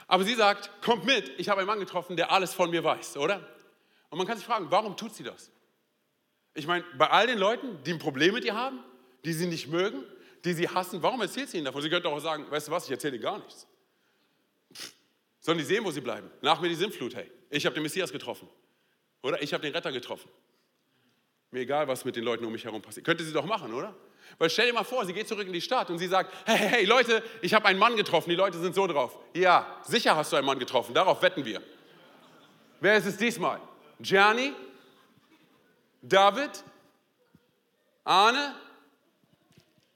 Aber 0.07 0.25
sie 0.25 0.35
sagt, 0.35 0.71
kommt 0.81 1.05
mit, 1.05 1.33
ich 1.39 1.49
habe 1.49 1.61
einen 1.61 1.67
Mann 1.67 1.81
getroffen, 1.81 2.17
der 2.17 2.31
alles 2.31 2.55
von 2.55 2.71
mir 2.71 2.85
weiß, 2.85 3.17
oder? 3.17 3.47
Und 4.09 4.19
man 4.19 4.27
kann 4.27 4.37
sich 4.37 4.47
fragen, 4.47 4.67
warum 4.71 4.97
tut 4.97 5.15
sie 5.15 5.25
das? 5.25 5.51
Ich 6.55 6.67
meine, 6.67 6.85
bei 6.97 7.09
all 7.11 7.27
den 7.27 7.39
Leuten, 7.39 7.83
die 7.85 7.93
ein 7.93 7.99
Problem 7.99 8.35
mit 8.35 8.45
ihr 8.45 8.55
haben, 8.55 8.79
die 9.25 9.33
sie 9.33 9.47
nicht 9.47 9.69
mögen, 9.69 10.05
die 10.45 10.53
sie 10.53 10.69
hassen, 10.69 11.03
warum 11.03 11.21
erzählt 11.21 11.49
sie 11.49 11.57
ihnen 11.57 11.67
davon? 11.67 11.83
Sie 11.83 11.91
könnte 11.91 12.09
auch 12.09 12.21
sagen, 12.21 12.49
weißt 12.49 12.69
du 12.69 12.73
was, 12.73 12.85
ich 12.85 12.91
erzähle 12.91 13.17
ihnen 13.17 13.23
gar 13.23 13.39
nichts. 13.39 13.67
Pff, 14.73 14.93
sollen 15.41 15.59
die 15.59 15.65
sehen, 15.65 15.85
wo 15.85 15.91
sie 15.91 16.01
bleiben? 16.01 16.31
Nach 16.43 16.61
mir 16.61 16.69
die 16.69 16.75
Sintflut, 16.75 17.17
hey. 17.17 17.29
Ich 17.51 17.67
habe 17.67 17.75
den 17.75 17.83
Messias 17.83 18.13
getroffen. 18.13 18.49
Oder 19.23 19.43
ich 19.43 19.53
habe 19.53 19.63
den 19.63 19.73
Retter 19.73 19.91
getroffen. 19.91 20.31
Mir 21.51 21.61
egal, 21.61 21.89
was 21.89 22.05
mit 22.05 22.15
den 22.15 22.25
Leuten 22.25 22.45
um 22.45 22.53
mich 22.53 22.65
herum 22.65 22.83
passiert. 22.83 23.05
Könnte 23.05 23.25
sie 23.25 23.33
doch 23.33 23.47
machen, 23.47 23.75
oder? 23.75 23.95
Weil 24.39 24.51
stell 24.51 24.67
dir 24.67 24.73
mal 24.73 24.85
vor, 24.85 25.05
sie 25.05 25.13
geht 25.13 25.29
zurück 25.29 25.47
in 25.47 25.53
die 25.53 25.61
Stadt 25.61 25.91
und 25.91 25.99
sie 25.99 26.07
sagt, 26.07 26.33
hey, 26.47 26.57
hey, 26.57 26.85
Leute, 26.85 27.23
ich 27.41 27.55
habe 27.55 27.67
einen 27.67 27.79
Mann 27.79 27.97
getroffen, 27.97 28.31
die 28.31 28.37
Leute 28.37 28.59
sind 28.59 28.75
so 28.75 28.87
drauf. 28.87 29.17
Ja, 29.35 29.81
sicher 29.85 30.17
hast 30.17 30.33
du 30.33 30.37
einen 30.37 30.47
Mann 30.47 30.59
getroffen, 30.59 30.95
darauf 30.95 31.23
wetten 31.23 31.45
wir. 31.45 31.63
Wer 32.81 32.97
ist 32.97 33.07
es 33.07 33.17
diesmal? 33.17 33.61
Gianni? 34.01 34.53
David? 36.03 36.65
Arne? 38.05 38.57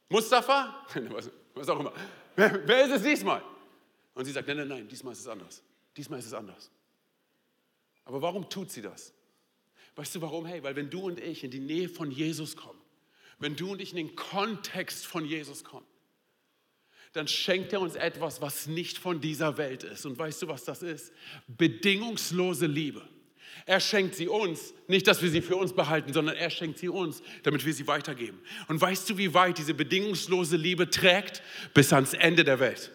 Mustafa? 0.08 0.86
Was 1.54 1.68
auch 1.68 1.80
immer. 1.80 1.92
Wer, 2.36 2.66
wer 2.66 2.84
ist 2.84 2.92
es 2.92 3.02
diesmal? 3.02 3.42
Und 4.14 4.24
sie 4.24 4.32
sagt, 4.32 4.46
nein, 4.46 4.58
nein, 4.58 4.68
nein, 4.68 4.88
diesmal 4.88 5.12
ist 5.12 5.20
es 5.20 5.26
anders. 5.26 5.62
Diesmal 5.96 6.18
ist 6.18 6.26
es 6.26 6.34
anders. 6.34 6.70
Aber 8.04 8.22
warum 8.22 8.48
tut 8.48 8.70
sie 8.70 8.82
das? 8.82 9.12
Weißt 9.96 10.14
du 10.14 10.20
warum? 10.20 10.46
Hey, 10.46 10.62
weil 10.62 10.76
wenn 10.76 10.88
du 10.88 11.00
und 11.00 11.18
ich 11.18 11.42
in 11.42 11.50
die 11.50 11.58
Nähe 11.60 11.88
von 11.88 12.10
Jesus 12.10 12.56
kommen, 12.56 12.78
wenn 13.38 13.56
du 13.56 13.72
und 13.72 13.80
ich 13.80 13.90
in 13.90 13.96
den 13.96 14.16
Kontext 14.16 15.06
von 15.06 15.24
Jesus 15.24 15.64
kommen, 15.64 15.86
dann 17.12 17.28
schenkt 17.28 17.72
er 17.72 17.80
uns 17.80 17.94
etwas, 17.94 18.42
was 18.42 18.66
nicht 18.66 18.98
von 18.98 19.20
dieser 19.20 19.56
Welt 19.56 19.84
ist. 19.84 20.04
Und 20.04 20.18
weißt 20.18 20.42
du, 20.42 20.48
was 20.48 20.64
das 20.64 20.82
ist? 20.82 21.12
Bedingungslose 21.46 22.66
Liebe. 22.66 23.02
Er 23.64 23.80
schenkt 23.80 24.14
sie 24.14 24.28
uns, 24.28 24.74
nicht, 24.86 25.06
dass 25.06 25.22
wir 25.22 25.30
sie 25.30 25.40
für 25.40 25.56
uns 25.56 25.72
behalten, 25.72 26.12
sondern 26.12 26.36
er 26.36 26.50
schenkt 26.50 26.78
sie 26.78 26.90
uns, 26.90 27.22
damit 27.42 27.64
wir 27.64 27.72
sie 27.72 27.86
weitergeben. 27.86 28.38
Und 28.68 28.80
weißt 28.80 29.08
du, 29.08 29.16
wie 29.16 29.32
weit 29.32 29.56
diese 29.56 29.72
bedingungslose 29.72 30.56
Liebe 30.56 30.90
trägt? 30.90 31.42
Bis 31.72 31.92
ans 31.92 32.12
Ende 32.12 32.44
der 32.44 32.60
Welt. 32.60 32.90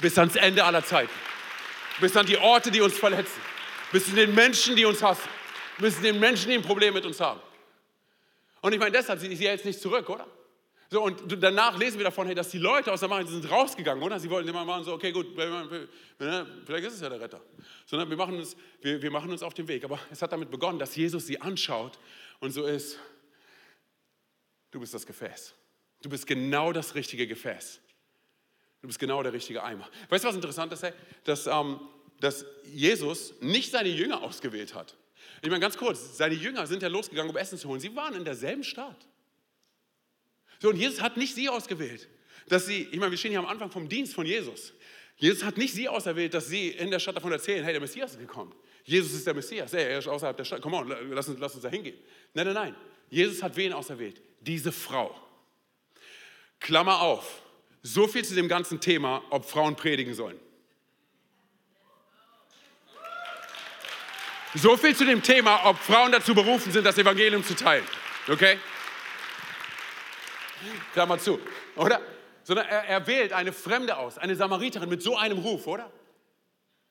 Bis 0.00 0.16
ans 0.16 0.36
Ende 0.36 0.64
aller 0.64 0.84
Zeiten. 0.84 1.12
Bis 2.00 2.16
an 2.16 2.26
die 2.26 2.38
Orte, 2.38 2.70
die 2.70 2.80
uns 2.80 2.96
verletzen. 2.96 3.40
Bis 3.90 4.06
zu 4.06 4.12
den 4.12 4.34
Menschen, 4.34 4.76
die 4.76 4.84
uns 4.84 5.02
hassen. 5.02 5.28
Bis 5.78 5.96
zu 5.96 6.02
den 6.02 6.20
Menschen, 6.20 6.50
die 6.50 6.56
ein 6.56 6.62
Problem 6.62 6.94
mit 6.94 7.04
uns 7.04 7.20
haben. 7.20 7.40
Und 8.64 8.72
ich 8.72 8.78
meine, 8.78 8.92
deshalb, 8.92 9.20
sie, 9.20 9.36
sie 9.36 9.46
hält 9.46 9.62
nicht 9.66 9.78
zurück, 9.78 10.08
oder? 10.08 10.26
So, 10.88 11.02
und 11.02 11.20
danach 11.42 11.76
lesen 11.76 11.98
wir 11.98 12.04
davon, 12.04 12.24
hey, 12.24 12.34
dass 12.34 12.48
die 12.48 12.56
Leute 12.56 12.90
aus 12.90 13.00
der 13.00 13.10
Macht 13.10 13.28
sind 13.28 13.50
rausgegangen, 13.50 14.02
oder? 14.02 14.18
Sie 14.18 14.30
wollten 14.30 14.48
immer 14.48 14.64
machen, 14.64 14.84
so, 14.84 14.94
okay, 14.94 15.12
gut, 15.12 15.26
vielleicht 15.36 16.86
ist 16.86 16.94
es 16.94 17.00
ja 17.02 17.10
der 17.10 17.20
Retter. 17.20 17.42
Sondern 17.84 18.08
wir 18.08 18.16
machen, 18.16 18.38
uns, 18.38 18.56
wir, 18.80 19.02
wir 19.02 19.10
machen 19.10 19.30
uns 19.30 19.42
auf 19.42 19.52
den 19.52 19.68
Weg. 19.68 19.84
Aber 19.84 19.98
es 20.10 20.22
hat 20.22 20.32
damit 20.32 20.50
begonnen, 20.50 20.78
dass 20.78 20.96
Jesus 20.96 21.26
sie 21.26 21.38
anschaut 21.38 21.98
und 22.40 22.52
so 22.52 22.64
ist, 22.64 22.98
du 24.70 24.80
bist 24.80 24.94
das 24.94 25.04
Gefäß. 25.04 25.52
Du 26.00 26.08
bist 26.08 26.26
genau 26.26 26.72
das 26.72 26.94
richtige 26.94 27.26
Gefäß. 27.26 27.82
Du 28.80 28.86
bist 28.86 28.98
genau 28.98 29.22
der 29.22 29.34
richtige 29.34 29.62
Eimer. 29.62 29.90
Weißt 30.08 30.24
du, 30.24 30.28
was 30.28 30.36
interessant 30.36 30.72
ist? 30.72 30.84
Hey? 30.84 30.94
Dass, 31.24 31.46
ähm, 31.46 31.80
dass 32.18 32.46
Jesus 32.72 33.34
nicht 33.42 33.72
seine 33.72 33.90
Jünger 33.90 34.22
ausgewählt 34.22 34.74
hat. 34.74 34.96
Ich 35.44 35.50
meine, 35.50 35.60
ganz 35.60 35.76
kurz, 35.76 36.16
seine 36.16 36.34
Jünger 36.34 36.66
sind 36.66 36.82
ja 36.82 36.88
losgegangen, 36.88 37.30
um 37.30 37.36
Essen 37.36 37.58
zu 37.58 37.68
holen. 37.68 37.78
Sie 37.78 37.94
waren 37.94 38.14
in 38.14 38.24
derselben 38.24 38.64
Stadt. 38.64 39.06
So, 40.58 40.70
und 40.70 40.76
Jesus 40.76 41.02
hat 41.02 41.18
nicht 41.18 41.34
sie 41.34 41.50
ausgewählt, 41.50 42.08
dass 42.48 42.64
sie, 42.64 42.88
ich 42.90 42.98
meine, 42.98 43.10
wir 43.10 43.18
stehen 43.18 43.32
hier 43.32 43.40
am 43.40 43.46
Anfang 43.46 43.70
vom 43.70 43.86
Dienst 43.86 44.14
von 44.14 44.24
Jesus. 44.24 44.72
Jesus 45.16 45.44
hat 45.44 45.58
nicht 45.58 45.74
sie 45.74 45.86
auserwählt, 45.86 46.32
dass 46.32 46.46
sie 46.46 46.68
in 46.68 46.90
der 46.90 46.98
Stadt 46.98 47.16
davon 47.16 47.30
erzählen, 47.30 47.62
hey, 47.62 47.74
der 47.74 47.82
Messias 47.82 48.12
ist 48.12 48.20
gekommen. 48.20 48.54
Jesus 48.84 49.12
ist 49.12 49.26
der 49.26 49.34
Messias, 49.34 49.70
hey, 49.74 49.84
er 49.84 49.98
ist 49.98 50.08
außerhalb 50.08 50.34
der 50.34 50.46
Stadt, 50.46 50.62
komm 50.62 50.72
on, 50.72 50.88
lass 51.10 51.28
uns, 51.28 51.38
lass 51.38 51.52
uns 51.52 51.62
da 51.62 51.68
hingehen. 51.68 51.98
Nein, 52.32 52.46
nein, 52.46 52.54
nein. 52.54 52.76
Jesus 53.10 53.42
hat 53.42 53.54
wen 53.54 53.74
auserwählt? 53.74 54.22
Diese 54.40 54.72
Frau. 54.72 55.14
Klammer 56.58 57.02
auf. 57.02 57.42
So 57.82 58.08
viel 58.08 58.24
zu 58.24 58.34
dem 58.34 58.48
ganzen 58.48 58.80
Thema, 58.80 59.22
ob 59.28 59.44
Frauen 59.44 59.76
predigen 59.76 60.14
sollen. 60.14 60.40
So 64.56 64.76
viel 64.76 64.94
zu 64.94 65.04
dem 65.04 65.20
Thema, 65.20 65.64
ob 65.64 65.78
Frauen 65.78 66.12
dazu 66.12 66.32
berufen 66.32 66.70
sind, 66.70 66.84
das 66.84 66.96
Evangelium 66.96 67.42
zu 67.42 67.54
teilen. 67.54 67.84
Okay? 68.28 68.58
Klammer 70.92 71.18
zu, 71.18 71.40
oder? 71.76 72.00
Sondern 72.44 72.66
er, 72.66 72.84
er 72.84 73.06
wählt 73.06 73.32
eine 73.32 73.52
Fremde 73.52 73.96
aus, 73.96 74.16
eine 74.16 74.36
Samariterin 74.36 74.88
mit 74.88 75.02
so 75.02 75.16
einem 75.16 75.38
Ruf, 75.38 75.66
oder? 75.66 75.90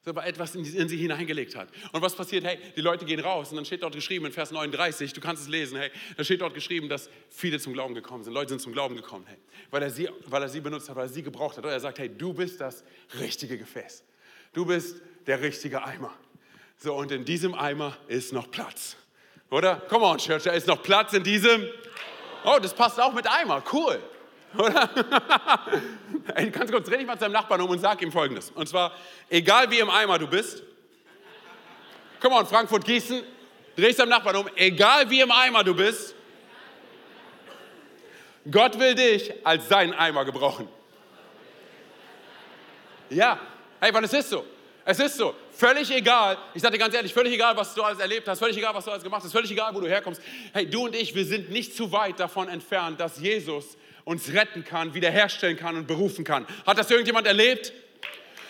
Weil 0.06 0.28
etwas 0.28 0.54
in, 0.56 0.66
in 0.66 0.90
sie 0.90 0.98
hineingelegt 0.98 1.56
hat. 1.56 1.70
Und 1.94 2.02
was 2.02 2.14
passiert? 2.14 2.44
Hey, 2.44 2.60
die 2.76 2.82
Leute 2.82 3.06
gehen 3.06 3.22
raus 3.22 3.52
und 3.52 3.56
dann 3.56 3.66
steht 3.66 3.82
dort 3.82 3.96
geschrieben 3.96 4.26
in 4.26 4.34
Vers 4.34 4.52
39, 4.52 5.14
du 5.14 5.22
kannst 5.22 5.44
es 5.44 5.48
lesen, 5.48 5.78
hey, 5.78 5.90
da 6.18 6.24
steht 6.26 6.42
dort 6.42 6.54
geschrieben, 6.54 6.90
dass 6.90 7.10
viele 7.30 7.60
zum 7.60 7.72
Glauben 7.72 7.96
gekommen 7.96 8.26
sind. 8.26 8.34
Leute 8.34 8.50
sind 8.50 8.60
zum 8.60 8.74
Glauben 8.74 8.98
gekommen, 8.98 9.26
hey, 9.26 9.38
weil 9.72 9.84
er 9.84 9.90
sie, 9.90 10.10
weil 10.26 10.42
er 10.42 10.50
sie 10.50 10.60
benutzt 10.60 10.90
hat, 10.90 10.98
weil 10.98 11.06
er 11.06 11.10
sie 11.10 11.24
gebraucht 11.24 11.56
hat. 11.56 11.64
Oder 11.64 11.74
er 11.74 11.80
sagt, 11.80 12.00
hey, 12.00 12.10
du 12.10 12.34
bist 12.34 12.60
das 12.60 12.84
richtige 13.18 13.58
Gefäß. 13.58 14.04
Du 14.52 14.66
bist 14.66 15.02
der 15.26 15.42
richtige 15.42 15.82
Eimer. 15.82 16.14
So, 16.78 16.96
und 16.96 17.12
in 17.12 17.26
diesem 17.26 17.54
Eimer 17.54 17.96
ist 18.08 18.34
noch 18.34 18.52
Platz. 18.52 18.98
Oder? 19.50 19.76
Come 19.88 20.06
on, 20.06 20.18
Church, 20.18 20.44
da 20.44 20.52
ist 20.52 20.68
noch 20.68 20.82
Platz 20.82 21.14
in 21.14 21.24
diesem. 21.24 21.68
Oh, 22.44 22.58
das 22.62 22.74
passt 22.74 23.00
auch 23.00 23.14
mit 23.14 23.28
Eimer. 23.28 23.64
Cool. 23.72 24.02
Oder? 24.58 24.90
Ey, 26.36 26.50
ganz 26.50 26.72
kurz, 26.72 26.88
dreh 26.88 26.98
dich 26.98 27.08
mal 27.08 27.14
zu 27.14 27.22
deinem 27.22 27.34
Nachbarn 27.34 27.62
um 27.62 27.70
und 27.70 27.80
sag 27.80 28.02
ihm 28.02 28.12
folgendes. 28.12 28.52
Und 28.52 28.68
zwar, 28.68 28.94
egal 29.30 29.70
wie 29.72 29.80
im 29.80 29.90
Eimer 29.90 30.20
du 30.20 30.28
bist, 30.28 30.64
come 32.22 32.36
on, 32.36 32.46
Frankfurt, 32.46 32.86
Gießen, 32.86 33.24
dreh 33.76 33.88
dich 33.88 33.96
deinem 33.96 34.10
Nachbarn 34.10 34.36
um, 34.36 34.50
egal 34.56 35.10
wie 35.10 35.22
im 35.22 35.32
Eimer 35.32 35.64
du 35.64 35.74
bist, 35.74 36.16
Gott 38.50 38.78
will 38.78 38.94
dich 38.94 39.34
als 39.46 39.70
seinen 39.70 39.94
Eimer 39.94 40.26
gebrauchen. 40.26 40.68
Ja, 43.10 43.40
hey, 43.80 43.92
es 44.04 44.14
ist 44.14 44.30
so. 44.30 44.46
Es 44.86 45.00
ist 45.00 45.18
so. 45.18 45.36
Völlig 45.52 45.90
egal, 45.92 46.38
ich 46.54 46.62
sage 46.62 46.74
dir 46.74 46.80
ganz 46.80 46.94
ehrlich, 46.94 47.14
völlig 47.14 47.34
egal, 47.34 47.56
was 47.56 47.74
du 47.74 47.84
alles 47.84 48.00
erlebt 48.00 48.28
hast, 48.28 48.40
völlig 48.40 48.58
egal, 48.58 48.74
was 48.74 48.86
du 48.86 48.92
alles 48.92 49.04
gemacht 49.04 49.24
hast, 49.24 49.32
völlig 49.32 49.52
egal, 49.52 49.74
wo 49.74 49.80
du 49.80 49.88
herkommst. 49.88 50.22
Hey, 50.52 50.70
du 50.70 50.86
und 50.86 50.96
ich, 50.96 51.16
wir 51.16 51.26
sind 51.26 51.52
nicht 51.52 51.76
zu 51.76 51.92
weit 51.92 52.20
davon 52.20 52.50
entfernt, 52.50 53.00
dass 53.00 53.20
Jesus 53.20 53.78
uns 54.04 54.34
retten 54.34 54.66
kann, 54.66 54.94
wiederherstellen 54.94 55.56
kann 55.56 55.78
und 55.78 55.88
berufen 55.88 56.26
kann. 56.26 56.46
Hat 56.66 56.78
das 56.78 56.90
irgendjemand 56.92 57.28
erlebt? 57.28 57.72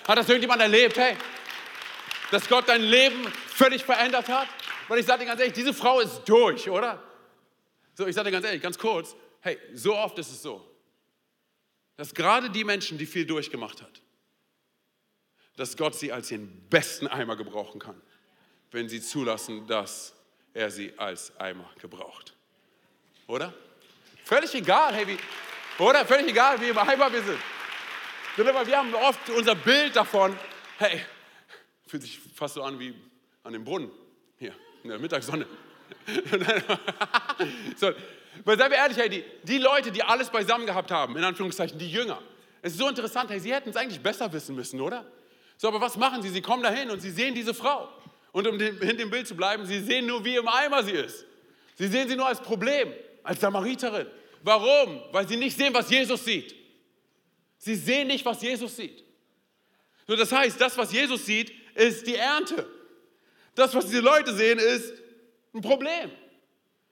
Hat 0.07 0.17
das 0.17 0.27
irgendjemand 0.27 0.61
erlebt? 0.61 0.97
Hey, 0.97 1.15
dass 2.31 2.47
Gott 2.49 2.67
dein 2.67 2.81
Leben 2.81 3.27
völlig 3.47 3.83
verändert 3.83 4.27
hat? 4.27 4.47
Weil 4.87 4.99
ich 4.99 5.05
sage 5.05 5.19
dir 5.21 5.27
ganz 5.27 5.39
ehrlich, 5.39 5.53
diese 5.53 5.73
Frau 5.73 5.99
ist 5.99 6.23
durch, 6.25 6.69
oder? 6.69 7.01
So, 7.93 8.07
ich 8.07 8.15
sage 8.15 8.29
dir 8.29 8.31
ganz 8.31 8.45
ehrlich, 8.45 8.61
ganz 8.61 8.77
kurz, 8.77 9.15
hey, 9.41 9.59
so 9.73 9.95
oft 9.95 10.17
ist 10.17 10.31
es 10.31 10.41
so, 10.41 10.65
dass 11.95 12.13
gerade 12.13 12.49
die 12.49 12.63
Menschen, 12.63 12.97
die 12.97 13.05
viel 13.05 13.25
durchgemacht 13.25 13.81
hat, 13.81 14.02
dass 15.55 15.77
Gott 15.77 15.95
sie 15.95 16.11
als 16.11 16.31
ihren 16.31 16.49
besten 16.69 17.07
Eimer 17.07 17.35
gebrauchen 17.35 17.79
kann, 17.79 17.99
wenn 18.71 18.89
sie 18.89 19.01
zulassen, 19.01 19.67
dass 19.67 20.13
er 20.53 20.71
sie 20.71 20.93
als 20.97 21.37
Eimer 21.39 21.69
gebraucht. 21.79 22.33
Oder? 23.27 23.53
Völlig 24.23 24.53
egal, 24.55 24.93
hey, 24.93 25.07
wie, 25.07 25.17
oder? 25.83 26.05
Völlig 26.05 26.27
egal, 26.27 26.59
wie 26.61 26.69
im 26.69 26.77
Eimer 26.77 27.11
wir 27.11 27.23
sind. 27.23 27.39
Wir 28.35 28.77
haben 28.77 28.95
oft 28.95 29.29
unser 29.29 29.55
Bild 29.55 29.95
davon, 29.95 30.37
hey, 30.77 31.01
fühlt 31.85 32.03
sich 32.03 32.19
fast 32.33 32.55
so 32.55 32.63
an 32.63 32.79
wie 32.79 32.95
an 33.43 33.53
dem 33.53 33.63
Brunnen 33.63 33.91
hier 34.37 34.55
in 34.83 34.89
der 34.89 34.99
Mittagssonne. 34.99 35.45
so, 37.75 37.91
weil 38.43 38.57
seien 38.57 38.71
wir 38.71 38.77
ehrlich, 38.77 38.97
hey, 38.97 39.09
die, 39.09 39.23
die 39.43 39.57
Leute, 39.59 39.91
die 39.91 40.01
alles 40.01 40.29
beisammen 40.29 40.65
gehabt 40.65 40.89
haben, 40.89 41.15
in 41.15 41.23
Anführungszeichen, 41.23 41.77
die 41.77 41.91
Jünger, 41.91 42.19
es 42.61 42.73
ist 42.73 42.79
so 42.79 42.87
interessant, 42.87 43.29
hey, 43.29 43.39
sie 43.39 43.53
hätten 43.53 43.69
es 43.69 43.75
eigentlich 43.75 44.01
besser 44.01 44.31
wissen 44.33 44.55
müssen, 44.55 44.81
oder? 44.81 45.05
So, 45.57 45.67
aber 45.67 45.81
was 45.81 45.97
machen 45.97 46.21
sie? 46.21 46.29
Sie 46.29 46.41
kommen 46.41 46.63
dahin 46.63 46.89
und 46.89 46.99
sie 47.01 47.11
sehen 47.11 47.35
diese 47.35 47.53
Frau. 47.53 47.89
Und 48.31 48.47
um 48.47 48.59
in 48.59 48.97
dem 48.97 49.09
Bild 49.09 49.27
zu 49.27 49.35
bleiben, 49.35 49.65
sie 49.65 49.79
sehen 49.79 50.07
nur, 50.07 50.25
wie 50.25 50.35
im 50.35 50.47
Eimer 50.47 50.83
sie 50.83 50.91
ist. 50.91 51.25
Sie 51.75 51.87
sehen 51.87 52.07
sie 52.07 52.15
nur 52.15 52.27
als 52.27 52.41
Problem, 52.41 52.91
als 53.23 53.39
Samariterin. 53.39 54.07
Warum? 54.41 55.01
Weil 55.11 55.27
sie 55.27 55.37
nicht 55.37 55.57
sehen, 55.57 55.73
was 55.73 55.89
Jesus 55.89 56.25
sieht. 56.25 56.55
Sie 57.57 57.75
sehen 57.75 58.07
nicht, 58.07 58.25
was 58.25 58.41
Jesus 58.41 58.75
sieht. 58.75 59.03
So, 60.07 60.15
das 60.15 60.31
heißt, 60.31 60.59
das, 60.59 60.77
was 60.77 60.91
Jesus 60.91 61.25
sieht, 61.25 61.53
ist 61.75 62.05
die 62.05 62.15
Ernte. 62.15 62.67
Das, 63.55 63.73
was 63.73 63.85
diese 63.85 64.01
Leute 64.01 64.33
sehen, 64.33 64.59
ist 64.59 64.93
ein 65.53 65.61
Problem. 65.61 66.11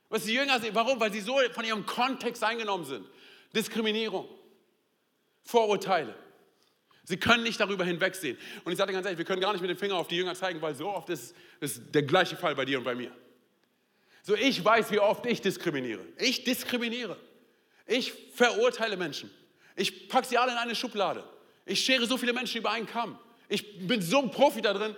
Was 0.10 0.26
die 0.26 0.34
Jünger 0.34 0.60
sehen, 0.60 0.76
warum? 0.76 1.00
Weil 1.00 1.12
sie 1.12 1.22
so 1.22 1.40
von 1.54 1.66
ihrem 1.66 1.86
Kontext 1.86 2.44
eingenommen 2.44 2.86
sind. 2.86 3.08
Diskriminierung, 3.54 4.28
Vorurteile. 5.44 6.16
Sie 7.12 7.18
können 7.18 7.44
nicht 7.44 7.60
darüber 7.60 7.84
hinwegsehen. 7.84 8.38
Und 8.64 8.72
ich 8.72 8.78
sage 8.78 8.94
ganz 8.94 9.06
ehrlich, 9.06 9.18
wir 9.18 9.26
können 9.26 9.42
gar 9.42 9.52
nicht 9.52 9.60
mit 9.60 9.70
dem 9.70 9.78
Finger 9.78 9.96
auf 9.96 10.08
die 10.08 10.16
Jünger 10.16 10.34
zeigen, 10.34 10.62
weil 10.62 10.74
so 10.74 10.88
oft 10.88 11.10
ist, 11.10 11.36
ist 11.60 11.94
der 11.94 12.04
gleiche 12.04 12.38
Fall 12.38 12.56
bei 12.56 12.64
dir 12.64 12.78
und 12.78 12.86
bei 12.86 12.96
mir. 12.96 13.12
So, 14.24 14.34
ich 14.34 14.64
weiß, 14.64 14.92
wie 14.92 15.00
oft 15.00 15.26
ich 15.26 15.42
diskriminiere. 15.42 16.06
Ich 16.18 16.46
diskriminiere. 16.46 17.18
Ich 17.86 18.14
verurteile 18.34 18.96
Menschen. 18.96 19.30
Ich 19.76 20.08
packe 20.08 20.26
sie 20.26 20.38
alle 20.38 20.54
in 20.54 20.58
eine 20.58 20.74
Schublade. 20.74 21.26
Ich 21.66 21.84
schere 21.84 22.06
so 22.06 22.18
viele 22.18 22.32
Menschen 22.32 22.60
über 22.60 22.72
einen 22.72 22.86
Kamm. 22.86 23.20
Ich 23.50 23.86
bin 23.86 24.02
so 24.02 24.22
ein 24.22 24.32
Profi 24.32 24.62
da 24.62 24.74
drin, 24.74 24.96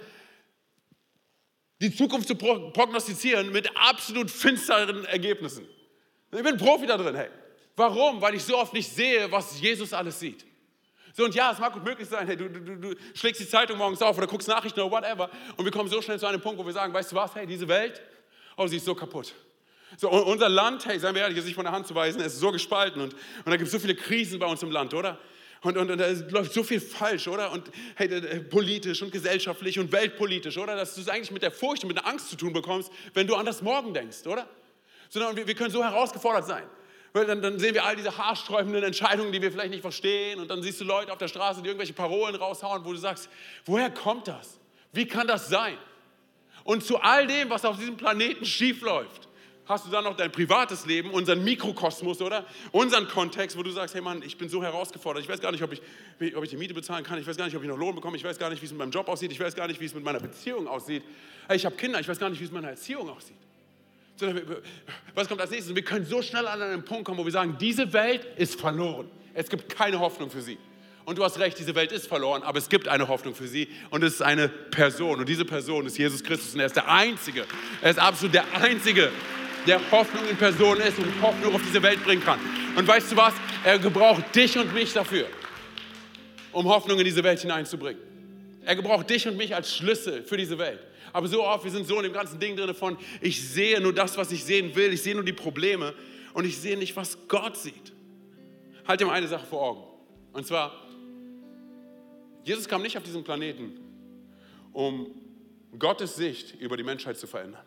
die 1.82 1.96
Zukunft 1.96 2.28
zu 2.28 2.36
prognostizieren 2.36 3.52
mit 3.52 3.76
absolut 3.76 4.30
finsteren 4.30 5.04
Ergebnissen. 5.06 5.68
Ich 6.32 6.44
bin 6.44 6.58
Profi 6.58 6.86
da 6.86 6.96
drin, 6.96 7.16
hey. 7.16 7.30
Warum? 7.76 8.22
Weil 8.22 8.36
ich 8.36 8.44
so 8.44 8.56
oft 8.56 8.72
nicht 8.74 8.88
sehe, 8.88 9.32
was 9.32 9.60
Jesus 9.60 9.94
alles 9.94 10.20
sieht. 10.20 10.46
So, 11.16 11.26
und 11.26 11.36
ja, 11.36 11.52
es 11.52 11.60
mag 11.60 11.72
gut 11.74 11.84
möglich 11.84 12.10
sein, 12.10 12.26
hey, 12.26 12.36
du, 12.36 12.50
du, 12.50 12.76
du 12.76 12.96
schlägst 13.14 13.40
die 13.40 13.48
Zeitung 13.48 13.78
morgens 13.78 14.02
auf 14.02 14.18
oder 14.18 14.26
guckst 14.26 14.48
Nachrichten 14.48 14.82
oder 14.82 14.92
whatever 14.92 15.30
und 15.56 15.64
wir 15.64 15.72
kommen 15.72 15.88
so 15.88 16.02
schnell 16.02 16.20
zu 16.20 16.26
einem 16.26 16.42
Punkt, 16.42 16.58
wo 16.58 16.66
wir 16.66 16.74
sagen, 16.74 16.92
weißt 16.92 17.12
du 17.12 17.16
was, 17.16 17.36
hey, 17.36 17.46
diese 17.46 17.68
Welt, 17.68 18.02
oh, 18.58 18.66
sie 18.66 18.78
ist 18.78 18.86
so 18.86 18.96
kaputt. 18.96 19.36
So, 19.96 20.10
unser 20.10 20.50
Land, 20.50 20.88
hey, 20.88 20.98
seien 20.98 21.14
wir 21.14 21.22
ehrlich, 21.22 21.38
ist 21.38 21.46
nicht 21.46 21.54
von 21.54 21.66
der 21.66 21.72
Hand 21.72 21.86
zu 21.86 21.94
weisen, 21.94 22.20
ist 22.20 22.40
so 22.40 22.52
gespalten 22.52 23.00
und, 23.00 23.14
und 23.14 23.46
da 23.46 23.58
gibt 23.58 23.68
es 23.68 23.72
so 23.72 23.78
viele 23.78 23.94
Krisen 23.94 24.40
bei 24.40 24.48
uns 24.48 24.64
im 24.64 24.72
Land, 24.72 24.96
oder? 24.96 25.20
Und, 25.62 25.78
und, 25.78 25.92
und 25.92 25.98
da 26.00 26.08
läuft 26.08 26.52
so 26.52 26.64
viel 26.64 26.82
falsch, 26.82 27.28
oder? 27.28 27.52
Und 27.52 27.70
hey, 27.96 28.40
politisch 28.42 29.04
und 29.04 29.12
gesellschaftlich 29.12 29.78
und 29.78 29.92
weltpolitisch, 29.92 30.58
oder? 30.58 30.76
Dass 30.76 30.96
du 30.96 31.02
es 31.02 31.10
eigentlich 31.10 31.32
mit 31.32 31.44
der 31.44 31.52
Furcht 31.52 31.84
und 31.84 31.90
mit 31.90 31.98
der 31.98 32.08
Angst 32.08 32.32
zu 32.32 32.36
tun 32.36 32.54
bekommst, 32.54 32.92
wenn 33.14 33.28
du 33.28 33.36
an 33.36 33.46
das 33.46 33.62
Morgen 33.62 33.94
denkst, 33.94 34.26
oder? 34.26 34.50
Sondern 35.10 35.38
wir, 35.38 35.46
wir 35.46 35.54
können 35.54 35.72
so 35.72 35.84
herausgefordert 35.84 36.48
sein. 36.48 36.64
Dann, 37.14 37.44
dann, 37.44 37.60
sehen 37.60 37.76
wir 37.76 37.86
all 37.86 37.96
diese 37.96 38.18
haarsträubenden 38.18 38.84
Entscheidungen, 38.84 39.32
die 39.32 39.42
wir 39.42 39.52
vielleicht 39.52 39.70
nicht 39.70 39.82
verstehen. 39.82 40.40
Und 40.40 40.50
dann 40.50 40.64
siehst 40.64 40.82
du 40.82 40.86
Leute 40.86 41.12
auf 41.12 41.20
der 41.20 41.28
Straße, 41.28 41.62
die 41.62 41.68
irgendwelche 41.68 41.94
Parolen 41.94 42.36
raushauen, 42.36 42.84
wo 42.84 42.92
du 42.92 42.98
sagst, 42.98 43.30
woher 43.66 43.92
kommt 43.92 44.28
das? 44.28 44.60
Wie 44.92 45.06
kann 45.06 45.28
das 45.28 45.48
sein? 45.48 45.78
Und 46.64 46.84
zu 46.84 47.00
all 47.00 47.28
dem, 47.28 47.50
was 47.50 47.66
auf 47.66 47.78
diesem 47.78 47.98
Planeten 47.98 48.46
schiefläuft, 48.46 49.28
hast 49.66 49.86
du 49.86 49.92
dann 49.92 50.04
noch 50.04 50.16
dein 50.16 50.32
privates 50.32 50.86
Leben, 50.86 51.12
unseren 51.12 51.44
Mikrokosmos, 51.44 52.22
oder? 52.22 52.46
Unseren 52.72 53.08
Kontext, 53.08 53.58
wo 53.58 53.64
du 53.64 53.72
sagst, 53.72 53.96
hey 53.96 54.02
Mann, 54.02 54.22
ich 54.24 54.38
bin 54.38 54.50
so 54.50 54.64
herausgefordert, 54.64 55.24
ich 55.24 55.30
weiß 55.30 55.40
gar 55.40 55.52
nicht, 55.52 55.64
ob 55.64 55.72
ich, 55.72 55.82
ob 56.36 56.44
ich 56.44 56.50
die 56.50 56.58
Miete 56.58 56.74
bezahlen 56.74 57.04
kann, 57.04 57.20
ich 57.20 57.28
weiß 57.28 57.38
gar 57.38 57.46
nicht, 57.46 57.56
ob 57.56 57.64
ich 57.64 57.70
noch 57.70 57.78
Lohn 57.78 57.96
bekomme, 57.96 58.18
ich 58.18 58.24
weiß 58.24 58.40
gar 58.40 58.50
nicht, 58.50 58.62
wie 58.62 58.66
es 58.66 58.72
mit 58.72 58.80
meinem 58.80 58.92
Job 58.92 59.08
aussieht, 59.08 59.32
ich 59.32 59.40
weiß 59.40 59.56
gar 59.56 59.68
nicht, 59.68 59.80
wie 59.80 59.86
es 59.86 59.94
mit 59.94 60.04
meiner 60.04 60.20
Beziehung 60.20 60.68
aussieht. 60.68 61.04
Hey, 61.48 61.58
ich 61.58 61.66
habe 61.66 61.76
Kinder, 61.76 62.00
ich 62.00 62.08
weiß 62.08 62.20
gar 62.20 62.30
nicht, 62.30 62.40
wie 62.40 62.46
es 62.46 62.52
mit 62.52 62.62
meiner 62.62 62.72
Erziehung 62.72 63.10
aussieht. 63.10 63.38
Was 65.16 65.28
kommt 65.28 65.42
als 65.42 65.52
nächstes? 65.52 65.76
Wir 65.76 65.84
können 65.84 66.06
so 66.06 66.22
schnell 66.22 66.48
an 66.48 66.62
einen 66.62 66.86
Punkt 66.86 67.06
kommen, 67.06 67.18
wo 67.18 67.26
wir 67.26 67.32
sagen, 67.32 67.58
diese 67.60 67.92
Welt 67.94 68.26
ist 68.38 68.60
verloren. 68.60 69.10
Es 69.34 69.50
gibt 69.50 69.76
keine 69.76 70.00
Hoffnung 70.00 70.30
für 70.30 70.42
sie. 70.42 70.58
Und 71.06 71.18
du 71.18 71.24
hast 71.24 71.38
recht, 71.40 71.60
diese 71.60 71.76
Welt 71.76 71.92
ist 71.92 72.08
verloren, 72.08 72.44
aber 72.44 72.58
es 72.58 72.70
gibt 72.70 72.88
eine 72.88 73.08
Hoffnung 73.10 73.36
für 73.36 73.48
sie 73.48 73.68
und 73.90 74.04
es 74.04 74.14
ist 74.16 74.22
eine 74.22 74.48
Person. 74.48 75.20
Und 75.20 75.28
diese 75.28 75.44
Person 75.44 75.86
ist 75.86 75.98
Jesus 75.98 76.24
Christus 76.24 76.54
und 76.54 76.62
er 76.62 76.68
ist 76.68 76.78
der 76.78 76.90
Einzige. 76.90 77.46
Er 77.82 77.92
ist 77.92 78.00
absolut 78.00 78.34
der 78.34 78.46
Einzige, 78.54 79.12
der 79.68 79.80
Hoffnung 79.92 80.28
in 80.30 80.38
Person 80.38 80.80
ist 80.80 80.98
und 80.98 81.22
Hoffnung 81.22 81.56
auf 81.56 81.62
diese 81.62 81.84
Welt 81.84 82.02
bringen 82.06 82.24
kann. 82.24 82.40
Und 82.76 82.88
weißt 82.88 83.12
du 83.12 83.18
was? 83.18 83.34
Er 83.66 83.80
gebraucht 83.80 84.34
dich 84.34 84.58
und 84.58 84.74
mich 84.74 84.94
dafür, 84.94 85.28
um 86.54 86.66
Hoffnung 86.70 86.98
in 87.00 87.06
diese 87.06 87.24
Welt 87.24 87.40
hineinzubringen. 87.42 88.02
Er 88.66 88.76
gebraucht 88.78 89.10
dich 89.10 89.28
und 89.28 89.36
mich 89.36 89.54
als 89.54 89.76
Schlüssel 89.76 90.24
für 90.24 90.38
diese 90.38 90.58
Welt. 90.58 90.80
Aber 91.14 91.28
so 91.28 91.44
oft, 91.44 91.64
wir 91.64 91.72
sind 91.72 91.88
so 91.88 91.96
in 91.98 92.04
dem 92.04 92.14
ganzen 92.14 92.40
Ding 92.40 92.58
drin 92.58 92.74
von, 92.74 92.98
ich 93.22 93.48
sehe 93.48 93.80
nur 93.80 93.94
das, 93.94 94.18
was 94.18 94.32
ich 94.32 94.44
sehen 94.44 94.76
will, 94.76 94.92
ich 94.92 95.04
sehe 95.04 95.14
nur 95.14 95.24
die 95.24 95.32
Probleme 95.32 95.94
und 96.34 96.44
ich 96.44 96.58
sehe 96.58 96.76
nicht, 96.76 96.96
was 96.96 97.18
Gott 97.28 97.56
sieht. 97.56 97.94
Halt 98.88 99.00
dir 99.00 99.06
mal 99.06 99.14
eine 99.14 99.28
Sache 99.28 99.46
vor 99.46 99.62
Augen. 99.62 99.84
Und 100.34 100.48
zwar, 100.48 100.74
Jesus 102.44 102.68
kam 102.68 102.82
nicht 102.82 102.98
auf 102.98 103.04
diesen 103.04 103.24
Planeten, 103.24 103.80
um 104.74 105.08
Gottes 105.78 106.16
Sicht 106.16 106.60
über 106.60 106.76
die 106.76 106.84
Menschheit 106.84 107.18
zu 107.18 107.28
verändern. 107.28 107.64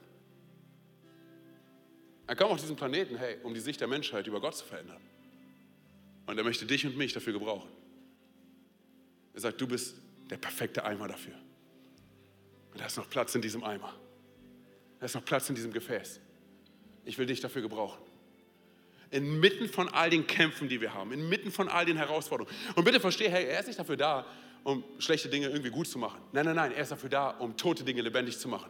Er 2.26 2.34
kam 2.34 2.48
auf 2.48 2.60
diesen 2.60 2.74
Planeten, 2.74 3.16
hey, 3.16 3.36
um 3.44 3.54
die 3.54 3.60
Sicht 3.60 3.80
der 3.80 3.86
Menschheit 3.86 4.26
über 4.26 4.40
Gott 4.40 4.56
zu 4.56 4.64
verändern. 4.64 5.00
Und 6.26 6.36
er 6.36 6.42
möchte 6.42 6.66
dich 6.66 6.84
und 6.84 6.96
mich 6.96 7.12
dafür 7.12 7.32
gebrauchen. 7.32 7.70
Er 9.34 9.40
sagt, 9.40 9.60
du 9.60 9.68
bist 9.68 9.94
der 10.28 10.36
perfekte 10.36 10.84
Eimer 10.84 11.06
dafür. 11.06 11.34
Und 12.76 12.80
da 12.80 12.86
ist 12.88 12.98
noch 12.98 13.08
Platz 13.08 13.34
in 13.34 13.40
diesem 13.40 13.64
Eimer. 13.64 13.94
Da 15.00 15.06
ist 15.06 15.14
noch 15.14 15.24
Platz 15.24 15.48
in 15.48 15.54
diesem 15.54 15.72
Gefäß. 15.72 16.20
Ich 17.06 17.16
will 17.16 17.24
dich 17.24 17.40
dafür 17.40 17.62
gebrauchen. 17.62 17.98
Inmitten 19.10 19.66
von 19.70 19.88
all 19.88 20.10
den 20.10 20.26
Kämpfen, 20.26 20.68
die 20.68 20.82
wir 20.82 20.92
haben, 20.92 21.10
inmitten 21.10 21.50
von 21.50 21.70
all 21.70 21.86
den 21.86 21.96
Herausforderungen. 21.96 22.54
Und 22.74 22.84
bitte 22.84 23.00
verstehe, 23.00 23.30
hey, 23.30 23.46
er 23.46 23.60
ist 23.60 23.68
nicht 23.68 23.78
dafür 23.78 23.96
da, 23.96 24.26
um 24.62 24.84
schlechte 24.98 25.30
Dinge 25.30 25.46
irgendwie 25.46 25.70
gut 25.70 25.88
zu 25.88 25.98
machen. 25.98 26.20
Nein, 26.32 26.44
nein, 26.44 26.56
nein, 26.56 26.72
er 26.72 26.82
ist 26.82 26.92
dafür 26.92 27.08
da, 27.08 27.30
um 27.30 27.56
tote 27.56 27.82
Dinge 27.82 28.02
lebendig 28.02 28.38
zu 28.38 28.46
machen. 28.46 28.68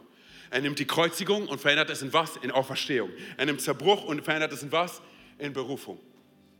Er 0.51 0.61
nimmt 0.61 0.79
die 0.79 0.87
Kreuzigung 0.87 1.49
und 1.49 1.59
verändert 1.59 1.89
es 1.89 2.01
in 2.01 2.13
was? 2.13 2.37
In 2.37 2.51
Auferstehung. 2.51 3.09
Er 3.35 3.45
nimmt 3.45 3.59
Zerbruch 3.59 4.05
und 4.05 4.23
verändert 4.23 4.53
es 4.53 4.63
in 4.63 4.71
was? 4.71 5.01
In 5.37 5.51
Berufung. 5.51 5.99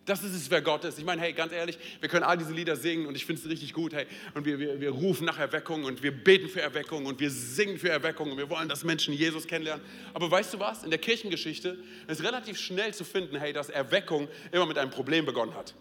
Das 0.07 0.23
ist 0.23 0.33
es, 0.33 0.49
wer 0.49 0.61
Gott 0.61 0.85
ist. 0.85 0.97
Ich 0.97 1.03
meine, 1.03 1.21
hey, 1.21 1.33
ganz 1.33 1.51
ehrlich, 1.51 1.77
wir 1.99 2.07
können 2.07 2.23
all 2.23 2.37
diese 2.37 2.53
Lieder 2.53 2.77
singen 2.77 3.07
und 3.07 3.15
ich 3.15 3.25
finde 3.25 3.41
es 3.41 3.49
richtig 3.49 3.73
gut, 3.73 3.91
hey. 3.93 4.07
Und 4.35 4.45
wir, 4.45 4.57
wir, 4.57 4.79
wir 4.79 4.91
rufen 4.91 5.25
nach 5.25 5.37
Erweckung 5.37 5.83
und 5.83 6.01
wir 6.01 6.13
beten 6.13 6.47
für 6.47 6.61
Erweckung 6.61 7.05
und 7.05 7.19
wir 7.19 7.29
singen 7.29 7.77
für 7.77 7.89
Erweckung 7.89 8.31
und 8.31 8.37
wir 8.37 8.49
wollen, 8.49 8.69
dass 8.69 8.85
Menschen 8.85 9.13
Jesus 9.13 9.47
kennenlernen. 9.47 9.83
Aber 10.13 10.31
weißt 10.31 10.53
du 10.53 10.61
was? 10.61 10.85
In 10.85 10.91
der 10.91 10.99
Kirchengeschichte 10.99 11.77
ist 12.07 12.23
relativ 12.23 12.57
schnell 12.57 12.93
zu 12.93 13.03
finden, 13.03 13.35
hey, 13.35 13.51
dass 13.51 13.67
Erweckung 13.67 14.29
immer 14.53 14.65
mit 14.65 14.77
einem 14.77 14.91
Problem 14.91 15.25
begonnen 15.25 15.53
hat. 15.55 15.75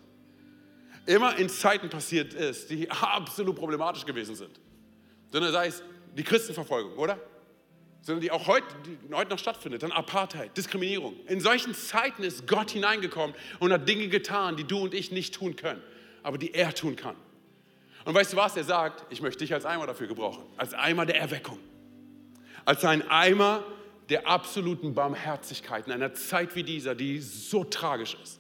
Immer 1.07 1.39
in 1.39 1.49
Zeiten 1.49 1.89
passiert 1.89 2.35
ist, 2.35 2.69
die 2.69 2.91
absolut 2.91 3.55
problematisch 3.55 4.05
gewesen 4.05 4.35
sind. 4.35 4.59
Sondern 5.31 5.53
sei 5.53 5.69
es 5.69 5.85
die 6.17 6.25
Christenverfolgung, 6.25 6.95
oder? 6.95 7.17
Sondern 8.07 8.23
die 8.23 8.31
auch 8.31 8.47
heute, 8.47 8.67
die 8.85 9.13
heute 9.13 9.31
noch 9.31 9.39
stattfindet, 9.39 9.83
dann 9.83 9.91
Apartheid, 9.91 10.57
Diskriminierung. 10.57 11.17
In 11.27 11.41
solchen 11.41 11.75
Zeiten 11.75 12.23
ist 12.23 12.47
Gott 12.47 12.71
hineingekommen 12.71 13.35
und 13.59 13.73
hat 13.73 13.89
Dinge 13.89 14.07
getan, 14.07 14.57
die 14.57 14.63
du 14.63 14.79
und 14.79 14.95
ich 14.95 15.11
nicht 15.11 15.35
tun 15.35 15.57
können, 15.57 15.83
aber 16.23 16.39
die 16.39 16.55
er 16.55 16.73
tun 16.73 16.95
kann. 16.95 17.17
Und 18.05 18.15
weißt 18.15 18.33
du 18.33 18.37
was? 18.37 18.57
Er 18.57 18.63
sagt, 18.63 19.05
ich 19.11 19.23
möchte 19.23 19.41
dich 19.41 19.53
als 19.53 19.67
Eimer 19.67 19.89
dafür 19.89 20.07
gebrauchen, 20.07 20.45
als 20.57 20.73
Eimer 20.73 21.05
der 21.05 21.19
Erweckung, 21.19 21.59
als 22.65 22.85
ein 22.85 23.11
Eimer 23.11 23.65
der 24.09 24.29
absoluten 24.29 24.95
Barmherzigkeit 24.95 25.89
in 25.89 25.93
einer 25.93 26.15
Zeit 26.15 26.55
wie 26.55 26.63
dieser, 26.63 26.95
die 26.95 27.19
so 27.19 27.65
tragisch 27.65 28.17
ist. 28.23 28.39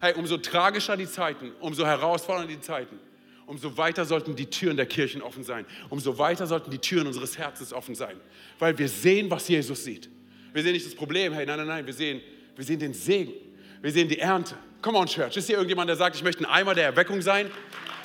Hey, 0.00 0.12
umso 0.16 0.36
tragischer 0.36 0.98
die 0.98 1.06
Zeiten, 1.06 1.52
umso 1.60 1.86
herausfordernder 1.86 2.52
die 2.52 2.60
Zeiten, 2.60 3.00
umso 3.48 3.76
weiter 3.78 4.04
sollten 4.04 4.36
die 4.36 4.46
Türen 4.46 4.76
der 4.76 4.86
Kirchen 4.86 5.22
offen 5.22 5.42
sein. 5.42 5.64
Umso 5.88 6.18
weiter 6.18 6.46
sollten 6.46 6.70
die 6.70 6.78
Türen 6.78 7.06
unseres 7.06 7.38
Herzens 7.38 7.72
offen 7.72 7.94
sein. 7.94 8.16
Weil 8.58 8.78
wir 8.78 8.88
sehen, 8.88 9.30
was 9.30 9.48
Jesus 9.48 9.84
sieht. 9.84 10.10
Wir 10.52 10.62
sehen 10.62 10.72
nicht 10.72 10.86
das 10.86 10.94
Problem, 10.94 11.32
hey, 11.32 11.46
nein, 11.46 11.56
nein, 11.56 11.66
nein, 11.66 11.86
wir 11.86 11.94
sehen, 11.94 12.20
wir 12.54 12.64
sehen 12.64 12.78
den 12.78 12.92
Segen. 12.92 13.32
Wir 13.80 13.90
sehen 13.90 14.08
die 14.08 14.18
Ernte. 14.18 14.54
Come 14.82 14.98
on, 14.98 15.06
Church. 15.06 15.36
Ist 15.36 15.46
hier 15.46 15.56
irgendjemand, 15.56 15.88
der 15.88 15.96
sagt, 15.96 16.14
ich 16.16 16.22
möchte 16.22 16.44
ein 16.44 16.50
Eimer 16.50 16.74
der 16.74 16.84
Erweckung 16.84 17.22
sein? 17.22 17.50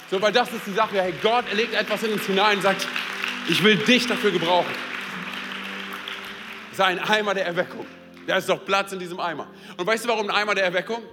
So, 0.09 0.21
weil 0.21 0.31
das 0.31 0.51
ist 0.53 0.65
die 0.65 0.73
Sache. 0.73 1.01
Hey, 1.01 1.13
Gott 1.21 1.45
legt 1.53 1.73
etwas 1.73 2.03
in 2.03 2.13
uns 2.13 2.25
hinein 2.25 2.57
und 2.57 2.63
sagt, 2.63 2.87
ich 3.49 3.61
will 3.63 3.75
dich 3.75 4.07
dafür 4.07 4.31
gebrauchen. 4.31 4.73
Sei 6.71 6.85
ein 6.85 6.99
Eimer 6.99 7.33
der 7.33 7.45
Erweckung. 7.45 7.85
Da 8.27 8.37
ist 8.37 8.47
doch 8.47 8.63
Platz 8.63 8.93
in 8.93 8.99
diesem 8.99 9.19
Eimer. 9.19 9.47
Und 9.75 9.85
weißt 9.85 10.05
du, 10.05 10.09
warum 10.09 10.29
ein 10.29 10.35
Eimer 10.35 10.55
der 10.55 10.63
Erweckung? 10.63 11.03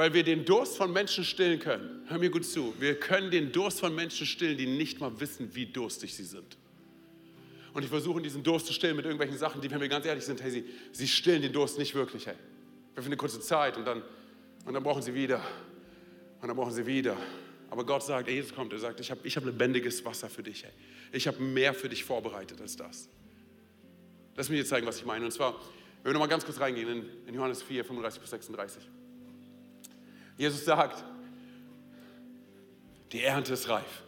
Weil 0.00 0.14
wir 0.14 0.24
den 0.24 0.46
Durst 0.46 0.78
von 0.78 0.94
Menschen 0.94 1.24
stillen 1.24 1.58
können. 1.58 2.06
Hör 2.06 2.16
mir 2.16 2.30
gut 2.30 2.46
zu. 2.46 2.72
Wir 2.78 2.98
können 2.98 3.30
den 3.30 3.52
Durst 3.52 3.80
von 3.80 3.94
Menschen 3.94 4.26
stillen, 4.26 4.56
die 4.56 4.64
nicht 4.64 4.98
mal 4.98 5.20
wissen, 5.20 5.54
wie 5.54 5.66
durstig 5.66 6.14
sie 6.14 6.24
sind. 6.24 6.56
Und 7.74 7.82
ich 7.82 7.90
versuche 7.90 8.22
diesen 8.22 8.42
Durst 8.42 8.66
zu 8.66 8.72
stillen 8.72 8.96
mit 8.96 9.04
irgendwelchen 9.04 9.36
Sachen, 9.36 9.60
die, 9.60 9.70
wenn 9.70 9.78
wir 9.78 9.90
ganz 9.90 10.06
ehrlich 10.06 10.24
sind, 10.24 10.42
hey, 10.42 10.50
sie, 10.50 10.64
sie 10.92 11.06
stillen 11.06 11.42
den 11.42 11.52
Durst 11.52 11.76
nicht 11.76 11.94
wirklich. 11.94 12.26
Hey. 12.26 12.36
Für 12.94 13.02
eine 13.04 13.18
kurze 13.18 13.40
Zeit 13.40 13.76
und 13.76 13.84
dann, 13.84 14.02
und 14.64 14.72
dann 14.72 14.82
brauchen 14.82 15.02
sie 15.02 15.12
wieder. 15.12 15.44
Und 16.40 16.48
dann 16.48 16.56
brauchen 16.56 16.72
sie 16.72 16.86
wieder. 16.86 17.18
Aber 17.68 17.84
Gott 17.84 18.02
sagt, 18.02 18.26
ey, 18.26 18.36
Jesus 18.36 18.54
kommt, 18.54 18.72
er 18.72 18.78
sagt, 18.78 19.00
ich 19.00 19.10
habe 19.10 19.20
ich 19.24 19.36
hab 19.36 19.44
lebendiges 19.44 20.02
Wasser 20.06 20.30
für 20.30 20.42
dich. 20.42 20.64
Hey. 20.64 20.72
Ich 21.12 21.28
habe 21.28 21.42
mehr 21.42 21.74
für 21.74 21.90
dich 21.90 22.04
vorbereitet 22.04 22.58
als 22.62 22.74
das. 22.74 23.10
Lass 24.34 24.48
mich 24.48 24.60
dir 24.60 24.64
zeigen, 24.64 24.86
was 24.86 24.96
ich 24.96 25.04
meine. 25.04 25.26
Und 25.26 25.32
zwar, 25.32 25.60
wenn 26.02 26.04
wir 26.04 26.12
nochmal 26.14 26.28
ganz 26.30 26.46
kurz 26.46 26.58
reingehen 26.58 26.88
in, 26.88 27.04
in 27.26 27.34
Johannes 27.34 27.62
4, 27.62 27.84
35 27.84 28.18
bis 28.22 28.30
36. 28.30 28.82
Jesus 30.40 30.64
sagt, 30.64 31.04
die 33.12 33.22
Ernte 33.22 33.52
ist 33.52 33.68
reif. 33.68 34.02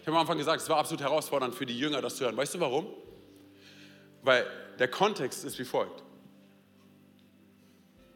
Ich 0.00 0.08
habe 0.08 0.16
am 0.16 0.22
Anfang 0.22 0.36
gesagt, 0.36 0.60
es 0.60 0.68
war 0.68 0.76
absolut 0.76 1.00
herausfordernd 1.00 1.54
für 1.54 1.66
die 1.66 1.78
Jünger, 1.78 2.02
das 2.02 2.16
zu 2.16 2.24
hören. 2.24 2.36
Weißt 2.36 2.56
du 2.56 2.58
warum? 2.58 2.88
Weil 4.22 4.44
der 4.80 4.88
Kontext 4.88 5.44
ist 5.44 5.56
wie 5.60 5.64
folgt. 5.64 6.02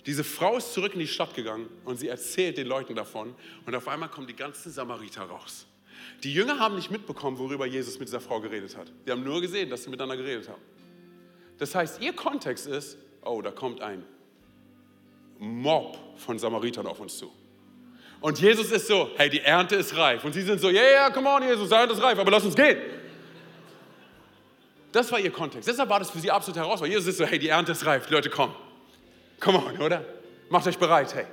Diese 0.07 0.25
Frau 0.25 0.57
ist 0.57 0.73
zurück 0.73 0.95
in 0.95 0.99
die 0.99 1.07
Stadt 1.07 1.35
gegangen 1.35 1.69
und 1.85 1.99
sie 1.99 2.09
erzählt 2.09 2.59
den 2.59 2.67
Leuten 2.67 2.97
davon 2.97 3.33
und 3.65 3.77
auf 3.77 3.87
einmal 3.87 4.09
kommen 4.09 4.27
die 4.27 4.35
ganzen 4.35 4.73
Samariter 4.73 5.23
raus. 5.23 5.69
Die 6.25 6.35
Jünger 6.35 6.59
haben 6.59 6.75
nicht 6.75 6.91
mitbekommen, 6.91 7.39
worüber 7.39 7.67
Jesus 7.67 7.97
mit 8.01 8.09
dieser 8.09 8.21
Frau 8.21 8.41
geredet 8.41 8.77
hat. 8.77 8.91
Sie 9.05 9.13
haben 9.13 9.23
nur 9.23 9.41
gesehen, 9.41 9.71
dass 9.71 9.85
sie 9.85 9.91
miteinander 9.91 10.17
geredet 10.17 10.49
haben. 10.49 10.63
Das 11.59 11.77
heißt, 11.77 12.03
ihr 12.03 12.13
Kontext 12.13 12.67
ist, 12.67 12.99
oh, 13.25 13.41
da 13.41 13.53
kommt 13.53 13.81
ein 13.83 14.05
Mob 15.39 15.97
von 16.17 16.41
Samaritern 16.41 16.89
auf 16.89 16.99
uns 16.99 17.19
zu. 17.19 17.33
Und 18.23 18.39
Jesus 18.39 18.70
ist 18.70 18.87
so, 18.87 19.11
hey, 19.16 19.29
die 19.29 19.41
Ernte 19.41 19.75
ist 19.75 19.97
reif. 19.97 20.25
Und 20.25 20.33
sie 20.33 20.43
sind 20.43 20.61
so, 20.61 20.70
ja, 20.70 20.81
yeah, 20.81 20.93
ja, 20.93 21.11
come 21.11 21.29
on, 21.29 21.43
Jesus, 21.43 21.68
die 21.68 21.75
Ernte 21.75 21.93
ist 21.95 22.03
reif, 22.03 22.16
aber 22.16 22.31
lass 22.31 22.45
uns 22.45 22.55
gehen. 22.55 22.79
Das 24.93 25.11
war 25.11 25.18
ihr 25.18 25.33
Kontext. 25.33 25.68
Deshalb 25.68 25.91
war 25.91 25.99
das 25.99 26.09
für 26.09 26.20
sie 26.20 26.31
absolut 26.31 26.57
herausfordernd. 26.57 26.95
Jesus 26.95 27.09
ist 27.09 27.18
so, 27.18 27.25
hey, 27.25 27.41
die 27.41 27.49
Ernte 27.49 27.73
ist 27.73 27.85
reif, 27.85 28.07
die 28.07 28.14
Leute 28.14 28.31
kommen. 28.31 28.55
Come 29.41 29.59
on, 29.59 29.77
oder? 29.79 30.05
Macht 30.49 30.68
euch 30.68 30.79
bereit, 30.79 31.12
hey. 31.16 31.25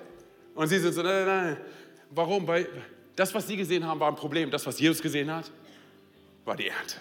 Und 0.55 0.67
sie 0.67 0.79
sind 0.79 0.93
so, 0.93 1.03
nein, 1.03 1.25
nein, 1.25 1.45
nein. 1.45 1.57
Warum? 2.09 2.47
Weil 2.47 2.67
das, 3.15 3.31
was 3.35 3.47
sie 3.47 3.55
gesehen 3.55 3.85
haben, 3.85 3.99
war 3.99 4.07
ein 4.07 4.15
Problem. 4.15 4.49
Das, 4.49 4.65
was 4.65 4.79
Jesus 4.79 4.99
gesehen 4.99 5.31
hat, 5.31 5.51
war 6.43 6.55
die 6.55 6.69
Ernte. 6.69 6.95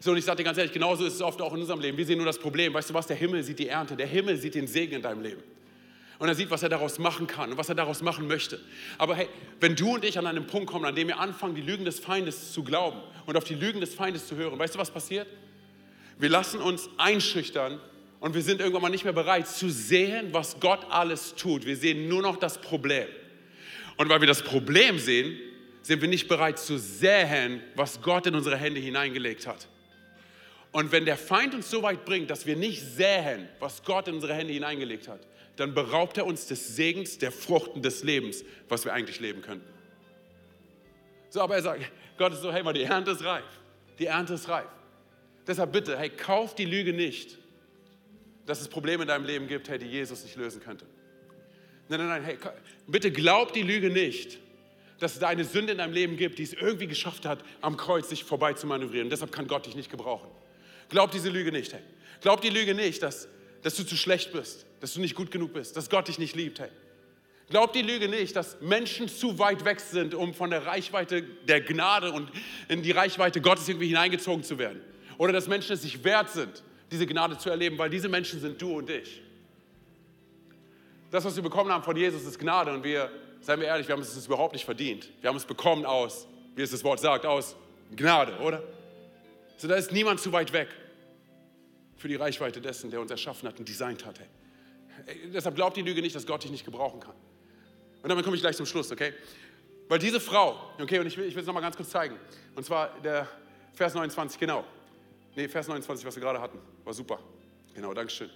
So, 0.00 0.10
und 0.10 0.16
ich 0.16 0.24
sage 0.24 0.38
dir 0.38 0.44
ganz 0.44 0.58
ehrlich, 0.58 0.72
genauso 0.72 1.04
ist 1.04 1.14
es 1.14 1.22
oft 1.22 1.40
auch 1.40 1.54
in 1.54 1.60
unserem 1.60 1.78
Leben. 1.78 1.96
Wir 1.96 2.04
sehen 2.04 2.16
nur 2.16 2.26
das 2.26 2.38
Problem. 2.38 2.74
Weißt 2.74 2.90
du 2.90 2.94
was? 2.94 3.06
Der 3.06 3.16
Himmel 3.16 3.44
sieht 3.44 3.60
die 3.60 3.68
Ernte. 3.68 3.94
Der 3.94 4.08
Himmel 4.08 4.36
sieht 4.38 4.56
den 4.56 4.66
Segen 4.66 4.96
in 4.96 5.02
deinem 5.02 5.22
Leben 5.22 5.42
und 6.18 6.28
er 6.28 6.34
sieht, 6.34 6.50
was 6.50 6.62
er 6.62 6.68
daraus 6.68 6.98
machen 6.98 7.26
kann 7.26 7.50
und 7.50 7.58
was 7.58 7.68
er 7.68 7.74
daraus 7.74 8.02
machen 8.02 8.26
möchte. 8.26 8.60
Aber 8.96 9.14
hey, 9.14 9.28
wenn 9.60 9.76
du 9.76 9.94
und 9.94 10.04
ich 10.04 10.18
an 10.18 10.26
einen 10.26 10.46
Punkt 10.46 10.68
kommen, 10.68 10.84
an 10.84 10.94
dem 10.94 11.08
wir 11.08 11.20
anfangen, 11.20 11.54
die 11.54 11.62
Lügen 11.62 11.84
des 11.84 12.00
Feindes 12.00 12.52
zu 12.52 12.64
glauben 12.64 13.00
und 13.26 13.36
auf 13.36 13.44
die 13.44 13.54
Lügen 13.54 13.80
des 13.80 13.94
Feindes 13.94 14.26
zu 14.26 14.36
hören, 14.36 14.58
weißt 14.58 14.74
du, 14.74 14.78
was 14.78 14.90
passiert? 14.90 15.28
Wir 16.18 16.28
lassen 16.28 16.60
uns 16.60 16.90
einschüchtern 16.96 17.80
und 18.18 18.34
wir 18.34 18.42
sind 18.42 18.60
irgendwann 18.60 18.82
mal 18.82 18.88
nicht 18.88 19.04
mehr 19.04 19.12
bereit 19.12 19.46
zu 19.46 19.70
sehen, 19.70 20.28
was 20.32 20.58
Gott 20.58 20.80
alles 20.90 21.36
tut. 21.36 21.64
Wir 21.64 21.76
sehen 21.76 22.08
nur 22.08 22.22
noch 22.22 22.36
das 22.36 22.60
Problem. 22.60 23.06
Und 23.96 24.08
weil 24.08 24.20
wir 24.20 24.26
das 24.26 24.42
Problem 24.42 24.98
sehen, 24.98 25.38
sind 25.82 26.02
wir 26.02 26.08
nicht 26.08 26.28
bereit 26.28 26.58
zu 26.58 26.78
sehen, 26.78 27.62
was 27.76 28.02
Gott 28.02 28.26
in 28.26 28.34
unsere 28.34 28.56
Hände 28.56 28.80
hineingelegt 28.80 29.46
hat. 29.46 29.68
Und 30.72 30.92
wenn 30.92 31.04
der 31.04 31.16
Feind 31.16 31.54
uns 31.54 31.70
so 31.70 31.82
weit 31.82 32.04
bringt, 32.04 32.30
dass 32.30 32.44
wir 32.44 32.56
nicht 32.56 32.82
sehen, 32.82 33.48
was 33.58 33.82
Gott 33.84 34.08
in 34.08 34.14
unsere 34.14 34.34
Hände 34.34 34.52
hineingelegt 34.52 35.08
hat, 35.08 35.20
dann 35.58 35.74
beraubt 35.74 36.16
er 36.16 36.24
uns 36.24 36.46
des 36.46 36.76
Segens, 36.76 37.18
der 37.18 37.32
Fruchten 37.32 37.82
des 37.82 38.04
Lebens, 38.04 38.44
was 38.68 38.84
wir 38.84 38.92
eigentlich 38.92 39.18
leben 39.18 39.42
könnten. 39.42 39.68
So, 41.30 41.40
aber 41.40 41.56
er 41.56 41.62
sagt, 41.62 41.82
Gott 42.16 42.32
ist 42.32 42.42
so, 42.42 42.52
hey 42.52 42.62
mal, 42.62 42.72
die 42.72 42.84
Ernte 42.84 43.10
ist 43.10 43.24
reif. 43.24 43.44
Die 43.98 44.06
Ernte 44.06 44.34
ist 44.34 44.48
reif. 44.48 44.68
Deshalb 45.46 45.72
bitte, 45.72 45.98
hey, 45.98 46.10
kauf 46.10 46.54
die 46.54 46.64
Lüge 46.64 46.92
nicht, 46.92 47.38
dass 48.46 48.60
es 48.60 48.68
Probleme 48.68 49.02
in 49.02 49.08
deinem 49.08 49.24
Leben 49.24 49.48
gibt, 49.48 49.68
hey, 49.68 49.78
die 49.78 49.86
Jesus 49.86 50.22
nicht 50.22 50.36
lösen 50.36 50.62
könnte. 50.62 50.86
Nein, 51.88 52.00
nein, 52.00 52.08
nein, 52.08 52.22
hey, 52.22 52.38
bitte 52.86 53.10
glaub 53.10 53.52
die 53.52 53.62
Lüge 53.62 53.90
nicht, 53.90 54.38
dass 55.00 55.14
es 55.14 55.18
da 55.18 55.26
eine 55.26 55.44
Sünde 55.44 55.72
in 55.72 55.78
deinem 55.78 55.92
Leben 55.92 56.16
gibt, 56.16 56.38
die 56.38 56.44
es 56.44 56.52
irgendwie 56.52 56.86
geschafft 56.86 57.26
hat, 57.26 57.42
am 57.62 57.76
Kreuz 57.76 58.08
sich 58.08 58.22
vorbei 58.22 58.52
zu 58.52 58.68
manövrieren. 58.68 59.10
Deshalb 59.10 59.32
kann 59.32 59.48
Gott 59.48 59.66
dich 59.66 59.74
nicht 59.74 59.90
gebrauchen. 59.90 60.28
Glaub 60.88 61.10
diese 61.10 61.30
Lüge 61.30 61.50
nicht, 61.50 61.72
hey. 61.72 61.82
Glaub 62.20 62.42
die 62.42 62.50
Lüge 62.50 62.74
nicht, 62.74 63.02
dass, 63.02 63.28
dass 63.62 63.74
du 63.76 63.84
zu 63.84 63.96
schlecht 63.96 64.32
bist, 64.32 64.66
dass 64.80 64.94
du 64.94 65.00
nicht 65.00 65.14
gut 65.14 65.30
genug 65.30 65.52
bist, 65.52 65.76
dass 65.76 65.90
Gott 65.90 66.08
dich 66.08 66.18
nicht 66.18 66.36
liebt. 66.36 66.60
Hey. 66.60 66.68
Glaub 67.50 67.72
die 67.72 67.82
Lüge 67.82 68.08
nicht, 68.08 68.36
dass 68.36 68.60
Menschen 68.60 69.08
zu 69.08 69.38
weit 69.38 69.64
weg 69.64 69.80
sind, 69.80 70.14
um 70.14 70.34
von 70.34 70.50
der 70.50 70.66
Reichweite 70.66 71.22
der 71.22 71.62
Gnade 71.62 72.12
und 72.12 72.30
in 72.68 72.82
die 72.82 72.90
Reichweite 72.90 73.40
Gottes 73.40 73.68
irgendwie 73.68 73.88
hineingezogen 73.88 74.44
zu 74.44 74.58
werden. 74.58 74.82
Oder 75.16 75.32
dass 75.32 75.48
Menschen 75.48 75.72
es 75.72 75.82
sich 75.82 76.04
wert 76.04 76.30
sind, 76.30 76.62
diese 76.90 77.06
Gnade 77.06 77.38
zu 77.38 77.48
erleben, 77.48 77.78
weil 77.78 77.90
diese 77.90 78.08
Menschen 78.08 78.40
sind 78.40 78.60
du 78.60 78.78
und 78.78 78.90
ich. 78.90 79.22
Das, 81.10 81.24
was 81.24 81.36
wir 81.36 81.42
bekommen 81.42 81.72
haben 81.72 81.82
von 81.82 81.96
Jesus, 81.96 82.24
ist 82.24 82.38
Gnade 82.38 82.72
und 82.72 82.84
wir, 82.84 83.10
seien 83.40 83.60
wir 83.60 83.66
ehrlich, 83.66 83.88
wir 83.88 83.94
haben 83.94 84.02
es 84.02 84.26
überhaupt 84.26 84.52
nicht 84.52 84.66
verdient. 84.66 85.08
Wir 85.22 85.28
haben 85.28 85.36
es 85.36 85.46
bekommen 85.46 85.86
aus, 85.86 86.26
wie 86.54 86.62
es 86.62 86.70
das 86.70 86.84
Wort 86.84 87.00
sagt, 87.00 87.24
aus 87.24 87.56
Gnade, 87.96 88.36
oder? 88.40 88.62
So, 89.56 89.68
da 89.68 89.74
ist 89.76 89.90
niemand 89.90 90.20
zu 90.20 90.32
weit 90.32 90.52
weg 90.52 90.68
für 91.98 92.08
die 92.08 92.14
Reichweite 92.14 92.60
dessen, 92.60 92.90
der 92.90 93.00
uns 93.00 93.10
erschaffen 93.10 93.48
hat 93.48 93.58
und 93.58 93.68
designt 93.68 94.06
hat. 94.06 94.18
Hey. 94.18 95.30
Deshalb 95.32 95.54
glaubt 95.54 95.76
die 95.76 95.82
Lüge 95.82 96.00
nicht, 96.00 96.16
dass 96.16 96.26
Gott 96.26 96.44
dich 96.44 96.50
nicht 96.50 96.64
gebrauchen 96.64 97.00
kann. 97.00 97.14
Und 98.02 98.08
damit 98.08 98.24
komme 98.24 98.36
ich 98.36 98.42
gleich 98.42 98.56
zum 98.56 98.66
Schluss, 98.66 98.90
okay? 98.90 99.12
Weil 99.88 99.98
diese 99.98 100.20
Frau, 100.20 100.72
okay, 100.80 100.98
und 100.98 101.06
ich 101.06 101.16
will, 101.16 101.26
ich 101.26 101.34
will 101.34 101.40
es 101.40 101.46
nochmal 101.46 101.62
ganz 101.62 101.76
kurz 101.76 101.90
zeigen. 101.90 102.16
Und 102.54 102.64
zwar 102.64 102.98
der 103.00 103.28
Vers 103.74 103.94
29, 103.94 104.38
genau. 104.38 104.64
Nee, 105.34 105.48
Vers 105.48 105.68
29, 105.68 106.06
was 106.06 106.14
wir 106.14 106.22
gerade 106.22 106.40
hatten. 106.40 106.58
War 106.84 106.92
super. 106.92 107.18
Genau, 107.74 107.92
Dankeschön. 107.94 108.30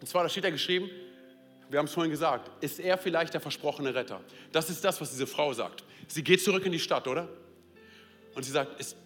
Und 0.00 0.06
zwar, 0.06 0.22
da 0.22 0.28
steht 0.28 0.44
da 0.44 0.50
geschrieben, 0.50 0.90
wir 1.68 1.78
haben 1.78 1.86
es 1.86 1.92
vorhin 1.92 2.10
gesagt, 2.10 2.50
ist 2.62 2.80
er 2.80 2.98
vielleicht 2.98 3.34
der 3.34 3.40
versprochene 3.40 3.94
Retter? 3.94 4.20
Das 4.52 4.70
ist 4.70 4.84
das, 4.84 5.00
was 5.00 5.10
diese 5.10 5.26
Frau 5.26 5.52
sagt. 5.52 5.84
Sie 6.08 6.24
geht 6.24 6.42
zurück 6.42 6.64
in 6.66 6.72
die 6.72 6.80
Stadt, 6.80 7.06
oder? 7.06 7.28
Und 8.34 8.44
sie 8.44 8.50
sagt, 8.50 8.80
ist, 8.80 8.96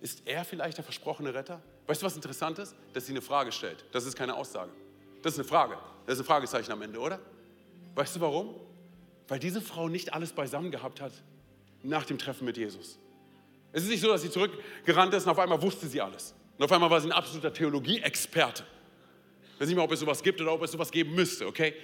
ist 0.00 0.22
er 0.26 0.44
vielleicht 0.44 0.78
der 0.78 0.84
versprochene 0.84 1.34
Retter? 1.34 1.62
Weißt 1.86 2.00
du, 2.00 2.06
was 2.06 2.16
interessant 2.16 2.58
ist? 2.58 2.74
Dass 2.92 3.06
sie 3.06 3.12
eine 3.12 3.22
Frage 3.22 3.52
stellt. 3.52 3.84
Das 3.92 4.06
ist 4.06 4.16
keine 4.16 4.34
Aussage. 4.34 4.70
Das 5.22 5.34
ist 5.34 5.38
eine 5.38 5.48
Frage. 5.48 5.76
Das 6.06 6.14
ist 6.14 6.20
ein 6.20 6.26
Fragezeichen 6.26 6.72
am 6.72 6.82
Ende, 6.82 6.98
oder? 6.98 7.18
Weißt 7.94 8.16
du 8.16 8.20
warum? 8.20 8.54
Weil 9.28 9.38
diese 9.38 9.60
Frau 9.60 9.88
nicht 9.88 10.12
alles 10.12 10.32
beisammen 10.32 10.70
gehabt 10.70 11.00
hat 11.00 11.12
nach 11.82 12.04
dem 12.04 12.18
Treffen 12.18 12.44
mit 12.44 12.56
Jesus. 12.56 12.98
Es 13.72 13.82
ist 13.82 13.88
nicht 13.88 14.00
so, 14.00 14.08
dass 14.08 14.22
sie 14.22 14.30
zurückgerannt 14.30 15.12
ist 15.14 15.24
und 15.24 15.30
auf 15.30 15.38
einmal 15.38 15.60
wusste 15.60 15.86
sie 15.86 16.00
alles. 16.00 16.34
Und 16.56 16.64
auf 16.64 16.72
einmal 16.72 16.90
war 16.90 17.00
sie 17.00 17.08
ein 17.08 17.12
absoluter 17.12 17.52
Theologie-Experte. 17.52 18.64
Ich 19.54 19.60
weiß 19.60 19.68
nicht 19.68 19.76
mehr, 19.76 19.84
ob 19.84 19.92
es 19.92 20.00
sowas 20.00 20.22
gibt 20.22 20.40
oder 20.40 20.52
ob 20.52 20.62
es 20.62 20.72
sowas 20.72 20.90
geben 20.90 21.14
müsste, 21.14 21.46
okay? 21.46 21.74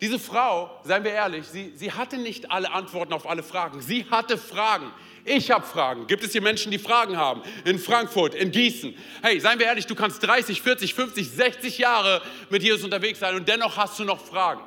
Diese 0.00 0.18
Frau, 0.18 0.70
seien 0.84 1.04
wir 1.04 1.12
ehrlich, 1.12 1.46
sie, 1.46 1.72
sie 1.76 1.92
hatte 1.92 2.16
nicht 2.16 2.50
alle 2.50 2.72
Antworten 2.72 3.12
auf 3.12 3.28
alle 3.28 3.42
Fragen. 3.42 3.82
Sie 3.82 4.06
hatte 4.10 4.38
Fragen. 4.38 4.90
Ich 5.24 5.50
habe 5.50 5.66
Fragen. 5.66 6.06
Gibt 6.06 6.24
es 6.24 6.32
hier 6.32 6.42
Menschen, 6.42 6.70
die 6.70 6.78
Fragen 6.78 7.16
haben? 7.16 7.42
In 7.64 7.78
Frankfurt, 7.78 8.34
in 8.34 8.50
Gießen. 8.50 8.94
Hey, 9.22 9.38
seien 9.40 9.58
wir 9.58 9.66
ehrlich, 9.66 9.86
du 9.86 9.94
kannst 9.94 10.22
30, 10.22 10.62
40, 10.62 10.94
50, 10.94 11.30
60 11.30 11.78
Jahre 11.78 12.22
mit 12.48 12.62
Jesus 12.62 12.84
unterwegs 12.84 13.18
sein 13.18 13.34
und 13.34 13.48
dennoch 13.48 13.76
hast 13.76 13.98
du 13.98 14.04
noch 14.04 14.24
Fragen. 14.24 14.62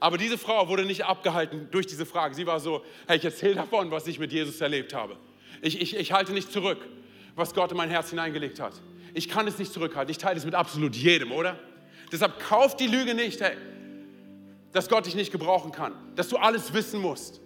Aber 0.00 0.18
diese 0.18 0.38
Frau 0.38 0.68
wurde 0.68 0.84
nicht 0.84 1.04
abgehalten 1.04 1.68
durch 1.70 1.86
diese 1.86 2.06
Fragen. 2.06 2.34
Sie 2.34 2.46
war 2.46 2.60
so, 2.60 2.84
hey, 3.06 3.16
ich 3.16 3.24
erzähle 3.24 3.56
davon, 3.56 3.90
was 3.90 4.06
ich 4.06 4.18
mit 4.18 4.32
Jesus 4.32 4.60
erlebt 4.60 4.94
habe. 4.94 5.16
Ich, 5.60 5.80
ich, 5.80 5.96
ich 5.96 6.12
halte 6.12 6.32
nicht 6.32 6.52
zurück, 6.52 6.78
was 7.34 7.54
Gott 7.54 7.72
in 7.72 7.76
mein 7.76 7.90
Herz 7.90 8.10
hineingelegt 8.10 8.60
hat. 8.60 8.74
Ich 9.14 9.28
kann 9.28 9.48
es 9.48 9.58
nicht 9.58 9.72
zurückhalten. 9.72 10.10
Ich 10.10 10.18
teile 10.18 10.36
es 10.36 10.44
mit 10.44 10.54
absolut 10.54 10.94
jedem, 10.94 11.32
oder? 11.32 11.58
Deshalb 12.12 12.38
kauf 12.38 12.76
die 12.76 12.86
Lüge 12.86 13.14
nicht, 13.14 13.40
hey, 13.40 13.56
dass 14.72 14.88
Gott 14.88 15.06
dich 15.06 15.14
nicht 15.14 15.32
gebrauchen 15.32 15.72
kann, 15.72 15.94
dass 16.14 16.28
du 16.28 16.36
alles 16.36 16.72
wissen 16.72 17.00
musst. 17.00 17.40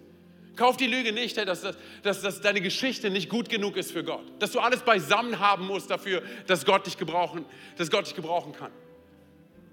Kauf 0.55 0.77
die 0.77 0.85
Lüge 0.85 1.11
nicht, 1.13 1.35
hey, 1.37 1.45
dass, 1.45 1.65
dass, 2.03 2.21
dass 2.21 2.41
deine 2.41 2.61
Geschichte 2.61 3.09
nicht 3.09 3.29
gut 3.29 3.49
genug 3.49 3.75
ist 3.75 3.91
für 3.91 4.03
Gott, 4.03 4.23
dass 4.39 4.51
du 4.51 4.59
alles 4.59 4.81
beisammen 4.81 5.39
haben 5.39 5.65
musst 5.65 5.89
dafür, 5.89 6.21
dass 6.45 6.65
Gott 6.65 6.85
dich 6.85 6.97
gebrauchen, 6.97 7.45
dass 7.77 7.89
Gott 7.89 8.05
dich 8.05 8.15
gebrauchen 8.15 8.53
kann. 8.53 8.71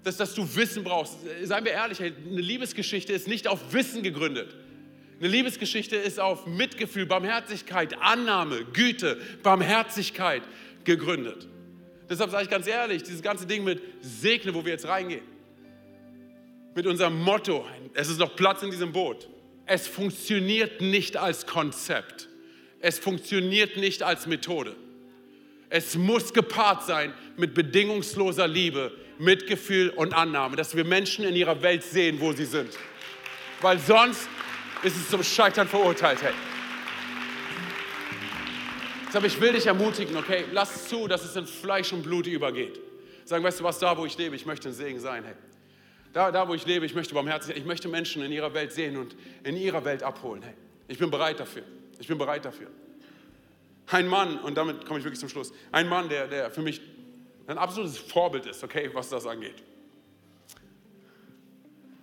Dass, 0.03 0.17
dass 0.17 0.33
du 0.33 0.55
Wissen 0.55 0.83
brauchst. 0.83 1.17
Seien 1.43 1.63
wir 1.63 1.73
ehrlich, 1.73 2.01
eine 2.01 2.11
Liebesgeschichte 2.41 3.13
ist 3.13 3.27
nicht 3.27 3.47
auf 3.47 3.73
Wissen 3.73 4.01
gegründet. 4.01 4.55
Eine 5.19 5.29
Liebesgeschichte 5.29 5.95
ist 5.95 6.19
auf 6.19 6.47
Mitgefühl, 6.47 7.05
Barmherzigkeit, 7.05 7.95
Annahme, 8.01 8.65
Güte, 8.65 9.21
Barmherzigkeit 9.43 10.41
gegründet. 10.83 11.47
Deshalb 12.09 12.31
sage 12.31 12.45
ich 12.45 12.49
ganz 12.49 12.65
ehrlich, 12.65 13.03
dieses 13.03 13.21
ganze 13.21 13.45
Ding 13.45 13.63
mit 13.63 13.83
Segne, 14.01 14.55
wo 14.55 14.65
wir 14.65 14.71
jetzt 14.71 14.87
reingehen, 14.87 15.21
mit 16.73 16.87
unserem 16.87 17.21
Motto, 17.21 17.67
es 17.93 18.09
ist 18.09 18.17
noch 18.17 18.35
Platz 18.35 18.63
in 18.63 18.71
diesem 18.71 18.91
Boot. 18.91 19.29
Es 19.73 19.87
funktioniert 19.87 20.81
nicht 20.81 21.15
als 21.15 21.47
Konzept. 21.47 22.27
Es 22.81 22.99
funktioniert 22.99 23.77
nicht 23.77 24.03
als 24.03 24.27
Methode. 24.27 24.75
Es 25.69 25.95
muss 25.95 26.33
gepaart 26.33 26.85
sein 26.85 27.13
mit 27.37 27.53
bedingungsloser 27.53 28.49
Liebe, 28.49 28.91
Mitgefühl 29.17 29.87
und 29.91 30.13
Annahme, 30.13 30.57
dass 30.57 30.75
wir 30.75 30.83
Menschen 30.83 31.23
in 31.23 31.37
ihrer 31.37 31.61
Welt 31.61 31.83
sehen, 31.83 32.19
wo 32.19 32.33
sie 32.33 32.43
sind. 32.43 32.77
Weil 33.61 33.79
sonst 33.79 34.27
ist 34.83 34.97
es 34.97 35.09
zum 35.09 35.23
Scheitern 35.23 35.69
verurteilt. 35.69 36.21
Hey. 36.21 36.33
Deshalb, 39.07 39.23
ich 39.23 39.39
will 39.39 39.53
dich 39.53 39.67
ermutigen, 39.67 40.17
okay? 40.17 40.43
Lass 40.51 40.89
zu, 40.89 41.07
dass 41.07 41.23
es 41.23 41.37
in 41.37 41.47
Fleisch 41.47 41.93
und 41.93 42.03
Blut 42.03 42.27
übergeht. 42.27 42.77
Sagen, 43.23 43.41
weißt 43.41 43.61
du 43.61 43.63
was, 43.63 43.79
da 43.79 43.97
wo 43.97 44.05
ich 44.05 44.17
lebe, 44.17 44.35
ich 44.35 44.45
möchte 44.45 44.67
ein 44.67 44.73
Segen 44.73 44.99
sein, 44.99 45.23
hey. 45.23 45.35
Da, 46.13 46.31
da 46.31 46.47
wo 46.47 46.53
ich 46.53 46.65
lebe, 46.65 46.85
ich 46.85 46.93
möchte 46.93 47.13
barmherzig. 47.13 47.55
Ich 47.55 47.65
möchte 47.65 47.87
Menschen 47.87 48.21
in 48.21 48.31
ihrer 48.31 48.53
Welt 48.53 48.73
sehen 48.73 48.97
und 48.97 49.15
in 49.43 49.55
ihrer 49.55 49.85
Welt 49.85 50.03
abholen, 50.03 50.41
hey. 50.43 50.53
Ich 50.87 50.97
bin 50.97 51.09
bereit 51.09 51.39
dafür. 51.39 51.63
Ich 51.99 52.07
bin 52.07 52.17
bereit 52.17 52.43
dafür. 52.43 52.67
Ein 53.87 54.07
Mann, 54.07 54.39
und 54.39 54.55
damit 54.55 54.85
komme 54.85 54.99
ich 54.99 55.05
wirklich 55.05 55.19
zum 55.19 55.29
Schluss, 55.29 55.51
ein 55.71 55.87
Mann, 55.87 56.09
der, 56.09 56.27
der 56.27 56.51
für 56.51 56.61
mich 56.61 56.81
ein 57.47 57.57
absolutes 57.57 57.97
Vorbild 57.97 58.45
ist, 58.45 58.63
okay, 58.63 58.89
was 58.93 59.09
das 59.09 59.25
angeht, 59.25 59.55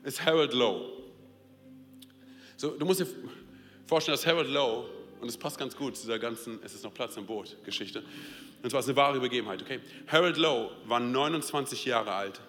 ist 0.04 0.24
Harold 0.24 0.52
Lowe. 0.52 0.92
So, 2.56 2.70
du 2.70 2.84
musst 2.84 3.00
dir 3.00 3.06
vorstellen, 3.86 4.16
dass 4.16 4.26
Harold 4.26 4.48
Lowe, 4.48 4.88
und 5.20 5.28
es 5.28 5.36
passt 5.36 5.58
ganz 5.58 5.76
gut 5.76 5.96
zu 5.96 6.02
dieser 6.02 6.18
ganzen 6.18 6.62
Es 6.62 6.74
ist 6.74 6.84
noch 6.84 6.94
Platz 6.94 7.16
im 7.16 7.26
Boot 7.26 7.56
Geschichte, 7.64 8.02
und 8.62 8.70
zwar 8.70 8.80
ist 8.80 8.86
eine 8.86 8.96
wahre 8.96 9.20
Begebenheit, 9.20 9.62
okay? 9.62 9.80
Harold 10.06 10.36
Lowe 10.36 10.70
war 10.86 11.00
29 11.00 11.84
Jahre 11.84 12.12
alt, 12.12 12.40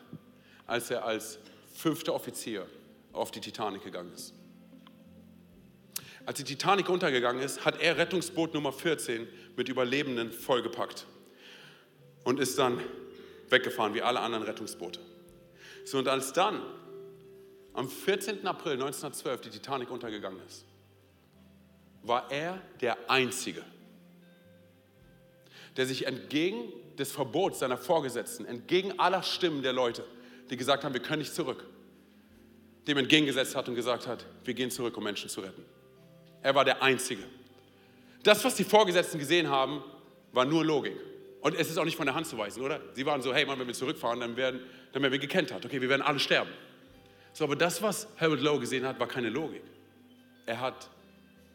als 0.68 0.92
er 0.92 1.06
als 1.06 1.40
fünfter 1.80 2.14
Offizier 2.14 2.68
auf 3.14 3.32
die 3.32 3.40
Titanic 3.40 3.84
gegangen 3.84 4.12
ist. 4.14 4.34
Als 6.26 6.38
die 6.38 6.44
Titanic 6.44 6.90
untergegangen 6.90 7.42
ist, 7.42 7.64
hat 7.64 7.80
er 7.80 7.98
Rettungsboot 7.98 8.54
Nummer 8.54 8.74
14 8.74 9.26
mit 9.56 9.70
Überlebenden 9.70 10.34
vollgepackt 10.34 11.08
und 12.26 12.40
ist 12.40 12.60
dann 12.60 12.82
weggefahren 13.50 13.94
wie 13.94 14.02
alle 14.02 14.20
anderen 14.20 14.44
Rettungsboote. 14.44 15.00
So, 15.86 15.98
und 15.98 16.10
als 16.10 16.34
dann 16.34 16.62
am 17.74 17.90
14. 17.90 18.46
April 18.46 18.74
1912 18.74 19.42
die 19.42 19.50
Titanic 19.50 19.90
untergegangen 19.90 20.42
ist, 20.46 20.66
war 22.04 22.30
er 22.30 22.62
der 22.82 23.10
Einzige, 23.10 23.64
der 25.78 25.86
sich 25.86 26.06
entgegen 26.06 26.74
des 26.98 27.14
Verbots 27.14 27.60
seiner 27.60 27.78
Vorgesetzten, 27.78 28.46
entgegen 28.46 29.00
aller 29.00 29.24
Stimmen 29.24 29.64
der 29.64 29.72
Leute, 29.72 30.04
die 30.50 30.58
gesagt 30.58 30.84
haben, 30.84 30.94
wir 30.94 31.02
können 31.02 31.20
nicht 31.20 31.34
zurück, 31.34 31.66
dem 32.88 32.98
entgegengesetzt 32.98 33.56
hat 33.56 33.68
und 33.70 33.76
gesagt 33.76 34.08
hat, 34.08 34.26
wir 34.44 34.54
gehen 34.54 34.72
zurück, 34.72 34.98
um 34.98 35.04
Menschen 35.04 35.30
zu 35.30 35.42
retten. 35.42 35.64
Er 36.42 36.56
war 36.56 36.66
der 36.66 36.82
Einzige. 36.82 37.24
Das, 38.24 38.44
was 38.44 38.56
die 38.56 38.64
Vorgesetzten 38.64 39.20
gesehen 39.20 39.50
haben, 39.50 39.84
war 40.32 40.46
nur 40.46 40.66
Logik. 40.66 40.98
Und 41.42 41.56
es 41.56 41.70
ist 41.70 41.78
auch 41.78 41.86
nicht 41.86 41.96
von 41.96 42.06
der 42.06 42.16
Hand 42.16 42.28
zu 42.28 42.38
weisen, 42.38 42.62
oder? 42.62 42.82
Sie 42.94 43.06
waren 43.06 43.22
so, 43.22 43.34
hey, 43.34 43.46
Mann, 43.46 43.60
wenn 43.60 43.68
wir 43.68 43.74
zurückfahren, 43.74 44.20
dann 44.20 44.36
werden, 44.36 44.62
dann 44.92 45.02
werden 45.02 45.14
wir 45.14 45.20
gekentert. 45.20 45.66
Okay, 45.66 45.80
wir 45.80 45.88
werden 45.90 46.02
alle 46.02 46.20
sterben. 46.20 46.50
So, 47.32 47.46
aber 47.46 47.56
das, 47.56 47.82
was 47.82 48.08
Harold 48.18 48.42
Lowe 48.42 48.60
gesehen 48.60 48.86
hat, 48.86 49.00
war 49.00 49.08
keine 49.08 49.30
Logik. 49.30 49.62
Er 50.46 50.60
hat 50.60 50.90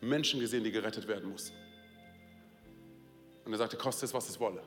Menschen 0.01 0.41
gesehen, 0.41 0.65
die 0.65 0.71
gerettet 0.71 1.07
werden 1.07 1.29
mussten. 1.29 1.55
Und 3.45 3.53
er 3.53 3.59
sagte, 3.59 3.77
koste 3.77 4.07
es, 4.07 4.15
was 4.15 4.29
es 4.29 4.41
wolle. 4.41 4.63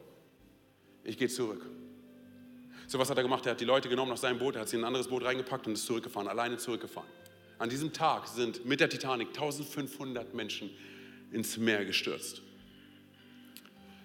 Ich 1.04 1.18
gehe 1.18 1.30
zurück. 1.30 1.66
So, 2.88 2.98
was 2.98 3.10
hat 3.10 3.18
er 3.18 3.24
gemacht? 3.24 3.46
Er 3.46 3.52
hat 3.52 3.60
die 3.60 3.66
Leute 3.66 3.90
genommen 3.90 4.14
aus 4.14 4.22
seinem 4.22 4.40
Boot, 4.40 4.56
er 4.56 4.62
hat 4.62 4.70
sie 4.70 4.78
in 4.78 4.84
ein 4.84 4.88
anderes 4.88 5.10
Boot 5.10 5.26
reingepackt 5.26 5.68
und 5.68 5.74
ist 5.74 5.86
zurückgefahren, 5.86 6.30
alleine 6.30 6.58
zurückgefahren. 6.58 7.10
An 7.60 7.70
diesem 7.70 7.92
Tag 7.92 8.28
sind 8.28 8.66
mit 8.66 8.80
der 8.80 8.90
Titanic 8.90 9.30
1500 9.30 10.34
Menschen 10.34 10.70
ins 11.32 11.58
Meer 11.58 11.84
gestürzt. 11.84 12.42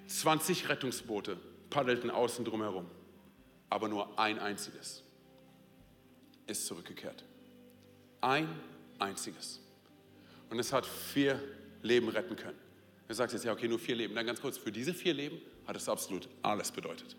20 0.08 0.68
Rettungsboote 0.68 1.36
paddelten 1.70 2.10
außen 2.10 2.44
drumherum, 2.44 2.86
aber 3.70 3.88
nur 3.88 4.18
ein 4.18 4.40
einziges 4.40 5.04
ist 6.48 6.66
zurückgekehrt. 6.66 7.24
Ein 8.20 8.48
einziges. 8.98 9.60
Und 10.50 10.58
es 10.58 10.72
hat 10.72 10.86
vier 10.86 11.40
Leben 11.82 12.08
retten 12.08 12.34
können. 12.34 12.58
Er 13.06 13.14
sagt 13.14 13.32
jetzt, 13.32 13.44
ja, 13.44 13.52
okay, 13.52 13.68
nur 13.68 13.78
vier 13.78 13.94
Leben. 13.94 14.14
Dann 14.14 14.26
ganz 14.26 14.40
kurz, 14.40 14.58
für 14.58 14.72
diese 14.72 14.92
vier 14.92 15.14
Leben 15.14 15.40
hat 15.66 15.76
es 15.76 15.88
absolut 15.88 16.28
alles 16.42 16.72
bedeutet. 16.72 17.16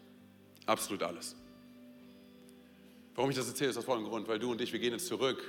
Absolut 0.65 1.03
alles. 1.03 1.35
Warum 3.15 3.29
ich 3.29 3.35
das 3.35 3.47
erzähle, 3.47 3.69
ist 3.69 3.77
aus 3.77 3.85
folgendem 3.85 4.11
Grund, 4.11 4.27
weil 4.27 4.39
du 4.39 4.51
und 4.51 4.61
ich, 4.61 4.73
wir 4.73 4.79
gehen 4.79 4.93
jetzt 4.93 5.07
zurück 5.07 5.43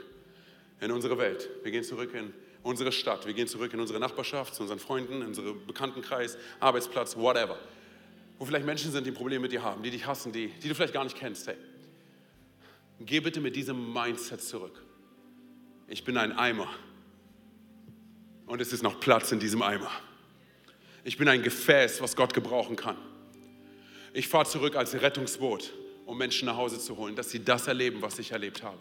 in 0.80 0.90
unsere 0.90 1.16
Welt. 1.18 1.48
Wir 1.62 1.70
gehen 1.72 1.84
zurück 1.84 2.12
in 2.14 2.32
unsere 2.62 2.92
Stadt. 2.92 3.26
Wir 3.26 3.34
gehen 3.34 3.48
zurück 3.48 3.72
in 3.72 3.80
unsere 3.80 4.00
Nachbarschaft, 4.00 4.54
zu 4.54 4.62
unseren 4.62 4.78
Freunden, 4.78 5.22
in 5.22 5.28
unseren 5.28 5.66
Bekanntenkreis, 5.66 6.36
Arbeitsplatz, 6.60 7.16
whatever. 7.16 7.58
Wo 8.38 8.44
vielleicht 8.44 8.66
Menschen 8.66 8.92
sind, 8.92 9.06
die 9.06 9.10
ein 9.12 9.14
Problem 9.14 9.42
mit 9.42 9.52
dir 9.52 9.62
haben, 9.62 9.82
die 9.82 9.90
dich 9.90 10.06
hassen, 10.06 10.32
die, 10.32 10.48
die 10.48 10.68
du 10.68 10.74
vielleicht 10.74 10.94
gar 10.94 11.04
nicht 11.04 11.16
kennst. 11.16 11.46
Hey, 11.46 11.56
Geh 13.00 13.20
bitte 13.20 13.40
mit 13.40 13.56
diesem 13.56 13.92
Mindset 13.92 14.42
zurück. 14.42 14.80
Ich 15.88 16.04
bin 16.04 16.16
ein 16.16 16.32
Eimer 16.32 16.68
und 18.46 18.60
es 18.60 18.72
ist 18.72 18.82
noch 18.82 19.00
Platz 19.00 19.32
in 19.32 19.40
diesem 19.40 19.62
Eimer. 19.62 19.90
Ich 21.02 21.18
bin 21.18 21.28
ein 21.28 21.42
Gefäß, 21.42 22.00
was 22.00 22.16
Gott 22.16 22.32
gebrauchen 22.32 22.76
kann. 22.76 22.96
Ich 24.12 24.28
fahre 24.28 24.46
zurück 24.46 24.76
als 24.76 24.94
Rettungsboot, 24.94 25.72
um 26.07 26.18
Menschen 26.18 26.46
nach 26.46 26.57
Hause 26.57 26.78
zu 26.78 26.96
holen, 26.96 27.16
dass 27.16 27.30
sie 27.30 27.44
das 27.44 27.66
erleben, 27.66 28.02
was 28.02 28.18
ich 28.18 28.32
erlebt 28.32 28.62
habe. 28.62 28.78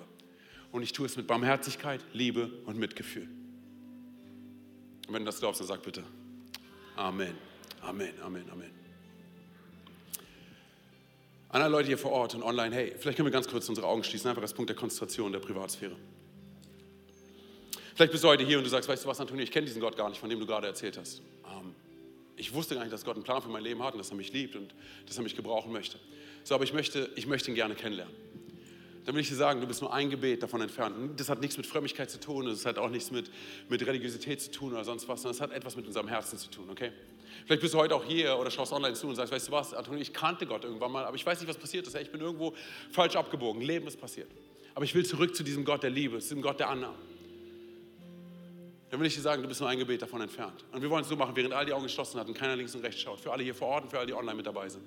Und 0.72 0.84
ich 0.84 0.92
tue 0.92 1.06
es 1.06 1.16
mit 1.18 1.28
Barmherzigkeit, 1.28 2.02
Liebe 2.14 2.50
und 2.66 2.78
Mitgefühl. 2.78 3.28
Und 5.08 5.14
wenn 5.14 5.24
du 5.24 5.26
das 5.26 5.40
glaubst, 5.40 5.60
dann 5.62 5.68
sag 5.68 5.84
bitte 5.84 6.04
Amen. 6.96 7.36
Amen, 7.82 8.14
Amen, 8.22 8.50
Amen. 8.50 8.72
An 11.50 11.62
alle 11.62 11.72
Leute 11.72 11.88
hier 11.88 11.98
vor 11.98 12.12
Ort 12.12 12.34
und 12.34 12.42
online, 12.42 12.74
hey, 12.74 12.96
vielleicht 12.98 13.18
können 13.18 13.28
wir 13.28 13.32
ganz 13.32 13.48
kurz 13.48 13.70
unsere 13.70 13.86
Augen 13.86 14.04
schließen, 14.04 14.28
einfach 14.30 14.42
als 14.42 14.54
Punkt 14.54 14.70
der 14.70 14.76
Konzentration 14.76 15.32
der 15.32 15.40
Privatsphäre. 15.40 15.96
Vielleicht 17.94 18.12
bist 18.12 18.24
du 18.24 18.28
heute 18.28 18.44
hier 18.44 18.58
und 18.58 18.64
du 18.64 18.70
sagst, 18.72 18.90
weißt 18.90 19.06
du 19.06 19.08
was, 19.08 19.20
Antonio, 19.20 19.44
ich 19.44 19.52
kenne 19.52 19.68
diesen 19.68 19.80
Gott 19.80 19.96
gar 19.96 20.10
nicht, 20.10 20.20
von 20.20 20.30
dem 20.30 20.40
du 20.40 20.48
gerade 20.48 20.66
erzählt 20.66 20.98
hast. 20.98 21.22
Ähm, 21.46 21.76
ich 22.36 22.54
wusste 22.54 22.76
gar 22.76 22.82
nicht, 22.82 22.94
dass 22.94 23.06
Gott 23.06 23.16
einen 23.16 23.24
Plan 23.24 23.42
für 23.42 23.50
mein 23.50 23.64
Leben 23.64 23.84
hat 23.84 23.94
und 23.94 24.00
dass 24.00 24.10
er 24.10 24.16
mich 24.16 24.34
liebt 24.34 24.56
und 24.56 24.74
dass 25.06 25.18
er 25.18 25.24
mich 25.24 25.36
gebrauchen 25.36 25.72
möchte. 25.72 26.00
So, 26.44 26.56
aber 26.56 26.64
ich 26.64 26.74
möchte, 26.74 27.10
ich 27.16 27.28
möchte 27.28 27.52
ihn 27.52 27.56
gerne 27.56 27.76
kennenlernen. 27.76 28.14
Dann 29.06 29.16
will 29.16 29.22
ich 29.22 29.30
dir 29.30 29.36
sagen, 29.36 29.60
du 29.60 29.68
bist 29.68 29.82
nur 29.82 29.94
ein 29.94 30.10
Gebet 30.10 30.44
davon 30.44 30.62
entfernt. 30.62 31.20
Das 31.20 31.30
hat 31.30 31.42
nichts 31.42 31.58
mit 31.58 31.66
Frömmigkeit 31.66 32.10
zu 32.10 32.20
tun, 32.20 32.46
das 32.46 32.66
hat 32.66 32.78
auch 32.78 32.90
nichts 32.90 33.12
mit, 33.12 33.30
mit 33.68 33.86
Religiosität 33.86 34.42
zu 34.42 34.52
tun 34.52 34.72
oder 34.72 34.86
sonst 34.86 35.08
was, 35.08 35.22
sondern 35.22 35.36
es 35.36 35.42
hat 35.42 35.52
etwas 35.52 35.76
mit 35.76 35.86
unserem 35.86 36.08
Herzen 36.08 36.38
zu 36.38 36.50
tun, 36.50 36.70
okay? 36.70 36.92
Vielleicht 37.46 37.62
bist 37.62 37.74
du 37.74 37.80
heute 37.80 37.96
auch 37.96 38.06
hier 38.06 38.38
oder 38.38 38.50
schaust 38.50 38.72
online 38.72 38.94
zu 38.94 39.08
und 39.08 39.16
sagst, 39.16 39.34
weißt 39.34 39.50
du 39.50 39.52
was, 39.52 39.74
Antonio, 39.74 40.02
ich 40.02 40.14
kannte 40.14 40.46
Gott 40.46 40.64
irgendwann 40.64 40.92
mal, 40.92 41.04
aber 41.04 41.16
ich 41.16 41.26
weiß 41.26 41.40
nicht, 41.40 41.50
was 41.50 41.58
passiert 41.58 41.86
ist. 41.86 41.96
Ich 41.96 42.12
bin 42.12 42.22
irgendwo 42.22 42.54
falsch 42.92 43.16
abgebogen, 43.16 43.62
Leben 43.62 43.88
ist 43.88 44.00
passiert. 44.00 44.30
Aber 44.76 44.86
ich 44.86 44.96
will 44.96 45.06
zurück 45.06 45.36
zu 45.36 45.44
diesem 45.44 45.66
Gott 45.66 45.84
der 45.84 45.90
Liebe, 45.90 46.20
zu 46.20 46.30
diesem 46.30 46.42
Gott 46.42 46.60
der 46.60 46.70
Annahme. 46.70 46.98
Dann 48.94 49.00
will 49.00 49.08
ich 49.08 49.16
dir 49.16 49.22
sagen, 49.22 49.42
du 49.42 49.48
bist 49.48 49.60
nur 49.60 49.68
ein 49.68 49.80
Gebet 49.80 50.04
davon 50.04 50.22
entfernt. 50.22 50.66
Und 50.72 50.84
wir 50.84 50.88
wollen 50.88 51.02
es 51.02 51.10
so 51.10 51.16
machen, 51.16 51.36
während 51.36 51.52
all 51.52 51.66
die 51.66 51.74
Augen 51.74 51.82
geschlossen 51.82 52.20
hatten, 52.20 52.32
keiner 52.36 52.56
links 52.56 52.76
und 52.76 52.82
rechts 52.82 53.02
schaut. 53.02 53.20
Für 53.20 53.32
alle 53.32 53.42
hier 53.42 53.56
vor 53.56 53.70
Ort 53.70 53.86
und 53.86 53.90
für 53.90 53.98
alle, 53.98 54.06
die 54.06 54.14
online 54.14 54.36
mit 54.36 54.46
dabei 54.46 54.70
sind. 54.70 54.84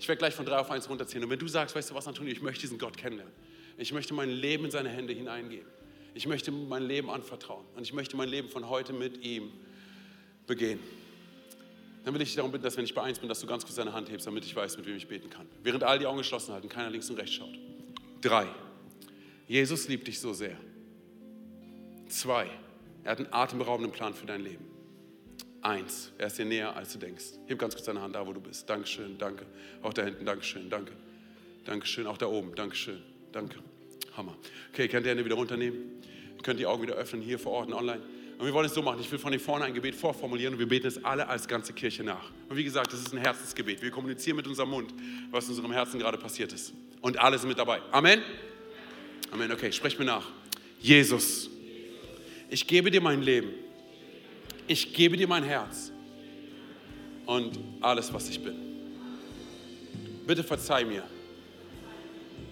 Ich 0.00 0.08
werde 0.08 0.18
gleich 0.18 0.34
von 0.34 0.44
drei 0.44 0.58
auf 0.58 0.68
eins 0.72 0.90
runterzählen. 0.90 1.22
Und 1.22 1.30
wenn 1.30 1.38
du 1.38 1.46
sagst, 1.46 1.76
weißt 1.76 1.88
du 1.88 1.94
was, 1.94 2.08
Antonio, 2.08 2.32
ich 2.32 2.42
möchte 2.42 2.62
diesen 2.62 2.78
Gott 2.78 2.96
kennenlernen. 2.96 3.32
Ich 3.76 3.92
möchte 3.92 4.12
mein 4.12 4.28
Leben 4.28 4.64
in 4.64 4.72
seine 4.72 4.88
Hände 4.88 5.12
hineingeben. 5.12 5.68
Ich 6.14 6.26
möchte 6.26 6.50
mein 6.50 6.82
Leben 6.82 7.10
anvertrauen. 7.10 7.64
Und 7.76 7.84
ich 7.84 7.92
möchte 7.92 8.16
mein 8.16 8.28
Leben 8.28 8.48
von 8.48 8.68
heute 8.68 8.92
mit 8.92 9.24
ihm 9.24 9.52
begehen. 10.48 10.80
Dann 12.04 12.14
will 12.14 12.22
ich 12.22 12.30
dich 12.30 12.36
darum 12.36 12.50
bitten, 12.50 12.64
dass 12.64 12.76
wenn 12.76 12.86
ich 12.86 12.94
bei 12.96 13.02
eins 13.02 13.20
bin, 13.20 13.28
dass 13.28 13.38
du 13.38 13.46
ganz 13.46 13.62
kurz 13.62 13.76
deine 13.76 13.92
Hand 13.92 14.10
hebst, 14.10 14.26
damit 14.26 14.44
ich 14.46 14.56
weiß, 14.56 14.76
mit 14.78 14.86
wem 14.86 14.96
ich 14.96 15.06
beten 15.06 15.30
kann. 15.30 15.46
Während 15.62 15.84
all 15.84 16.00
die 16.00 16.06
Augen 16.06 16.18
geschlossen 16.18 16.54
halten, 16.54 16.68
keiner 16.68 16.90
links 16.90 17.08
und 17.08 17.14
rechts 17.20 17.36
schaut. 17.36 17.56
Drei. 18.20 18.48
Jesus 19.46 19.86
liebt 19.86 20.08
dich 20.08 20.18
so 20.18 20.32
sehr. 20.32 20.56
Zwei. 22.08 22.50
Er 23.08 23.12
hat 23.12 23.20
einen 23.20 23.32
atemberaubenden 23.32 23.90
Plan 23.90 24.12
für 24.12 24.26
dein 24.26 24.42
Leben. 24.42 24.66
Eins, 25.62 26.12
er 26.18 26.26
ist 26.26 26.36
dir 26.36 26.44
näher, 26.44 26.76
als 26.76 26.92
du 26.92 26.98
denkst. 26.98 27.24
Heb 27.46 27.58
ganz 27.58 27.74
kurz 27.74 27.86
deine 27.86 28.02
Hand 28.02 28.14
da, 28.14 28.26
wo 28.26 28.34
du 28.34 28.40
bist. 28.42 28.68
Dankeschön, 28.68 29.16
danke. 29.16 29.46
Auch 29.82 29.94
da 29.94 30.04
hinten, 30.04 30.26
Dankeschön, 30.26 30.68
danke. 30.68 30.92
Dankeschön, 31.64 32.06
auch 32.06 32.18
da 32.18 32.26
oben, 32.26 32.54
Dankeschön, 32.54 33.02
danke. 33.32 33.60
Hammer. 34.14 34.36
Okay, 34.74 34.82
ihr 34.82 34.88
könnt 34.88 35.06
die 35.06 35.10
Hände 35.10 35.24
wieder 35.24 35.36
runternehmen. 35.36 36.02
Ihr 36.36 36.42
könnt 36.42 36.60
die 36.60 36.66
Augen 36.66 36.82
wieder 36.82 36.96
öffnen, 36.96 37.22
hier 37.22 37.38
vor 37.38 37.52
Ort 37.52 37.68
und 37.68 37.72
online. 37.72 38.02
Und 38.36 38.44
wir 38.44 38.52
wollen 38.52 38.66
es 38.66 38.74
so 38.74 38.82
machen. 38.82 39.00
Ich 39.00 39.10
will 39.10 39.18
von 39.18 39.32
hier 39.32 39.40
vorne 39.40 39.64
ein 39.64 39.72
Gebet 39.72 39.94
vorformulieren 39.94 40.52
und 40.52 40.60
wir 40.60 40.68
beten 40.68 40.88
es 40.88 41.02
alle 41.02 41.28
als 41.28 41.48
ganze 41.48 41.72
Kirche 41.72 42.04
nach. 42.04 42.30
Und 42.50 42.58
wie 42.58 42.64
gesagt, 42.64 42.92
das 42.92 43.00
ist 43.00 43.14
ein 43.14 43.20
Herzensgebet. 43.20 43.80
Wir 43.80 43.90
kommunizieren 43.90 44.36
mit 44.36 44.46
unserem 44.46 44.68
Mund, 44.68 44.92
was 45.30 45.46
in 45.46 45.52
unserem 45.52 45.72
Herzen 45.72 45.98
gerade 45.98 46.18
passiert 46.18 46.52
ist. 46.52 46.74
Und 47.00 47.18
alle 47.18 47.38
sind 47.38 47.48
mit 47.48 47.58
dabei. 47.58 47.80
Amen. 47.90 48.20
Amen. 49.30 49.50
Okay, 49.50 49.72
sprech 49.72 49.98
mir 49.98 50.04
nach. 50.04 50.26
Jesus, 50.78 51.48
ich 52.50 52.66
gebe 52.66 52.90
dir 52.90 53.00
mein 53.00 53.22
Leben 53.22 53.50
ich 54.68 54.92
gebe 54.92 55.16
dir 55.16 55.26
mein 55.26 55.42
Herz 55.42 55.90
und 57.24 57.58
alles, 57.80 58.12
was 58.12 58.28
ich 58.28 58.42
bin. 58.42 58.54
Bitte 60.26 60.44
verzeih 60.44 60.84
mir, 60.84 61.02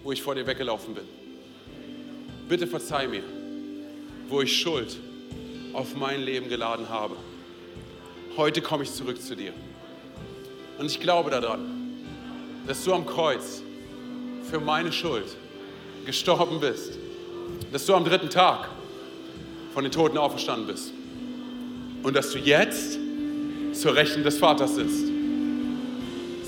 wo 0.03 0.11
ich 0.11 0.21
vor 0.21 0.33
dir 0.33 0.45
weggelaufen 0.45 0.95
bin. 0.95 1.03
Bitte 2.49 2.65
verzeih 2.65 3.07
mir, 3.07 3.23
wo 4.27 4.41
ich 4.41 4.59
Schuld 4.59 4.97
auf 5.73 5.95
mein 5.95 6.23
Leben 6.23 6.49
geladen 6.49 6.89
habe. 6.89 7.15
Heute 8.35 8.61
komme 8.61 8.83
ich 8.83 8.91
zurück 8.91 9.21
zu 9.21 9.35
dir. 9.35 9.53
Und 10.79 10.87
ich 10.87 10.99
glaube 10.99 11.29
daran, 11.29 12.03
dass 12.65 12.83
du 12.83 12.93
am 12.93 13.05
Kreuz 13.05 13.61
für 14.49 14.59
meine 14.59 14.91
Schuld 14.91 15.35
gestorben 16.05 16.59
bist. 16.59 16.97
Dass 17.71 17.85
du 17.85 17.93
am 17.93 18.03
dritten 18.03 18.29
Tag 18.29 18.69
von 19.77 19.83
den 19.83 19.93
Toten 19.93 20.17
auferstanden 20.17 20.65
bist 20.65 20.91
und 22.01 22.15
dass 22.15 22.31
du 22.31 22.39
jetzt 22.39 22.97
zur 23.73 23.93
Rechten 23.93 24.23
des 24.23 24.39
Vaters 24.39 24.73
sitzt. 24.73 25.05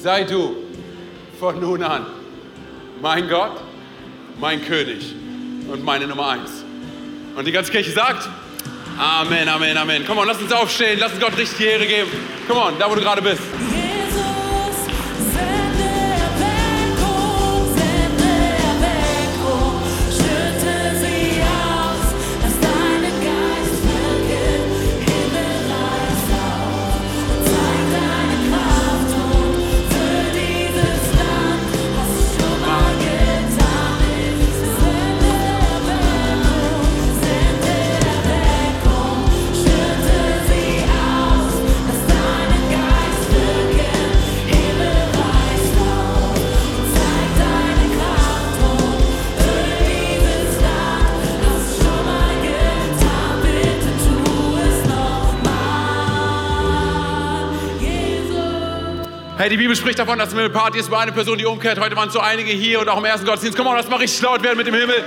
Sei 0.02 0.24
du 0.24 0.56
von 1.40 1.60
nun 1.60 1.84
an 1.84 2.08
mein 3.04 3.30
Gott, 3.30 3.52
mein 4.40 4.66
König 4.66 5.14
und 5.72 5.86
meine 5.86 6.08
Nummer 6.08 6.30
eins. 6.30 6.66
Und 7.36 7.46
die 7.46 7.52
ganze 7.52 7.72
Kirche 7.72 7.92
sagt, 7.92 8.28
Amen, 8.98 9.48
Amen, 9.48 9.78
Amen. 9.78 10.06
Komm 10.08 10.18
on, 10.18 10.26
lass 10.26 10.42
uns 10.42 10.52
aufstehen, 10.52 10.98
lass 11.00 11.12
uns 11.12 11.22
Gott 11.22 11.38
richtig 11.38 11.68
Ehre 11.68 11.86
geben. 11.86 12.10
Komm 12.48 12.58
on, 12.58 12.80
da 12.80 12.90
wo 12.90 12.96
du 12.96 13.02
gerade 13.02 13.22
bist. 13.22 13.44
Bibel 59.70 59.78
spricht 59.78 60.00
davon, 60.00 60.18
dass 60.18 60.34
eine 60.34 60.50
Party 60.50 60.80
ist, 60.80 60.90
wo 60.90 60.96
eine 60.96 61.12
Person 61.12 61.38
die 61.38 61.46
umkehrt. 61.46 61.80
Heute 61.80 61.96
waren 61.96 62.10
so 62.10 62.20
einige 62.20 62.50
hier 62.50 62.80
und 62.80 62.90
auch 62.90 62.98
im 62.98 63.06
ersten 63.06 63.24
Gottesdienst. 63.24 63.56
Komm 63.56 63.68
mal, 63.68 63.76
lass 63.76 63.88
mal 63.88 63.98
richtig 63.98 64.20
laut 64.20 64.42
werden 64.42 64.58
mit 64.58 64.66
dem 64.66 64.74
Himmel. 64.74 65.04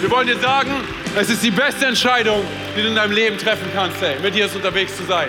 Wir 0.00 0.10
wollen 0.10 0.26
dir 0.26 0.36
sagen, 0.40 0.72
es 1.14 1.30
ist 1.30 1.44
die 1.44 1.52
beste 1.52 1.86
Entscheidung, 1.86 2.42
die 2.76 2.82
du 2.82 2.88
in 2.88 2.96
deinem 2.96 3.12
Leben 3.12 3.38
treffen 3.38 3.70
kannst, 3.72 4.00
hey, 4.00 4.18
mit 4.20 4.34
Jesus 4.34 4.56
unterwegs 4.56 4.96
zu 4.96 5.04
sein. 5.04 5.28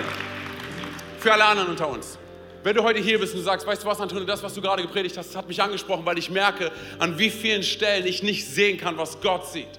Für 1.20 1.34
alle 1.34 1.44
anderen 1.44 1.68
unter 1.70 1.88
uns. 1.88 2.18
Wenn 2.64 2.74
du 2.74 2.82
heute 2.82 2.98
hier 2.98 3.20
bist 3.20 3.36
und 3.36 3.44
sagst, 3.44 3.64
weißt 3.68 3.84
du 3.84 3.86
was, 3.86 4.00
Antonio, 4.00 4.24
das, 4.24 4.42
was 4.42 4.52
du 4.52 4.60
gerade 4.60 4.82
gepredigt 4.82 5.16
hast, 5.16 5.36
hat 5.36 5.46
mich 5.46 5.62
angesprochen, 5.62 6.04
weil 6.04 6.18
ich 6.18 6.28
merke, 6.28 6.72
an 6.98 7.20
wie 7.20 7.30
vielen 7.30 7.62
Stellen 7.62 8.04
ich 8.04 8.24
nicht 8.24 8.44
sehen 8.44 8.78
kann, 8.78 8.98
was 8.98 9.20
Gott 9.20 9.46
sieht. 9.46 9.78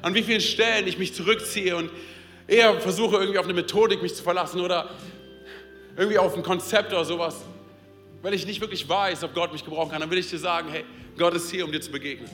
An 0.00 0.14
wie 0.14 0.22
vielen 0.22 0.40
Stellen 0.40 0.88
ich 0.88 0.96
mich 0.96 1.12
zurückziehe 1.12 1.76
und 1.76 1.90
eher 2.52 2.80
versuche 2.80 3.16
irgendwie 3.16 3.38
auf 3.38 3.46
eine 3.46 3.54
Methodik 3.54 4.02
mich 4.02 4.14
zu 4.14 4.22
verlassen 4.22 4.60
oder 4.60 4.90
irgendwie 5.96 6.18
auf 6.18 6.36
ein 6.36 6.42
Konzept 6.42 6.92
oder 6.92 7.04
sowas, 7.04 7.36
weil 8.20 8.34
ich 8.34 8.46
nicht 8.46 8.60
wirklich 8.60 8.88
weiß, 8.88 9.24
ob 9.24 9.34
Gott 9.34 9.52
mich 9.52 9.64
gebrauchen 9.64 9.90
kann, 9.90 10.00
dann 10.00 10.10
will 10.10 10.18
ich 10.18 10.28
dir 10.28 10.38
sagen, 10.38 10.68
hey, 10.70 10.84
Gott 11.18 11.34
ist 11.34 11.50
hier, 11.50 11.64
um 11.64 11.72
dir 11.72 11.80
zu 11.80 11.90
begegnen. 11.90 12.28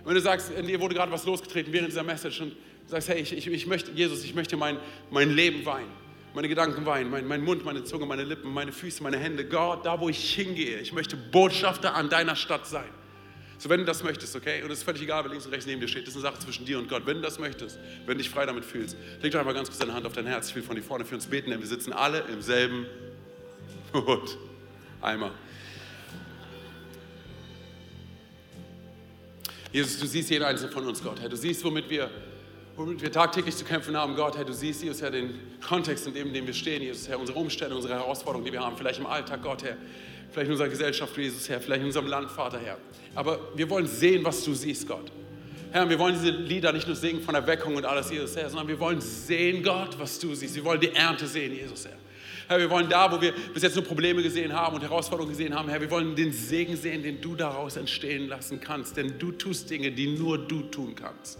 Und 0.00 0.06
wenn 0.06 0.14
du 0.14 0.20
sagst, 0.20 0.50
in 0.50 0.66
dir 0.66 0.80
wurde 0.80 0.94
gerade 0.94 1.12
was 1.12 1.24
losgetreten 1.24 1.72
während 1.72 1.90
dieser 1.90 2.02
Message 2.02 2.40
und 2.40 2.56
sagst, 2.86 3.08
hey, 3.08 3.20
ich, 3.20 3.32
ich, 3.32 3.46
ich 3.46 3.66
möchte, 3.66 3.90
Jesus, 3.92 4.24
ich 4.24 4.34
möchte 4.34 4.56
mein, 4.56 4.78
mein 5.10 5.30
Leben 5.30 5.64
weinen, 5.66 5.90
meine 6.34 6.48
Gedanken 6.48 6.86
weinen, 6.86 7.10
mein, 7.10 7.26
mein 7.26 7.44
Mund, 7.44 7.64
meine 7.64 7.84
Zunge, 7.84 8.06
meine 8.06 8.24
Lippen, 8.24 8.52
meine 8.52 8.72
Füße, 8.72 9.02
meine 9.02 9.18
Hände, 9.18 9.44
Gott, 9.44 9.84
da 9.84 10.00
wo 10.00 10.08
ich 10.08 10.34
hingehe, 10.34 10.78
ich 10.78 10.92
möchte 10.92 11.16
Botschafter 11.16 11.94
an 11.94 12.08
deiner 12.08 12.36
Stadt 12.36 12.66
sein. 12.66 12.88
So, 13.60 13.68
wenn 13.68 13.80
du 13.80 13.84
das 13.84 14.02
möchtest, 14.02 14.34
okay? 14.34 14.62
Und 14.62 14.70
es 14.70 14.78
ist 14.78 14.84
völlig 14.84 15.02
egal, 15.02 15.22
wer 15.22 15.30
links 15.30 15.44
und 15.44 15.52
rechts 15.52 15.66
neben 15.66 15.82
dir 15.82 15.86
steht. 15.86 16.06
Das 16.06 16.16
ist 16.16 16.24
eine 16.24 16.32
Sache 16.32 16.42
zwischen 16.42 16.64
dir 16.64 16.78
und 16.78 16.88
Gott. 16.88 17.04
Wenn 17.04 17.16
du 17.16 17.22
das 17.22 17.38
möchtest, 17.38 17.78
wenn 18.06 18.16
du 18.16 18.22
dich 18.22 18.30
frei 18.30 18.46
damit 18.46 18.64
fühlst, 18.64 18.96
leg 19.20 19.32
doch 19.32 19.38
einfach 19.38 19.52
ganz 19.52 19.68
kurz 19.68 19.78
deine 19.78 19.92
Hand 19.92 20.06
auf 20.06 20.14
dein 20.14 20.26
Herz. 20.26 20.48
Ich 20.48 20.56
will 20.56 20.62
von 20.62 20.76
dir 20.76 20.82
vorne 20.82 21.04
für 21.04 21.14
uns 21.14 21.26
beten, 21.26 21.50
denn 21.50 21.60
wir 21.60 21.66
sitzen 21.66 21.92
alle 21.92 22.20
im 22.32 22.40
selben 22.40 22.86
Boot. 23.92 24.38
Eimer. 25.02 25.32
Jesus, 29.70 30.00
du 30.00 30.06
siehst 30.06 30.30
jeden 30.30 30.44
einzelnen 30.44 30.72
von 30.72 30.86
uns, 30.86 31.02
Gott. 31.02 31.20
Herr, 31.20 31.28
du 31.28 31.36
siehst, 31.36 31.62
womit 31.62 31.90
wir, 31.90 32.08
womit 32.76 33.02
wir 33.02 33.12
tagtäglich 33.12 33.56
zu 33.56 33.66
kämpfen 33.66 33.94
haben, 33.94 34.16
Gott. 34.16 34.38
Herr, 34.38 34.46
du 34.46 34.54
siehst, 34.54 34.82
Jesus, 34.82 35.02
Herr, 35.02 35.10
den 35.10 35.38
Kontext, 35.60 36.06
in 36.06 36.14
dem, 36.14 36.28
in 36.28 36.32
dem 36.32 36.46
wir 36.46 36.54
stehen, 36.54 36.80
Jesus, 36.80 37.08
Herr, 37.08 37.20
unsere 37.20 37.38
Umstände, 37.38 37.76
unsere 37.76 37.92
Herausforderungen, 37.92 38.46
die 38.46 38.52
wir 38.52 38.60
haben, 38.60 38.78
vielleicht 38.78 39.00
im 39.00 39.06
Alltag, 39.06 39.42
Gott, 39.42 39.64
Herr 39.64 39.76
vielleicht 40.30 40.46
in 40.46 40.52
unserer 40.52 40.68
Gesellschaft, 40.68 41.16
Jesus, 41.16 41.48
Herr, 41.48 41.60
vielleicht 41.60 41.80
in 41.80 41.86
unserem 41.86 42.06
Land, 42.06 42.30
Vater, 42.30 42.58
Herr. 42.58 42.78
Aber 43.14 43.38
wir 43.54 43.68
wollen 43.68 43.86
sehen, 43.86 44.24
was 44.24 44.44
du 44.44 44.54
siehst, 44.54 44.86
Gott. 44.86 45.10
Herr, 45.72 45.88
wir 45.88 45.98
wollen 45.98 46.14
diese 46.14 46.30
Lieder 46.30 46.72
nicht 46.72 46.86
nur 46.86 46.96
singen 46.96 47.22
von 47.22 47.34
Erweckung 47.34 47.76
und 47.76 47.84
alles, 47.84 48.10
Jesus, 48.10 48.36
Herr, 48.36 48.48
sondern 48.48 48.68
wir 48.68 48.80
wollen 48.80 49.00
sehen, 49.00 49.62
Gott, 49.62 49.98
was 49.98 50.18
du 50.18 50.34
siehst. 50.34 50.54
Wir 50.56 50.64
wollen 50.64 50.80
die 50.80 50.92
Ernte 50.92 51.26
sehen, 51.26 51.54
Jesus, 51.54 51.84
Herr. 51.84 51.96
Herr, 52.48 52.58
wir 52.58 52.68
wollen 52.68 52.88
da, 52.88 53.12
wo 53.12 53.20
wir 53.20 53.32
bis 53.54 53.62
jetzt 53.62 53.76
nur 53.76 53.84
Probleme 53.84 54.24
gesehen 54.24 54.52
haben 54.52 54.74
und 54.74 54.82
Herausforderungen 54.82 55.30
gesehen 55.30 55.54
haben, 55.54 55.68
Herr, 55.68 55.80
wir 55.80 55.90
wollen 55.90 56.16
den 56.16 56.32
Segen 56.32 56.76
sehen, 56.76 57.04
den 57.04 57.20
du 57.20 57.36
daraus 57.36 57.76
entstehen 57.76 58.26
lassen 58.26 58.60
kannst. 58.60 58.96
Denn 58.96 59.20
du 59.20 59.30
tust 59.30 59.70
Dinge, 59.70 59.92
die 59.92 60.18
nur 60.18 60.36
du 60.36 60.62
tun 60.62 60.96
kannst. 60.96 61.38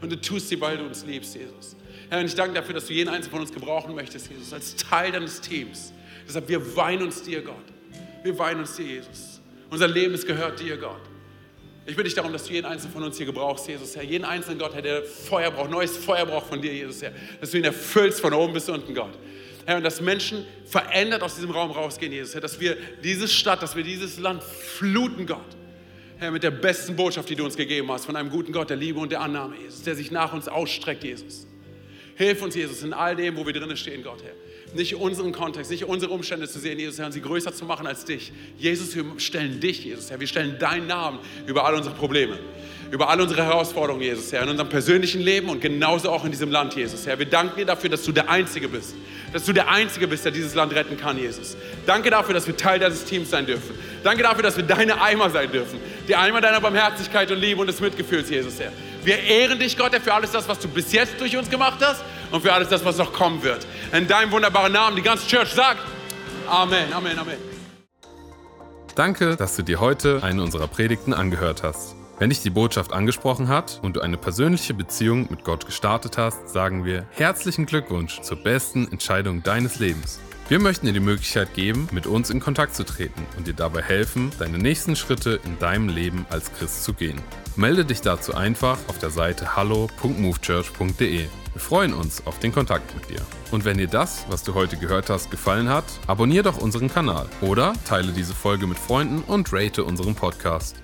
Und 0.00 0.12
du 0.12 0.20
tust 0.20 0.50
sie, 0.50 0.60
weil 0.60 0.78
du 0.78 0.84
uns 0.84 1.04
liebst, 1.04 1.34
Jesus. 1.34 1.74
Herr, 2.08 2.20
und 2.20 2.26
ich 2.26 2.36
danke 2.36 2.54
dafür, 2.54 2.74
dass 2.74 2.86
du 2.86 2.92
jeden 2.92 3.08
einzelnen 3.08 3.32
von 3.32 3.40
uns 3.40 3.52
gebrauchen 3.52 3.96
möchtest, 3.96 4.30
Jesus, 4.30 4.52
als 4.52 4.76
Teil 4.76 5.10
deines 5.10 5.40
Teams. 5.40 5.92
Deshalb, 6.28 6.48
wir 6.48 6.76
weinen 6.76 7.02
uns 7.02 7.22
dir, 7.22 7.42
Gott. 7.42 7.73
Wir 8.24 8.38
weinen 8.38 8.60
uns 8.60 8.74
dir, 8.74 8.86
Jesus. 8.86 9.42
Unser 9.68 9.86
Leben, 9.86 10.14
es 10.14 10.24
gehört 10.24 10.58
dir, 10.58 10.78
Gott. 10.78 11.02
Ich 11.84 11.94
bitte 11.94 12.04
dich 12.04 12.14
darum, 12.14 12.32
dass 12.32 12.44
du 12.44 12.54
jeden 12.54 12.64
einzelnen 12.64 12.94
von 12.94 13.02
uns 13.02 13.18
hier 13.18 13.26
gebrauchst, 13.26 13.68
Jesus, 13.68 13.94
Herr. 13.94 14.02
Jeden 14.02 14.24
einzelnen 14.24 14.58
Gott, 14.58 14.72
Herr, 14.72 14.80
der 14.80 15.02
Feuer 15.02 15.50
braucht, 15.50 15.70
neues 15.70 15.98
Feuer 15.98 16.24
braucht 16.24 16.46
von 16.46 16.62
dir, 16.62 16.72
Jesus, 16.72 17.02
Herr. 17.02 17.12
Dass 17.38 17.50
du 17.50 17.58
ihn 17.58 17.64
erfüllst 17.64 18.22
von 18.22 18.32
oben 18.32 18.54
bis 18.54 18.66
unten, 18.70 18.94
Gott. 18.94 19.12
Herr, 19.66 19.76
und 19.76 19.82
dass 19.82 20.00
Menschen 20.00 20.46
verändert 20.64 21.22
aus 21.22 21.34
diesem 21.34 21.50
Raum 21.50 21.70
rausgehen, 21.70 22.12
Jesus, 22.12 22.32
Herr. 22.32 22.40
Dass 22.40 22.58
wir 22.58 22.78
diese 23.02 23.28
Stadt, 23.28 23.62
dass 23.62 23.76
wir 23.76 23.84
dieses 23.84 24.18
Land 24.18 24.42
fluten, 24.42 25.26
Gott. 25.26 25.40
Herr, 26.16 26.30
mit 26.30 26.42
der 26.42 26.50
besten 26.50 26.96
Botschaft, 26.96 27.28
die 27.28 27.36
du 27.36 27.44
uns 27.44 27.58
gegeben 27.58 27.92
hast, 27.92 28.06
von 28.06 28.16
einem 28.16 28.30
guten 28.30 28.52
Gott 28.52 28.70
der 28.70 28.78
Liebe 28.78 29.00
und 29.00 29.12
der 29.12 29.20
Annahme, 29.20 29.56
Jesus, 29.62 29.82
der 29.82 29.96
sich 29.96 30.10
nach 30.10 30.32
uns 30.32 30.48
ausstreckt, 30.48 31.04
Jesus. 31.04 31.46
Hilf 32.14 32.40
uns, 32.40 32.54
Jesus, 32.54 32.82
in 32.82 32.94
all 32.94 33.16
dem, 33.16 33.36
wo 33.36 33.44
wir 33.44 33.52
drinnen 33.52 33.76
stehen, 33.76 34.02
Gott, 34.02 34.22
Herr 34.22 34.43
nicht 34.74 34.96
unseren 34.96 35.32
Kontext, 35.32 35.70
nicht 35.70 35.84
unsere 35.84 36.12
Umstände 36.12 36.48
zu 36.48 36.58
sehen, 36.58 36.78
Jesus 36.78 36.98
Herr, 36.98 37.06
und 37.06 37.12
sie 37.12 37.20
größer 37.20 37.54
zu 37.54 37.64
machen 37.64 37.86
als 37.86 38.04
dich. 38.04 38.32
Jesus, 38.58 38.94
wir 38.94 39.04
stellen 39.18 39.60
dich, 39.60 39.84
Jesus 39.84 40.10
Herr, 40.10 40.20
wir 40.20 40.26
stellen 40.26 40.56
deinen 40.58 40.86
Namen 40.86 41.18
über 41.46 41.64
all 41.64 41.74
unsere 41.74 41.94
Probleme, 41.94 42.38
über 42.90 43.08
all 43.08 43.20
unsere 43.20 43.44
Herausforderungen, 43.44 44.02
Jesus 44.02 44.32
Herr, 44.32 44.42
in 44.42 44.48
unserem 44.48 44.68
persönlichen 44.68 45.20
Leben 45.20 45.48
und 45.48 45.60
genauso 45.60 46.10
auch 46.10 46.24
in 46.24 46.30
diesem 46.30 46.50
Land, 46.50 46.74
Jesus 46.74 47.06
Herr. 47.06 47.18
Wir 47.18 47.26
danken 47.26 47.56
dir 47.56 47.66
dafür, 47.66 47.90
dass 47.90 48.02
du 48.02 48.12
der 48.12 48.28
Einzige 48.28 48.68
bist, 48.68 48.94
dass 49.32 49.44
du 49.44 49.52
der 49.52 49.68
Einzige 49.68 50.08
bist, 50.08 50.24
der 50.24 50.32
dieses 50.32 50.54
Land 50.54 50.74
retten 50.74 50.96
kann, 50.96 51.18
Jesus. 51.18 51.56
Danke 51.86 52.10
dafür, 52.10 52.34
dass 52.34 52.46
wir 52.46 52.56
Teil 52.56 52.78
deines 52.78 53.04
Teams 53.04 53.30
sein 53.30 53.46
dürfen. 53.46 53.74
Danke 54.02 54.22
dafür, 54.22 54.42
dass 54.42 54.56
wir 54.56 54.64
deine 54.64 55.00
Eimer 55.00 55.30
sein 55.30 55.50
dürfen, 55.50 55.78
die 56.08 56.14
Eimer 56.14 56.40
deiner 56.40 56.60
Barmherzigkeit 56.60 57.30
und 57.30 57.38
Liebe 57.38 57.60
und 57.60 57.68
des 57.68 57.80
Mitgefühls, 57.80 58.28
Jesus 58.28 58.60
Herr. 58.60 58.72
Wir 59.04 59.18
ehren 59.18 59.58
dich, 59.58 59.76
Gott, 59.76 59.94
für 59.94 60.14
alles 60.14 60.32
das, 60.32 60.48
was 60.48 60.58
du 60.58 60.68
bis 60.68 60.92
jetzt 60.92 61.20
durch 61.20 61.36
uns 61.36 61.50
gemacht 61.50 61.78
hast 61.80 62.02
und 62.34 62.40
für 62.40 62.52
alles 62.52 62.68
das, 62.68 62.84
was 62.84 62.98
noch 62.98 63.12
kommen 63.12 63.42
wird. 63.44 63.64
In 63.92 64.08
deinem 64.08 64.32
wunderbaren 64.32 64.72
Namen, 64.72 64.96
die 64.96 65.02
ganze 65.02 65.26
Church 65.28 65.50
sagt 65.50 65.80
Amen, 66.48 66.92
Amen, 66.92 67.16
Amen. 67.16 67.36
Danke, 68.96 69.36
dass 69.36 69.56
du 69.56 69.62
dir 69.62 69.80
heute 69.80 70.20
eine 70.22 70.42
unserer 70.42 70.66
Predigten 70.66 71.14
angehört 71.14 71.62
hast. 71.62 71.94
Wenn 72.18 72.30
dich 72.30 72.42
die 72.42 72.50
Botschaft 72.50 72.92
angesprochen 72.92 73.48
hat 73.48 73.78
und 73.82 73.96
du 73.96 74.00
eine 74.00 74.16
persönliche 74.16 74.74
Beziehung 74.74 75.26
mit 75.30 75.44
Gott 75.44 75.64
gestartet 75.66 76.18
hast, 76.18 76.48
sagen 76.48 76.84
wir 76.84 77.06
herzlichen 77.12 77.66
Glückwunsch 77.66 78.20
zur 78.20 78.36
besten 78.36 78.90
Entscheidung 78.90 79.42
deines 79.42 79.78
Lebens. 79.78 80.20
Wir 80.46 80.60
möchten 80.60 80.84
dir 80.84 80.92
die 80.92 81.00
Möglichkeit 81.00 81.54
geben, 81.54 81.88
mit 81.90 82.06
uns 82.06 82.28
in 82.28 82.38
Kontakt 82.38 82.74
zu 82.74 82.84
treten 82.84 83.26
und 83.38 83.46
dir 83.46 83.54
dabei 83.54 83.80
helfen, 83.80 84.30
deine 84.38 84.58
nächsten 84.58 84.94
Schritte 84.94 85.40
in 85.42 85.58
deinem 85.58 85.88
Leben 85.88 86.26
als 86.28 86.52
Christ 86.52 86.84
zu 86.84 86.92
gehen. 86.92 87.18
Melde 87.56 87.86
dich 87.86 88.02
dazu 88.02 88.34
einfach 88.34 88.76
auf 88.88 88.98
der 88.98 89.08
Seite 89.08 89.56
hallo.movechurch.de. 89.56 91.28
Wir 91.54 91.60
freuen 91.60 91.94
uns 91.94 92.26
auf 92.26 92.40
den 92.40 92.52
Kontakt 92.52 92.94
mit 92.94 93.08
dir. 93.08 93.24
Und 93.52 93.64
wenn 93.64 93.78
dir 93.78 93.86
das, 93.88 94.26
was 94.28 94.42
du 94.42 94.52
heute 94.52 94.76
gehört 94.76 95.08
hast, 95.08 95.30
gefallen 95.30 95.70
hat, 95.70 95.84
abonniere 96.06 96.44
doch 96.44 96.58
unseren 96.58 96.90
Kanal 96.90 97.26
oder 97.40 97.72
teile 97.86 98.12
diese 98.12 98.34
Folge 98.34 98.66
mit 98.66 98.78
Freunden 98.78 99.22
und 99.22 99.50
rate 99.50 99.82
unseren 99.82 100.14
Podcast. 100.14 100.83